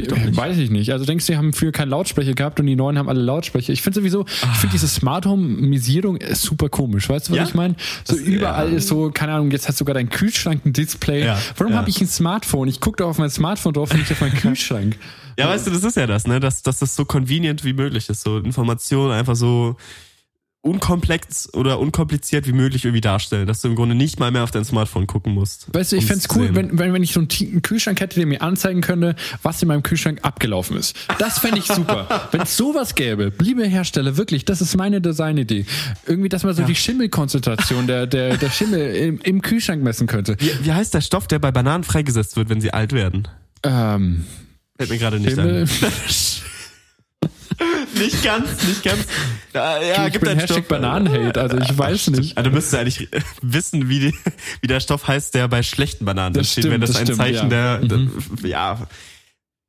Pi- 0.02 0.36
weiß 0.36 0.58
ich 0.58 0.70
nicht. 0.70 0.92
Also 0.92 1.04
denkst 1.04 1.26
du, 1.26 1.32
die 1.32 1.36
haben 1.38 1.52
früher 1.52 1.72
keinen 1.72 1.88
Lautsprecher 1.90 2.34
gehabt 2.34 2.60
und 2.60 2.66
die 2.66 2.76
neuen 2.76 2.98
haben 2.98 3.08
alle 3.08 3.20
Lautsprecher. 3.22 3.72
Ich 3.72 3.82
finde 3.82 4.00
sowieso, 4.00 4.24
ich 4.26 4.58
finde 4.58 4.72
diese 4.72 4.88
Smart 4.88 5.26
Home-Misierung 5.26 6.16
ist 6.16 6.42
super 6.42 6.68
komisch. 6.68 7.08
Weißt 7.08 7.28
du, 7.28 7.32
was 7.32 7.38
Ja? 7.38 7.44
ich 7.44 7.54
meine? 7.54 7.74
So 8.04 8.14
Das- 8.16 8.24
überall 8.24 8.70
ja. 8.70 8.76
ist 8.76 8.88
so, 8.88 9.10
keine 9.10 9.32
Ahnung, 9.32 9.50
jetzt 9.50 9.68
hat 9.68 9.76
sogar 9.76 9.94
dein 9.94 10.08
Kühlschrank 10.10 10.64
ein 10.66 10.72
Display. 10.72 11.24
Ja, 11.24 11.38
Warum 11.56 11.74
habe 11.74 11.88
ich 11.90 12.00
ein 12.00 12.06
Smartphone? 12.08 12.68
Ich 12.68 12.80
gucke 12.80 12.98
doch 12.98 13.08
auf 13.08 13.18
mein 13.18 13.30
Smartphone 13.30 13.72
drauf 13.72 13.90
und 13.92 13.98
nicht 13.98 14.12
auf 14.12 14.20
meinen 14.20 14.34
Kühlschrank. 14.40 14.96
Ja, 15.38 15.48
weißt 15.48 15.66
du, 15.68 15.70
das 15.70 15.84
ist 15.84 15.96
ja 15.96 16.06
das, 16.06 16.26
ne? 16.26 16.40
Dass, 16.40 16.62
dass 16.62 16.80
das 16.80 16.96
so 16.96 17.04
convenient 17.04 17.64
wie 17.64 17.72
möglich 17.72 18.08
ist. 18.08 18.22
So 18.22 18.38
Informationen 18.38 19.12
einfach 19.12 19.36
so 19.36 19.76
unkomplex 20.60 21.52
oder 21.54 21.78
unkompliziert 21.78 22.46
wie 22.46 22.52
möglich 22.52 22.84
irgendwie 22.84 23.00
darstellen. 23.00 23.46
Dass 23.46 23.60
du 23.60 23.68
im 23.68 23.76
Grunde 23.76 23.94
nicht 23.94 24.18
mal 24.18 24.30
mehr 24.30 24.42
auf 24.42 24.50
dein 24.50 24.64
Smartphone 24.64 25.06
gucken 25.06 25.32
musst. 25.32 25.72
Weißt 25.72 25.92
du, 25.92 25.96
ich 25.96 26.06
fände 26.06 26.24
es 26.28 26.36
cool, 26.36 26.54
wenn, 26.54 26.78
wenn, 26.78 26.92
wenn 26.92 27.02
ich 27.02 27.12
so 27.12 27.20
einen 27.20 27.62
Kühlschrank 27.62 28.00
hätte, 28.00 28.16
der 28.16 28.26
mir 28.26 28.42
anzeigen 28.42 28.80
könnte, 28.80 29.14
was 29.42 29.62
in 29.62 29.68
meinem 29.68 29.82
Kühlschrank 29.82 30.20
abgelaufen 30.22 30.76
ist. 30.76 30.96
Das 31.18 31.38
fände 31.38 31.58
ich 31.58 31.66
super. 31.66 32.28
wenn 32.32 32.42
es 32.42 32.56
sowas 32.56 32.94
gäbe, 32.94 33.32
liebe 33.38 33.64
Hersteller, 33.64 34.16
wirklich, 34.16 34.44
das 34.44 34.60
ist 34.60 34.76
meine 34.76 35.00
Designidee. 35.00 35.64
Irgendwie, 36.06 36.28
dass 36.28 36.42
man 36.42 36.54
so 36.54 36.64
die 36.64 36.74
Schimmelkonzentration 36.74 37.86
der, 37.86 38.06
der, 38.06 38.36
der 38.36 38.50
Schimmel 38.50 38.94
im, 38.96 39.20
im 39.20 39.42
Kühlschrank 39.42 39.82
messen 39.82 40.06
könnte. 40.06 40.36
Wie, 40.38 40.50
wie 40.64 40.72
heißt 40.72 40.92
der 40.92 41.00
Stoff, 41.00 41.28
der 41.28 41.38
bei 41.38 41.52
Bananen 41.52 41.84
freigesetzt 41.84 42.36
wird, 42.36 42.48
wenn 42.48 42.60
sie 42.60 42.72
alt 42.72 42.92
werden? 42.92 43.28
Ähm, 43.62 44.24
Fällt 44.76 44.90
mir 44.90 44.98
gerade 44.98 45.20
nicht 45.20 45.34
Schimmel. 45.34 45.62
ein. 45.62 45.68
nicht 47.98 48.22
ganz, 48.22 48.64
nicht 48.64 48.82
ganz. 48.82 49.06
Ja, 49.52 49.82
ja 49.82 50.06
ich 50.06 50.12
gibt 50.12 50.24
bin 50.24 50.30
einen 50.30 50.40
Hashtag 50.40 50.58
Stoff. 50.58 50.68
Bananenhate, 50.68 51.40
also 51.40 51.58
ich 51.58 51.76
weiß 51.76 52.08
nicht. 52.08 52.36
Also 52.36 52.50
du 52.50 52.54
müsstest 52.54 52.74
eigentlich 52.76 53.08
wissen, 53.42 53.88
wie, 53.88 54.00
die, 54.00 54.14
wie 54.60 54.66
der 54.66 54.80
Stoff 54.80 55.08
heißt, 55.08 55.34
der 55.34 55.48
bei 55.48 55.62
schlechten 55.62 56.04
Bananen 56.04 56.34
Das 56.34 56.52
steht, 56.52 56.62
stimmt, 56.64 56.74
wenn 56.74 56.80
das, 56.80 56.90
das 56.90 57.00
ein 57.00 57.06
stimmt, 57.06 57.18
Zeichen 57.18 57.50
ja. 57.50 57.78
Mhm. 57.78 57.88
der, 57.88 58.08
der 58.42 58.50
ja, 58.50 58.86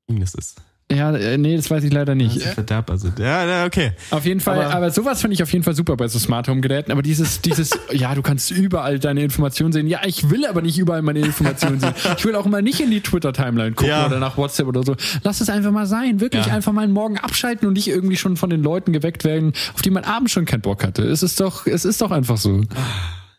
das 0.08 0.36
ist. 0.36 0.62
Ja, 0.92 1.16
äh, 1.16 1.38
nee, 1.38 1.56
das 1.56 1.70
weiß 1.70 1.84
ich 1.84 1.94
leider 1.94 2.16
nicht. 2.16 2.42
Verderb, 2.42 2.90
also, 2.90 3.10
ja, 3.20 3.64
okay. 3.66 3.92
Auf 4.10 4.26
jeden 4.26 4.40
Fall, 4.40 4.60
aber, 4.64 4.74
Aber- 4.74 4.90
sowas 4.92 5.22
finde 5.22 5.36
ich 5.36 5.44
auf 5.44 5.54
jeden 5.54 5.64
Fall 5.64 5.76
super 5.76 5.96
bei 5.96 6.08
so 6.08 6.18
Smart 6.18 6.48
Home 6.48 6.62
Geräten. 6.62 6.92
Aber 6.92 7.04
dieses, 7.04 7.42
dieses, 7.42 7.70
ja, 7.94 8.16
du 8.16 8.24
kannst 8.24 8.50
überall 8.50 8.98
deine 8.98 9.22
Informationen 9.24 9.72
sehen. 9.72 9.86
Ja, 9.86 10.00
ich 10.06 10.32
will 10.32 10.48
aber 10.48 10.64
nicht 10.64 10.80
überall 10.80 11.04
meine 11.04 11.20
Informationen 11.20 11.80
sehen. 11.80 11.94
Ich 12.18 12.26
will 12.26 12.36
auch 12.36 12.48
mal 12.48 12.64
nicht 12.64 12.80
in 12.80 12.90
die 12.90 13.02
Twitter 13.02 13.34
Timeline 13.34 13.74
gucken 13.74 13.90
Ja. 13.90 14.08
oder 14.08 14.18
nach 14.20 14.36
WhatsApp 14.36 14.66
oder 14.66 14.82
so. 14.82 14.96
Lass 15.24 15.42
es 15.42 15.50
einfach 15.50 15.72
mal 15.72 15.86
sein. 15.86 16.22
Wirklich 16.22 16.48
Ja. 16.48 16.54
einfach 16.56 16.72
mal 16.72 16.82
einen 16.86 16.94
Morgen 16.94 17.20
abschalten 17.20 17.68
und 17.68 17.74
nicht 17.76 17.88
irgendwie 17.88 18.18
schon 18.18 18.36
von 18.36 18.50
den 18.50 18.64
Leuten 18.64 18.92
geweckt 18.92 19.24
werden, 19.24 19.54
auf 19.76 19.84
die 19.84 19.92
man 19.92 20.06
abends 20.06 20.32
schon 20.32 20.46
keinen 20.46 20.62
Bock 20.62 20.84
hatte. 20.84 21.04
Es 21.04 21.22
ist 21.22 21.40
doch, 21.40 21.68
es 21.68 21.86
ist 21.86 22.02
doch 22.02 22.10
einfach 22.10 22.38
so. 22.38 22.62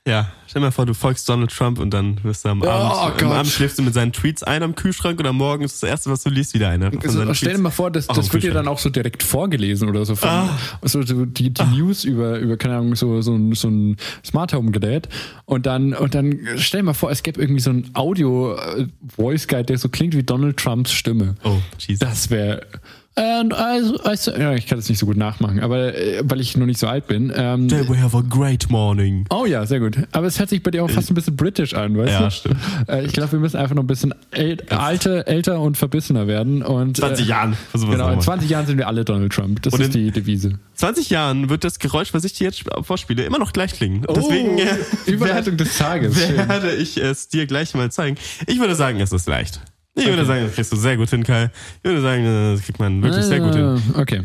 Ja, 0.09 0.33
stell 0.47 0.61
dir 0.63 0.67
mal 0.69 0.71
vor, 0.71 0.87
du 0.87 0.95
folgst 0.95 1.29
Donald 1.29 1.51
Trump 1.51 1.79
und 1.79 1.91
dann 1.91 2.25
wirst 2.25 2.47
du 2.47 2.49
am 2.49 2.63
Abend, 2.63 3.23
am 3.23 3.29
Gott. 3.29 3.37
Abend 3.37 3.53
schläfst 3.53 3.79
du 3.79 3.83
mit 3.83 3.93
seinen 3.93 4.13
Tweets 4.13 4.43
ein 4.43 4.63
am 4.63 4.75
Kühlschrank 4.75 5.21
und 5.21 5.27
am 5.27 5.37
Morgen 5.37 5.63
ist 5.63 5.83
das 5.83 5.91
erste, 5.91 6.11
was 6.11 6.23
du 6.23 6.31
liest, 6.31 6.55
wieder 6.55 6.71
einer. 6.71 6.91
Also, 7.05 7.35
stell 7.35 7.53
dir 7.53 7.59
mal 7.59 7.71
vor, 7.71 7.91
das, 7.91 8.07
das 8.07 8.33
wird 8.33 8.43
dir 8.43 8.55
dann 8.55 8.67
auch 8.67 8.79
so 8.79 8.89
direkt 8.89 9.23
vorgelesen 9.23 9.91
oder 9.91 10.07
so 10.07 10.17
von 10.17 10.29
Ah. 10.31 10.59
so, 10.81 11.03
so 11.03 11.27
die, 11.27 11.51
die 11.53 11.65
News 11.65 12.05
über, 12.05 12.39
über, 12.39 12.57
keine 12.57 12.77
Ahnung, 12.79 12.97
so, 12.97 13.21
so, 13.21 13.35
ein, 13.35 13.53
so 13.55 13.69
ein 13.69 13.99
Smart 14.25 14.55
Home 14.55 14.71
Gerät. 14.71 15.07
Und 15.45 15.67
dann, 15.67 15.93
und 15.93 16.15
dann 16.15 16.39
stell 16.57 16.81
dir 16.81 16.87
mal 16.87 16.95
vor, 16.95 17.11
es 17.11 17.23
gäbe 17.23 17.39
irgendwie 17.39 17.61
so 17.61 17.71
ein 17.71 17.91
Audio 17.93 18.55
äh, 18.57 18.87
Voice 19.17 19.49
Guide, 19.49 19.65
der 19.65 19.77
so 19.77 19.91
klingt 19.91 20.17
wie 20.17 20.23
Donald 20.23 20.57
Trumps 20.57 20.93
Stimme. 20.93 21.35
Oh, 21.45 21.59
Jesus. 21.79 21.99
Das 21.99 22.31
wäre. 22.31 22.67
And 23.17 23.53
I, 23.53 23.81
I, 24.09 24.41
ja, 24.41 24.55
ich 24.55 24.67
kann 24.67 24.79
das 24.79 24.89
nicht 24.89 24.99
so 24.99 25.05
gut 25.05 25.17
nachmachen, 25.17 25.61
aber 25.61 25.95
äh, 25.95 26.23
weil 26.25 26.41
ich 26.41 26.57
noch 26.57 26.65
nicht 26.65 26.79
so 26.79 26.87
alt 26.87 27.07
bin. 27.09 27.33
Ähm, 27.35 27.69
Today 27.69 27.89
we 27.89 28.01
have 28.01 28.17
a 28.17 28.23
great 28.23 28.71
morning. 28.71 29.27
oh 29.31 29.45
ja, 29.45 29.67
sehr 29.67 29.81
gut. 29.81 29.99
Aber 30.13 30.27
es 30.29 30.39
hört 30.39 30.49
sich 30.49 30.63
bei 30.63 30.71
dir 30.71 30.85
auch 30.85 30.91
fast 30.91 31.11
ein 31.11 31.15
bisschen 31.15 31.37
british 31.37 31.75
an, 31.75 31.99
weißt 31.99 32.13
Ja, 32.13 32.23
du? 32.25 32.31
stimmt. 32.31 32.57
Äh, 32.89 33.05
ich 33.05 33.13
glaube, 33.13 33.33
wir 33.33 33.39
müssen 33.41 33.57
einfach 33.57 33.75
noch 33.75 33.83
ein 33.83 33.89
bisschen 33.89 34.15
äl 34.31 34.59
älter 34.71 35.61
und 35.61 35.77
verbissener 35.77 36.29
werden. 36.29 36.63
Und, 36.63 36.97
20 36.99 37.27
äh, 37.27 37.29
Jahren. 37.29 37.57
Genau, 37.73 37.91
in 37.93 37.99
nochmal. 37.99 38.21
20 38.21 38.49
Jahren 38.49 38.67
sind 38.67 38.79
wir 38.79 38.87
alle 38.87 39.05
Donald 39.05 39.33
Trump. 39.33 39.61
Das 39.63 39.75
Und 39.75 39.81
ist 39.81 39.95
die 39.95 40.11
Devise. 40.13 40.59
20 40.75 41.11
Jahren 41.11 41.51
wird 41.51 41.65
das 41.65 41.79
Geräusch, 41.81 42.15
was 42.15 42.25
ich 42.25 42.35
dir 42.35 42.45
jetzt 42.45 42.65
vorspiele, 42.83 43.25
immer 43.25 43.39
noch 43.39 43.53
gleich 43.53 43.73
klingen. 43.73 44.07
Deswegen 44.09 44.57
äh, 44.59 44.67
Oh, 45.07 45.11
Überleitung 45.11 45.57
des 45.57 45.77
Tages. 45.77 46.17
Werde 46.37 46.75
ich 46.77 46.97
es 46.97 47.29
dir 47.29 47.47
gleich 47.47 47.75
mal 47.75 47.91
zeigen. 47.91 48.17
Ich 48.47 48.61
würde 48.61 48.77
sagen, 48.77 49.01
es 49.01 49.13
ist 49.13 49.27
leicht. 49.29 49.61
Ich 50.01 50.07
würde 50.07 50.25
sagen, 50.27 50.45
das 50.47 50.55
kriegst 50.55 50.73
du 50.73 50.77
sehr 50.77 50.97
gut 50.97 51.11
hin, 51.11 51.23
Kai. 51.25 51.51
Ich 51.79 51.85
würde 51.85 52.01
sagen, 52.01 52.25
das 52.55 52.63
kriegt 52.65 52.79
man 52.79 53.03
wirklich 53.03 53.25
sehr 53.25 53.41
gut 53.41 53.55
hin. 53.55 53.65
Ah, 53.95 54.01
Okay. 54.01 54.23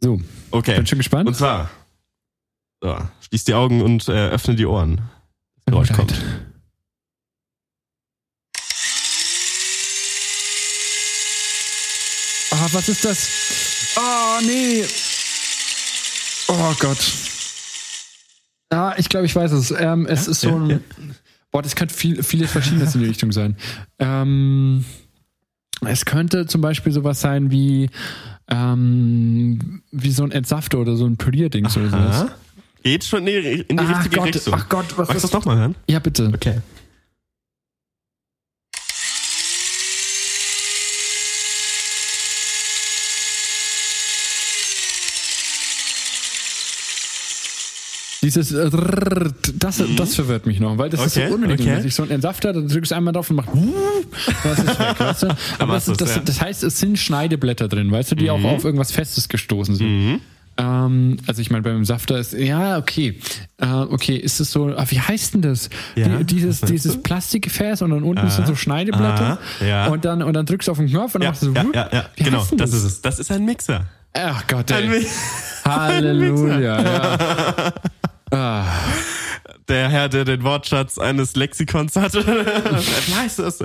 So, 0.00 0.20
Okay. 0.50 0.76
bin 0.76 0.86
schon 0.86 0.98
gespannt. 0.98 1.26
Und 1.28 1.34
zwar, 1.34 1.70
so, 2.82 2.96
schließ 3.28 3.44
die 3.44 3.54
Augen 3.54 3.80
und 3.82 4.08
äh, 4.08 4.28
öffne 4.30 4.54
die 4.54 4.66
Ohren. 4.66 5.00
Das 5.66 5.72
Geräusch 5.72 5.92
kommt. 5.92 6.14
Ah, 12.50 12.68
was 12.72 12.88
ist 12.88 13.04
das? 13.04 13.28
Oh, 13.96 14.40
nee. 14.44 14.84
Oh 16.48 16.74
Gott. 16.78 16.98
Ah, 18.70 18.94
ich 18.96 19.08
glaube, 19.08 19.26
ich 19.26 19.34
weiß 19.34 19.52
es. 19.52 19.70
Ähm, 19.72 20.06
es 20.06 20.26
ist 20.28 20.40
so 20.42 20.48
Ja, 20.50 20.54
ein. 20.56 20.70
ja. 20.70 20.78
Boah, 21.54 21.62
das 21.62 21.76
könnte 21.76 21.94
viel, 21.94 22.20
vieles 22.24 22.50
Verschiedenes 22.50 22.96
in 22.96 23.02
die 23.02 23.06
Richtung 23.06 23.30
sein. 23.30 23.54
Ähm, 24.00 24.84
es 25.86 26.04
könnte 26.04 26.46
zum 26.46 26.60
Beispiel 26.60 26.90
sowas 26.90 27.20
sein 27.20 27.52
wie, 27.52 27.90
ähm, 28.50 29.82
wie 29.92 30.10
so 30.10 30.24
ein 30.24 30.32
Entsafter 30.32 30.80
oder 30.80 30.96
so 30.96 31.06
ein 31.06 31.16
Pürierdings 31.16 31.76
oder 31.76 31.90
sowas. 31.90 32.26
Geht 32.82 33.04
schon 33.04 33.24
in 33.28 33.40
die, 33.40 33.60
in 33.68 33.76
die 33.76 33.84
Ach 33.84 33.96
richtige 33.98 34.16
Gott, 34.16 34.34
Richtung. 34.34 34.54
ach 34.54 34.68
Gott, 34.68 34.86
was 34.98 35.06
Magst 35.06 35.22
du 35.22 35.28
das 35.28 35.32
nochmal 35.32 35.58
hören? 35.58 35.74
Ja, 35.88 36.00
bitte. 36.00 36.32
Okay. 36.34 36.58
Dieses 48.24 48.50
äh, 48.52 48.70
das, 49.58 49.82
das 49.96 50.14
verwirrt 50.14 50.46
mich 50.46 50.58
noch, 50.58 50.78
weil 50.78 50.90
das 50.90 51.04
ist 51.06 51.16
Mhm. 51.16 51.22
Okay, 51.22 51.28
so 51.30 51.34
unregelmäßig. 51.36 51.78
okay. 51.84 51.90
So 51.90 52.02
ein 52.02 52.10
Entsafter, 52.10 52.52
dann 52.52 52.66
drückst 52.68 52.90
du 52.90 52.96
einmal 52.96 53.12
drauf 53.12 53.30
und 53.30 53.36
macht 53.36 53.48
das 54.42 54.58
ist 54.58 54.78
weg, 54.80 54.98
weißt 55.00 55.22
du? 55.24 55.28
Aber 55.58 55.74
das, 55.74 55.84
das, 55.86 56.16
ist, 56.16 56.28
das 56.28 56.40
heißt, 56.40 56.64
es 56.64 56.80
sind 56.80 56.98
Schneideblätter 56.98 57.68
drin, 57.68 57.90
weißt 57.92 58.12
du, 58.12 58.16
die 58.16 58.30
auch 58.30 58.42
auf 58.42 58.64
irgendwas 58.64 58.90
Festes 58.92 59.28
gestoßen 59.28 59.76
sind. 59.76 59.86
Mhm. 59.88 60.20
Ähm, 60.56 61.16
also 61.26 61.42
ich 61.42 61.50
meine, 61.50 61.62
beim 61.62 61.84
Safter 61.84 62.16
ist, 62.18 62.32
ja, 62.32 62.78
okay. 62.78 63.18
Äh, 63.58 63.66
okay, 63.66 64.16
ist 64.16 64.38
es 64.40 64.52
so, 64.52 64.68
ah, 64.68 64.84
wie 64.88 65.00
heißt 65.00 65.34
denn 65.34 65.42
das? 65.42 65.68
Ja, 65.96 66.06
Die, 66.06 66.24
dieses, 66.24 66.60
dieses? 66.60 67.02
Plastikgefäß 67.02 67.82
und 67.82 67.90
dann 67.90 68.04
unten 68.04 68.30
sind 68.30 68.46
so 68.46 68.54
Schneideblätter. 68.54 69.38
aha, 69.60 69.66
ja. 69.66 69.86
Und 69.88 70.04
dann, 70.04 70.22
und 70.22 70.32
dann 70.34 70.46
drückst 70.46 70.68
du 70.68 70.72
auf 70.72 70.78
den 70.78 70.88
Knopf 70.88 71.14
und 71.16 71.22
dann 71.22 71.22
Ja, 71.22 71.30
machst 71.30 71.42
du 71.42 71.46
so, 71.46 71.72
ja, 71.74 71.88
ja, 71.92 72.04
genau, 72.16 72.44
denn 72.44 72.58
das 72.58 72.72
ist 72.72 72.84
es. 72.84 73.02
Das 73.02 73.18
ist 73.18 73.32
ein 73.32 73.44
Mixer. 73.44 73.86
Ach 74.16 74.46
Gott, 74.46 74.70
ey. 74.70 75.04
Halleluja, 75.64 76.58
ja. 76.60 77.72
Ah. 78.34 78.66
der 79.68 79.88
Herr, 79.88 80.08
der 80.08 80.24
den 80.24 80.42
Wortschatz 80.42 80.98
eines 80.98 81.36
Lexikons 81.36 81.96
hatte. 81.96 82.24
Das? 83.36 83.64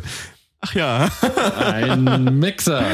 Ach 0.61 0.73
ja, 0.75 1.09
Ein 1.57 2.37
Mixer. 2.39 2.85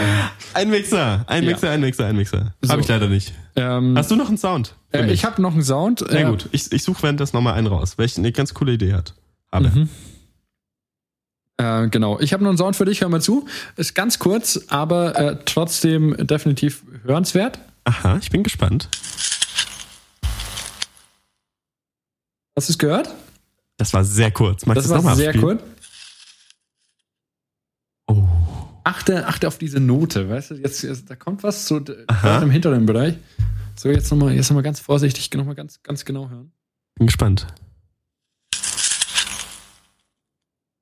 ein 0.54 0.70
Mixer, 0.70 1.26
ein 1.28 1.44
Ja. 1.44 1.50
Mixer, 1.50 1.70
ein 1.72 1.82
Mixer, 1.82 2.06
ein 2.06 2.16
Mixer. 2.16 2.54
So. 2.62 2.72
Habe 2.72 2.82
ich 2.82 2.88
leider 2.88 3.08
nicht. 3.08 3.34
Ähm, 3.56 3.98
Hast 3.98 4.12
du 4.12 4.16
noch 4.16 4.28
einen 4.28 4.38
Sound? 4.38 4.76
äh, 4.92 5.12
ich 5.12 5.26
habe 5.26 5.42
noch 5.42 5.54
einen 5.54 5.64
Sound. 5.64 6.06
Sehr 6.08 6.28
äh, 6.28 6.30
gut. 6.30 6.48
Ich, 6.52 6.72
ich 6.72 6.84
suche 6.84 7.02
währenddessen 7.02 7.36
nochmal 7.36 7.56
einen 7.56 7.66
raus, 7.68 7.98
welchen 7.98 8.22
eine 8.22 8.32
ganz 8.32 8.54
coole 8.54 8.74
Idee 8.74 8.94
hat. 8.94 9.16
Habe. 9.52 9.70
Mhm. 9.70 9.90
Äh, 11.58 11.88
genau. 11.90 12.20
Ich 12.20 12.34
habe 12.34 12.44
noch 12.44 12.50
einen 12.52 12.58
Sound 12.60 12.76
für 12.76 12.86
dich, 12.86 13.02
hör 13.02 13.10
mal 13.10 13.22
zu. 13.22 13.48
Ist 13.78 13.96
ganz 13.96 14.20
kurz, 14.20 14.66
aber 14.68 15.18
äh, 15.18 15.38
trotzdem 15.46 16.16
definitiv 16.20 16.84
hörenswert. 17.04 17.60
Aha, 17.86 18.18
ich 18.22 18.30
bin 18.30 18.44
gespannt. 18.44 18.90
Hast 22.56 22.70
du 22.70 22.74
es 22.74 22.78
gehört? 22.78 23.14
Das 23.78 23.94
war 23.94 24.06
sehr 24.06 24.32
kurz. 24.32 24.66
Magst 24.66 24.86
Das 24.86 25.04
war 25.04 25.16
sehr 25.16 25.30
abspielen? 25.30 25.58
kurz. 25.60 25.64
Oh. 28.08 28.28
Achte, 28.84 29.28
achte 29.28 29.48
auf 29.48 29.58
diese 29.58 29.80
Note, 29.80 30.30
weißt 30.30 30.52
du, 30.52 30.56
jetzt, 30.56 30.82
jetzt 30.84 31.10
da 31.10 31.16
kommt 31.16 31.44
was 31.44 31.68
so 31.68 31.78
im 31.80 32.50
hinteren 32.52 32.86
Bereich. 32.86 33.16
So, 33.76 33.90
jetzt 33.90 34.10
nochmal, 34.12 34.34
jetzt 34.34 34.50
noch 34.50 34.56
mal 34.56 34.62
ganz 34.62 34.80
vorsichtig, 34.80 35.30
nochmal 35.34 35.56
ganz, 35.56 35.82
ganz 35.84 36.06
genau 36.06 36.30
hören. 36.30 36.52
Bin 36.96 37.08
gespannt. 37.08 37.48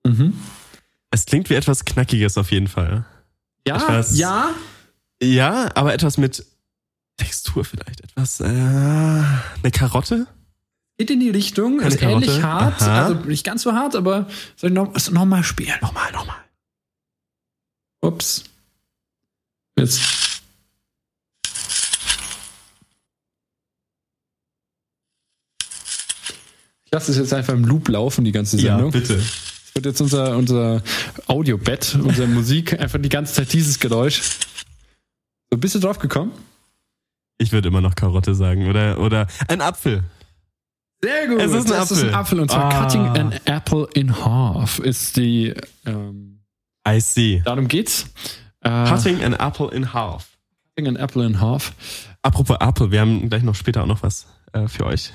Mhm. 0.06 0.38
Es 1.12 1.26
klingt 1.26 1.50
wie 1.50 1.56
etwas 1.56 1.86
Knackiges 1.86 2.38
auf 2.38 2.52
jeden 2.52 2.68
Fall. 2.68 3.06
Ja, 3.68 3.78
Etwas- 3.78 4.18
ja. 4.18 4.54
Ja, 5.22 5.72
aber 5.76 5.94
etwas 5.94 6.18
mit 6.18 6.46
Textur 7.18 7.64
vielleicht. 7.64 8.02
Etwas, 8.02 8.42
äh, 8.42 8.44
eine 8.46 9.72
Karotte? 9.72 10.28
Geht 10.98 11.10
in 11.10 11.20
die 11.20 11.30
Richtung, 11.32 11.80
Eine 11.80 11.94
ist 11.94 12.02
ähnlich 12.02 12.40
Karotte. 12.40 12.44
hart, 12.44 12.82
Aha. 12.82 13.06
also 13.08 13.16
nicht 13.28 13.44
ganz 13.44 13.64
so 13.64 13.74
hart, 13.74 13.96
aber 13.96 14.28
soll 14.56 14.70
ich 14.70 14.76
noch, 14.76 14.94
noch 15.12 15.26
mal 15.26 15.44
spielen? 15.44 15.74
Nochmal, 15.82 16.12
nochmal. 16.12 16.38
Ups. 18.02 18.44
Jetzt. 19.78 20.02
Ich 26.86 26.92
lasse 26.92 27.12
es 27.12 27.18
jetzt 27.18 27.34
einfach 27.34 27.54
im 27.54 27.66
Loop 27.66 27.88
laufen, 27.90 28.24
die 28.24 28.32
ganze 28.32 28.58
Sendung. 28.58 28.92
bitte. 28.92 29.16
Das 29.18 29.76
wird 29.76 29.86
jetzt 29.88 30.02
unser, 30.02 30.38
unser 30.38 30.84
Audiobett, 31.26 31.96
unsere 31.96 32.28
Musik, 32.30 32.80
einfach 32.80 33.00
die 33.02 33.10
ganze 33.10 33.34
Zeit 33.34 33.52
dieses 33.54 33.80
Geräusch. 33.80 34.22
So, 35.52 35.58
bist 35.58 35.74
du 35.76 35.80
drauf 35.80 35.98
gekommen? 35.98 36.32
Ich 37.40 37.52
würde 37.52 37.70
immer 37.70 37.82
noch 37.82 37.96
Karotte 37.96 38.36
sagen. 38.36 38.68
Oder, 38.70 39.00
oder 39.00 39.28
ein 39.48 39.62
Apfel. 39.62 40.04
Sehr 41.04 41.28
gut. 41.28 41.42
Es 41.42 41.52
ist 41.52 41.72
ein 41.72 41.80
das 41.80 41.92
ist 41.92 42.04
ein 42.04 42.10
Apfel. 42.10 42.16
Apfel. 42.16 42.40
Und 42.40 42.52
zwar 42.52 42.74
Ah. 42.74 42.84
Cutting 42.84 43.06
an 43.08 43.34
Apple 43.46 43.88
in 43.94 44.24
Half 44.26 44.80
ist 44.80 45.18
die. 45.18 45.54
Ähm, 45.86 46.40
I 46.88 47.00
see. 47.02 47.42
darum 47.44 47.68
geht's. 47.68 48.06
Äh, 48.62 48.86
Cutting 48.88 49.22
an 49.24 49.34
apple 49.34 49.70
in 49.72 49.94
half. 49.94 50.30
Cutting 50.76 50.88
an 50.88 50.96
Apple 50.96 51.26
in 51.26 51.42
Half. 51.42 51.74
Apropos 52.22 52.56
Apple, 52.62 52.92
wir 52.92 53.02
haben 53.02 53.30
gleich 53.30 53.44
noch 53.44 53.56
später 53.56 53.84
auch 53.84 53.88
noch 53.88 54.02
was 54.04 54.28
äh, 54.54 54.68
für 54.70 54.86
euch. 54.86 55.12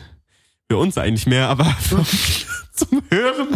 Für 0.71 0.77
uns 0.77 0.99
eigentlich 0.99 1.27
mehr, 1.27 1.49
aber 1.49 1.65
zum 2.75 3.03
Hören, 3.11 3.49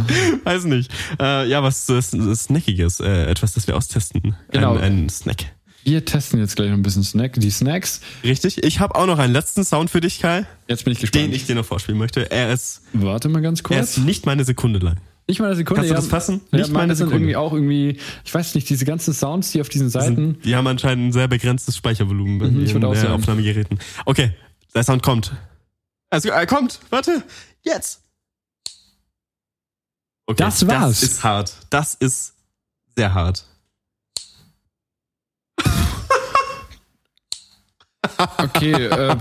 weiß 0.45 0.65
nicht. 0.65 0.91
Äh, 1.21 1.47
ja, 1.49 1.63
was 1.63 1.87
äh, 1.91 2.01
Snackiges, 2.01 3.01
etwas, 3.01 3.53
das 3.53 3.67
wir 3.67 3.77
austesten. 3.77 4.35
Genau. 4.51 4.77
Ein, 4.77 5.05
ein 5.05 5.09
Snack. 5.11 5.45
Wir 5.85 6.05
testen 6.05 6.39
jetzt 6.39 6.55
gleich 6.57 6.69
noch 6.69 6.77
ein 6.77 6.83
bisschen 6.83 7.03
Snack, 7.03 7.35
die 7.41 7.51
Snacks. 7.51 8.01
Richtig. 8.23 8.63
Ich 8.63 8.79
habe 8.81 8.95
auch 8.95 9.07
noch 9.07 9.19
einen 9.19 9.33
letzten 9.33 9.65
Sound 9.65 9.91
für 9.91 10.01
dich, 10.01 10.21
Kai, 10.21 10.47
Jetzt 10.69 10.85
bin 10.85 10.93
ich 10.93 11.01
gespannt. 11.01 11.25
den 11.27 11.33
ich 11.33 11.47
dir 11.47 11.55
noch 11.57 11.65
vorspielen 11.65 11.99
möchte. 11.99 12.31
Er 12.31 12.53
ist, 12.53 12.83
Warte 12.93 13.29
mal 13.29 13.43
ganz 13.43 13.61
er 13.61 13.65
kurz. 13.65 13.97
ist 13.97 13.99
nicht 13.99 14.25
meine 14.27 14.45
Sekunde 14.45 14.79
lang. 14.79 14.99
Nicht 15.29 15.39
mal 15.41 15.47
eine 15.47 15.57
Sekunde. 15.57 15.81
Kannst 15.83 15.91
du 15.91 15.95
das 15.95 16.07
fassen? 16.09 16.41
Ja, 16.51 16.59
Nicht 16.59 16.71
meine 16.73 16.85
eine 16.85 16.97
sind 16.97 17.07
Sekunde. 17.09 17.17
irgendwie 17.31 17.37
auch 17.37 17.53
irgendwie, 17.53 17.99
ich 18.25 18.35
weiß 18.35 18.55
nicht, 18.57 18.69
diese 18.69 18.85
ganzen 18.85 19.15
Sounds, 19.15 19.53
die 19.53 19.61
auf 19.61 19.69
diesen 19.69 19.89
Seiten. 19.89 20.39
Die 20.45 20.55
haben 20.57 20.67
anscheinend 20.67 21.09
ein 21.09 21.13
sehr 21.13 21.29
begrenztes 21.29 21.77
Speichervolumen 21.77 22.39
bei 22.39 22.47
Mhm, 22.49 22.65
ich 22.65 22.73
den 22.73 22.83
würd 22.83 22.85
auch 22.85 22.95
äh, 22.95 23.01
sagen. 23.01 23.13
Aufnahmegeräten. 23.15 23.79
Okay, 24.05 24.33
der 24.75 24.83
Sound 24.85 25.03
kommt. 25.03 25.33
Also, 26.11 26.29
er 26.31 26.47
kommt. 26.47 26.81
Warte. 26.91 27.23
Jetzt. 27.63 28.03
Okay, 30.27 30.37
Das 30.43 30.67
war's. 30.67 31.01
Das 31.01 31.03
ist 31.03 31.25
hart. 31.25 31.55
Das 31.71 31.95
ist 31.95 32.35
sehr 32.97 33.15
hart. 33.15 33.45
Okay, 38.39 38.73
äh, 38.73 39.17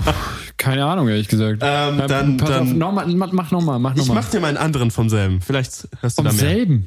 keine 0.57 0.85
Ahnung, 0.85 1.07
ehrlich 1.07 1.27
gesagt. 1.27 1.59
Ähm, 1.61 1.99
Äh, 1.99 2.07
dann- 2.07 2.37
pass 2.37 2.49
dann- 2.49 2.61
auf, 2.69 2.73
noch 2.73 2.91
mal, 2.91 3.07
mach, 3.07 3.31
mach 3.31 3.51
nochmal, 3.51 3.79
mach 3.79 3.91
Ich 3.93 3.97
nochmal. 3.97 4.17
mach 4.23 4.29
dir 4.29 4.39
mal 4.39 4.47
einen 4.49 4.57
anderen 4.57 4.91
vom 4.91 5.09
selben. 5.09 5.41
Vielleicht 5.41 5.87
hörst 6.01 6.17
du 6.17 6.23
Vom 6.23 6.25
da 6.25 6.31
mehr. 6.31 6.39
selben. 6.39 6.85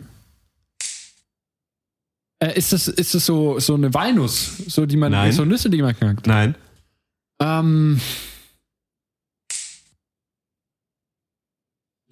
Äh, 2.40 2.58
ist 2.58 2.72
das, 2.72 2.88
ist 2.88 3.14
das 3.14 3.24
so, 3.26 3.58
so 3.58 3.74
eine 3.74 3.92
Walnuss? 3.94 4.58
So, 4.68 4.86
die 4.86 4.96
man, 4.96 5.12
Nein. 5.12 5.32
so 5.32 5.44
Nüsse, 5.44 5.70
die 5.70 5.80
man 5.82 5.96
knackt? 5.96 6.26
Nein. 6.26 6.54
Ähm. 7.40 8.00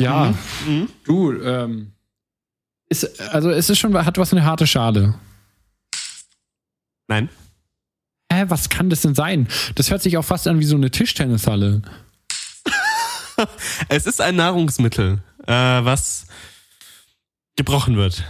Ja, 0.01 0.35
Mhm. 0.67 0.89
du, 1.05 1.33
ähm. 1.43 1.93
Ist, 2.89 3.21
also 3.33 3.51
es 3.51 3.71
ist 3.71 3.79
schon, 3.79 3.95
hat 4.05 4.19
was 4.19 4.33
eine 4.33 4.45
harte 4.45 4.67
Schale. 4.67 5.15
Nein. 7.09 7.29
Hä, 8.33 8.45
was 8.49 8.69
kann 8.71 8.89
das 8.89 9.03
denn 9.03 9.15
sein? 9.15 9.47
Das 9.75 9.91
hört 9.91 10.03
sich 10.03 10.17
auch 10.17 10.25
fast 10.25 10.49
an 10.49 10.59
wie 10.59 10.65
so 10.65 10.77
eine 10.77 10.91
Tischtennishalle. 10.91 11.83
Es 13.89 14.07
ist 14.07 14.21
ein 14.21 14.37
Nahrungsmittel, 14.37 15.21
äh, 15.47 15.53
was 15.53 16.27
gebrochen 17.57 17.97
wird. 17.97 18.25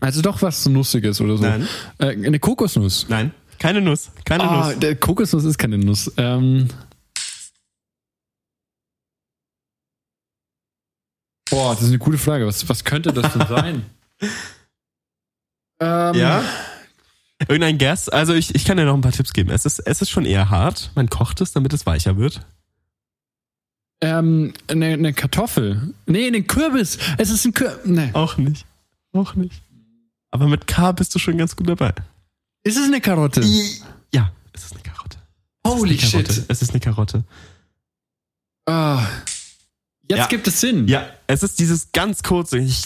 Also 0.00 0.20
doch 0.20 0.42
was 0.42 0.66
Nussiges 0.66 1.20
oder 1.20 1.36
so. 1.38 1.42
Nein. 1.44 1.66
Äh, 1.98 2.08
eine 2.26 2.38
Kokosnuss. 2.38 3.06
Nein. 3.08 3.32
Keine 3.58 3.80
Nuss. 3.80 4.10
Keine 4.24 4.44
Ah, 4.44 4.68
Nuss. 4.68 4.78
der 4.80 4.96
Kokosnuss 4.96 5.44
ist 5.44 5.56
keine 5.58 5.78
Nuss. 5.78 6.12
Ähm. 6.16 6.68
Boah, 11.50 11.74
das 11.74 11.82
ist 11.82 11.88
eine 11.88 11.98
gute 11.98 12.18
Frage. 12.18 12.46
Was, 12.46 12.68
was 12.68 12.84
könnte 12.84 13.12
das 13.12 13.32
denn 13.32 13.46
sein? 13.48 13.86
ähm, 15.80 16.14
Ja? 16.14 16.44
Irgendein 17.48 17.78
Guess? 17.78 18.08
Also 18.08 18.34
ich, 18.34 18.54
ich 18.54 18.64
kann 18.64 18.76
dir 18.76 18.84
noch 18.84 18.94
ein 18.94 19.00
paar 19.00 19.12
Tipps 19.12 19.32
geben. 19.32 19.50
Es 19.50 19.64
ist, 19.66 19.78
es 19.80 20.02
ist 20.02 20.10
schon 20.10 20.24
eher 20.24 20.50
hart. 20.50 20.90
Man 20.94 21.08
kocht 21.10 21.40
es, 21.40 21.52
damit 21.52 21.72
es 21.72 21.86
weicher 21.86 22.16
wird. 22.16 22.40
Ähm, 24.00 24.52
eine, 24.68 24.86
eine 24.86 25.12
Kartoffel. 25.12 25.94
Nee, 26.06 26.26
eine 26.26 26.42
Kürbis. 26.42 26.98
Es 27.18 27.30
ist 27.30 27.44
ein 27.44 27.54
Kürbis. 27.54 27.84
Nee. 27.84 28.10
Auch 28.14 28.36
nicht. 28.36 28.66
Auch 29.12 29.34
nicht. 29.34 29.62
Aber 30.30 30.48
mit 30.48 30.66
K 30.66 30.92
bist 30.92 31.14
du 31.14 31.18
schon 31.18 31.38
ganz 31.38 31.54
gut 31.54 31.68
dabei. 31.68 31.92
Ist 32.64 32.76
es 32.78 32.84
eine 32.86 33.00
Karotte? 33.00 33.42
Ja, 34.12 34.32
es 34.52 34.64
ist 34.64 34.72
eine 34.72 34.82
Karotte. 34.82 35.18
Holy 35.66 35.94
Es 35.94 36.02
ist 36.04 36.14
eine 36.14 36.22
Karotte. 36.24 36.34
shit. 36.34 36.44
Es 36.48 36.62
ist 36.62 36.70
eine 36.70 36.80
Karotte. 36.80 37.24
Ah. 38.66 39.06
Jetzt 40.08 40.18
Ja. 40.18 40.26
gibt 40.26 40.46
es 40.48 40.60
Sinn. 40.60 40.88
Ja, 40.88 41.08
es 41.26 41.42
ist 41.42 41.58
dieses 41.58 41.92
ganz 41.92 42.22
kurze. 42.22 42.58
Ich, 42.58 42.84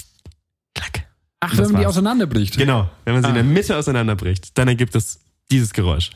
klack. 0.74 1.05
Ach, 1.46 1.50
Das 1.50 1.58
wenn 1.58 1.64
man 1.72 1.80
die 1.80 1.86
war's. 1.86 1.94
auseinanderbricht. 1.94 2.58
Genau. 2.58 2.90
Wenn 3.04 3.14
man 3.14 3.22
sie 3.22 3.28
in 3.28 3.34
Ah. 3.34 3.38
der 3.38 3.44
Mitte 3.44 3.76
auseinanderbricht, 3.76 4.56
dann 4.58 4.68
ergibt 4.68 4.94
es 4.94 5.20
dieses 5.50 5.72
Geräusch. 5.72 6.10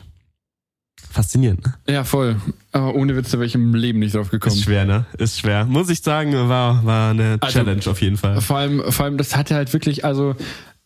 Faszinierend, 1.09 1.65
ne? 1.65 1.73
Ja, 1.89 2.03
voll. 2.03 2.37
Aber 2.71 2.95
ohne 2.95 3.15
Witz, 3.17 3.31
da 3.31 3.37
wäre 3.37 3.45
ich 3.45 3.55
im 3.55 3.73
Leben 3.75 3.99
nicht 3.99 4.15
drauf 4.15 4.29
gekommen. 4.29 4.55
Ist 4.55 4.63
schwer, 4.63 4.85
ne? 4.85 5.05
Ist 5.17 5.39
schwer. 5.39 5.65
Muss 5.65 5.89
ich 5.89 6.01
sagen, 6.01 6.33
war, 6.47 6.85
war 6.85 7.09
eine 7.11 7.37
Also- 7.41 7.59
Challenge 7.59 7.81
auf 7.87 8.01
jeden 8.01 8.17
Fall. 8.17 8.39
Vor 8.39 8.57
allem, 8.57 8.83
vor 8.91 9.05
allem, 9.05 9.17
das 9.17 9.35
hatte 9.35 9.55
halt 9.55 9.73
wirklich, 9.73 10.05
also, 10.05 10.35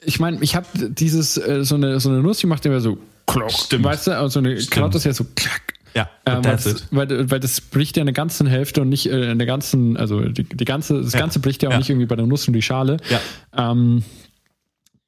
ich 0.03 0.19
meine, 0.19 0.37
ich 0.41 0.55
habe 0.55 0.65
dieses, 0.89 1.37
äh, 1.37 1.63
so 1.63 1.75
eine, 1.75 1.99
so 1.99 2.09
eine 2.09 2.21
Nuss, 2.21 2.39
die 2.39 2.47
macht 2.47 2.65
immer 2.65 2.79
so 2.81 2.97
klock. 3.27 3.51
Stimmt. 3.51 3.83
Weißt 3.83 4.07
du, 4.07 4.19
und 4.19 4.29
so 4.31 4.39
eine 4.39 4.55
Stimmt. 4.57 4.71
Karotte 4.71 4.97
ist 4.97 5.03
ja 5.03 5.13
so 5.13 5.25
klack. 5.35 5.61
Ja, 5.93 6.09
Ähm, 6.25 6.43
weil, 6.43 6.57
das, 6.57 6.87
weil, 6.91 7.31
weil 7.31 7.39
das 7.39 7.61
bricht 7.61 7.95
ja 7.95 8.01
in 8.01 8.07
der 8.07 8.13
ganzen 8.13 8.47
Hälfte 8.47 8.81
und 8.81 8.89
nicht 8.89 9.05
äh, 9.09 9.31
in 9.31 9.37
der 9.37 9.47
ganzen, 9.47 9.95
also 9.95 10.21
die, 10.27 10.43
die 10.43 10.65
ganze, 10.65 11.01
das 11.01 11.13
Ja. 11.13 11.19
Ganze 11.19 11.39
bricht 11.39 11.63
ja 11.63 11.69
auch 11.69 11.73
Ja. 11.73 11.77
nicht 11.77 11.89
irgendwie 11.89 12.05
bei 12.07 12.15
der 12.17 12.25
Nuss 12.25 12.47
und 12.47 12.53
die 12.53 12.61
Schale. 12.61 12.97
Ja. 13.09 13.71
Ähm, 13.71 14.03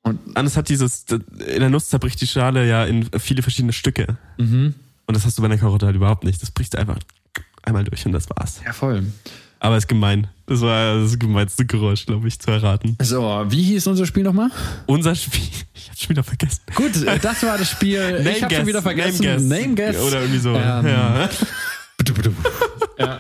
Und 0.08 0.46
es 0.46 0.58
hat 0.58 0.70
dieses, 0.70 1.06
in 1.10 1.60
der 1.60 1.70
Nuss 1.70 1.90
zerbricht 1.90 2.22
die 2.22 2.28
Schale 2.28 2.68
ja 2.68 2.86
in 2.86 3.10
viele 3.20 3.42
verschiedene 3.42 3.74
Stücke. 3.74 4.18
mhm. 4.38 4.74
Und 5.10 5.16
das 5.16 5.26
hast 5.26 5.38
du 5.38 5.42
bei 5.42 5.46
einer 5.46 5.58
Karotte 5.58 5.86
halt 5.86 5.96
überhaupt 5.96 6.26
nicht. 6.26 6.42
Das 6.42 6.52
bricht 6.52 6.76
einfach 6.76 7.00
einmal 7.64 7.86
durch 7.86 8.06
und 8.06 8.12
das 8.12 8.30
war's. 8.30 8.60
Ja, 8.66 8.74
voll. 8.74 9.04
Aber 9.60 9.78
ist 9.78 9.88
gemein. 9.88 10.28
Das 10.48 10.62
war 10.62 11.00
das 11.00 11.18
gemeinste 11.18 11.66
Geräusch, 11.66 12.06
glaube 12.06 12.28
ich, 12.28 12.40
zu 12.40 12.52
erraten. 12.52 12.98
So, 13.02 13.46
wie 13.48 13.64
hieß 13.64 13.88
unser 13.88 14.06
Spiel 14.06 14.24
nochmal? 14.24 14.50
Unser 14.86 15.16
Spiel, 15.16 15.44
ich 15.74 15.90
hab's 15.90 16.02
schon 16.02 16.10
wieder 16.10 16.24
vergessen. 16.24 16.62
Gut, 16.76 16.96
äh, 17.04 17.20
das 17.20 17.42
war 17.44 17.58
das 17.58 17.72
Spiel. 17.72 18.22
ich 18.30 18.44
habe 18.44 18.54
schon 18.54 18.68
wieder 18.68 18.82
vergessen. 18.82 19.48
Name 19.48 19.76
Guess. 19.76 19.96
Guess. 19.96 20.06
Oder 20.06 20.22
irgendwie 20.22 20.40
so. 20.40 20.50
Ähm, 20.54 20.88
ja. 20.88 21.30
Ja. 23.00 23.20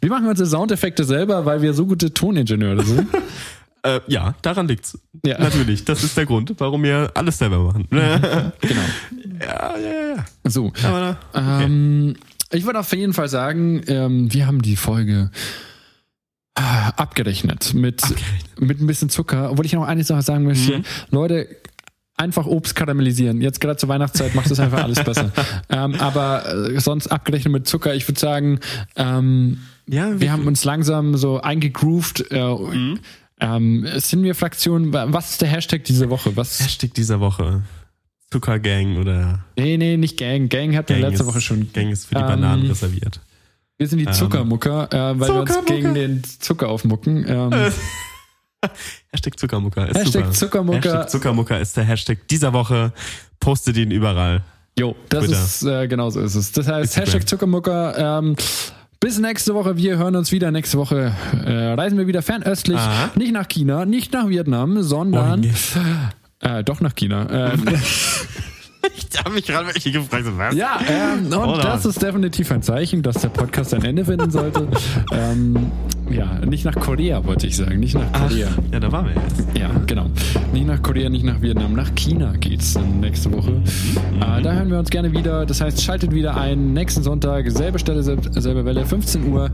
Wir 0.00 0.10
machen 0.10 0.26
unsere 0.28 0.48
Soundeffekte 0.48 1.04
selber, 1.04 1.44
weil 1.44 1.60
wir 1.60 1.74
so 1.74 1.84
gute 1.84 2.12
Toningenieure 2.14 2.84
sind. 2.84 3.08
Äh, 3.96 4.00
ja, 4.06 4.34
daran 4.42 4.68
liegt's. 4.68 4.98
Ja. 5.24 5.38
Natürlich. 5.40 5.84
Das 5.84 6.02
ist 6.04 6.16
der 6.16 6.26
Grund, 6.26 6.54
warum 6.58 6.82
wir 6.82 7.10
alles 7.14 7.38
selber 7.38 7.58
machen. 7.58 7.86
ja, 7.92 8.52
Genau. 8.60 8.80
ja, 9.40 9.78
ja. 9.78 10.24
So. 10.44 10.72
Aber 10.84 11.00
da, 11.00 11.18
okay. 11.32 11.64
Ähm, 11.64 12.16
ich 12.50 12.64
würde 12.64 12.78
auf 12.80 12.92
jeden 12.92 13.12
Fall 13.12 13.28
sagen, 13.28 13.82
ähm, 13.88 14.32
wir 14.32 14.46
haben 14.46 14.62
die 14.62 14.76
Folge 14.76 15.30
ah, 16.54 16.88
abgerechnet 16.96 17.74
mit, 17.74 18.02
Abgerechnet. 18.02 18.60
mit 18.60 18.80
ein 18.80 18.86
bisschen 18.86 19.10
Zucker. 19.10 19.50
Obwohl 19.50 19.66
ich 19.66 19.72
noch 19.72 19.84
eine 19.86 20.04
Sache 20.04 20.22
sagen 20.22 20.44
möchte. 20.44 20.78
Mhm. 20.78 20.84
Leute, 21.10 21.46
einfach 22.16 22.46
Obst 22.46 22.74
karamellisieren. 22.74 23.40
Jetzt 23.40 23.60
gerade 23.60 23.76
zur 23.76 23.88
Weihnachtszeit 23.88 24.34
macht 24.34 24.50
das 24.50 24.58
einfach 24.60 24.82
alles 24.82 25.02
besser. 25.04 25.30
ähm, 25.68 25.94
aber 25.96 26.70
äh, 26.70 26.80
sonst 26.80 27.06
abgerechnet 27.08 27.52
mit 27.52 27.66
Zucker. 27.68 27.94
Ich 27.94 28.08
würde 28.08 28.18
sagen, 28.18 28.60
ähm, 28.96 29.58
ja, 29.86 30.20
wir 30.20 30.32
haben 30.32 30.46
uns 30.46 30.64
langsam 30.64 31.16
so 31.16 31.40
eingegroovt. 31.40 32.30
Äh, 32.30 32.42
Mhm. 32.44 32.98
Ähm, 33.40 33.86
sind 33.96 34.22
wir 34.22 34.34
Fraktion? 34.34 34.92
Was 34.92 35.32
ist 35.32 35.40
der 35.42 35.48
Hashtag 35.48 35.84
diese 35.84 36.08
Woche? 36.10 36.36
Was? 36.36 36.60
Hashtag 36.60 36.94
dieser 36.94 37.20
Woche. 37.20 37.62
Zuckergang 38.30 38.96
oder 38.98 39.44
Nee, 39.56 39.76
nee, 39.78 39.96
nicht 39.96 40.18
Gang. 40.18 40.50
Gang 40.50 40.74
hatten 40.76 40.90
wir 40.90 41.00
Gang 41.00 41.10
letzte 41.12 41.24
ist, 41.24 41.28
Woche 41.28 41.40
schon. 41.40 41.72
Gang 41.72 41.90
ist 41.90 42.06
für 42.06 42.14
die 42.16 42.20
Ähm, 42.20 42.26
Bananen 42.26 42.66
reserviert. 42.66 43.20
Wir 43.78 43.86
sind 43.86 44.00
die 44.00 44.04
Ähm, 44.06 44.12
Zuckermucker, 44.12 44.88
äh, 44.92 45.18
weil 45.20 45.28
wir 45.28 45.40
uns 45.40 45.50
Zuckermucker. 45.52 45.74
gegen 45.74 45.94
den 45.94 46.24
Zucker 46.24 46.68
aufmucken. 46.68 47.24
Ähm, 47.26 47.52
Hashtag 49.12 49.38
Zuckermucker 49.38 49.88
ist 49.88 49.96
Hashtag 49.96 50.22
super. 50.24 50.32
Zuckermucker. 50.32 50.76
Hashtag 50.90 51.10
Zuckermucker 51.10 51.60
ist 51.60 51.76
der 51.76 51.84
Hashtag 51.84 52.26
dieser 52.28 52.52
Woche. 52.52 52.92
Postet 53.40 53.76
ihn 53.76 53.90
überall. 53.92 54.42
jo, 54.78 54.96
das 55.08 55.24
Twitter. 55.24 55.42
ist, 55.44 55.62
äh, 55.62 55.88
genau 55.88 56.10
so 56.10 56.20
ist 56.20 56.34
es. 56.34 56.50
Das 56.52 56.66
heißt, 56.66 56.96
Instagram. 56.96 57.04
Hashtag 57.06 57.28
Zuckermucker. 57.28 58.18
Ähm, 58.18 58.36
bis 59.00 59.18
nächste 59.18 59.54
Woche. 59.54 59.76
Wir 59.76 59.98
hören 59.98 60.16
uns 60.16 60.32
wieder. 60.32 60.50
Nächste 60.50 60.78
Woche 60.78 61.12
äh, 61.44 61.50
reisen 61.72 61.98
wir 61.98 62.06
wieder 62.06 62.22
fernöstlich. 62.22 62.78
Aha. 62.78 63.10
Nicht 63.14 63.32
nach 63.32 63.48
China, 63.48 63.84
nicht 63.84 64.12
nach 64.12 64.28
Vietnam, 64.28 64.82
sondern 64.82 65.44
äh, 66.40 66.64
doch 66.64 66.80
nach 66.80 66.94
China. 66.94 67.52
Ähm, 67.52 67.64
Ich 69.10 69.18
habe 69.18 69.34
mich 69.34 69.46
gerade 69.46 69.66
welche 69.66 69.90
gefragt. 69.90 70.24
Was? 70.36 70.54
ja, 70.54 70.78
ähm, 70.88 71.26
und 71.26 71.34
Hold 71.34 71.64
das 71.64 71.84
ist 71.84 72.00
definitiv 72.00 72.50
ein 72.52 72.62
Zeichen, 72.62 73.02
dass 73.02 73.20
der 73.20 73.28
Podcast 73.28 73.74
ein 73.74 73.84
Ende 73.84 74.04
finden 74.04 74.30
sollte. 74.30 74.68
ähm, 75.12 75.70
Ja, 76.10 76.38
nicht 76.44 76.64
nach 76.64 76.74
Korea 76.74 77.24
wollte 77.24 77.46
ich 77.46 77.56
sagen, 77.56 77.78
nicht 77.80 77.94
nach 77.94 78.12
Korea. 78.12 78.48
ja, 78.72 78.80
da 78.80 78.90
waren 78.92 79.06
wir 79.06 79.14
jetzt. 79.22 79.46
Ja, 79.58 79.70
genau. 79.86 80.06
Nicht 80.52 80.66
nach 80.66 80.82
Korea, 80.82 81.08
nicht 81.08 81.24
nach 81.24 81.40
Vietnam, 81.40 81.74
nach 81.74 81.94
China 81.94 82.32
geht's 82.38 82.74
dann 82.74 83.00
nächste 83.00 83.32
Woche. 83.32 83.52
Äh, 84.20 84.42
da 84.42 84.52
hören 84.52 84.70
wir 84.70 84.78
uns 84.78 84.90
gerne 84.90 85.12
wieder. 85.12 85.44
Das 85.46 85.60
heißt, 85.60 85.82
schaltet 85.82 86.12
wieder 86.12 86.36
ein. 86.36 86.72
Nächsten 86.72 87.02
Sonntag, 87.02 87.50
selbe 87.50 87.78
Stelle, 87.78 88.02
selbe, 88.02 88.40
selbe 88.40 88.64
Welle, 88.64 88.84
15 88.84 89.32
Uhr. 89.32 89.50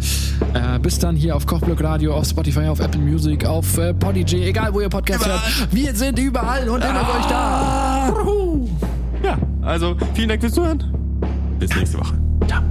Äh, 0.54 0.78
bis 0.80 0.98
dann 0.98 1.16
hier 1.16 1.36
auf 1.36 1.46
Kochblock 1.46 1.82
Radio, 1.82 2.14
auf 2.14 2.26
Spotify, 2.26 2.66
auf 2.66 2.80
Apple 2.80 3.00
Music, 3.00 3.44
auf 3.44 3.76
äh, 3.78 3.92
Podigy, 3.94 4.44
egal 4.44 4.72
wo 4.72 4.80
ihr 4.80 4.88
Podcast 4.88 5.26
hört. 5.26 5.40
Wir 5.72 5.94
sind 5.94 6.18
überall 6.18 6.68
und 6.68 6.82
immer 6.84 7.04
für 7.04 7.18
euch 7.18 7.26
da. 7.26 8.14
Ja, 9.22 9.38
also 9.62 9.96
vielen 10.14 10.28
Dank 10.28 10.40
fürs 10.40 10.52
Zuhören. 10.52 10.82
Bis 11.58 11.74
nächste 11.74 11.98
Woche. 11.98 12.14
Ciao. 12.46 12.62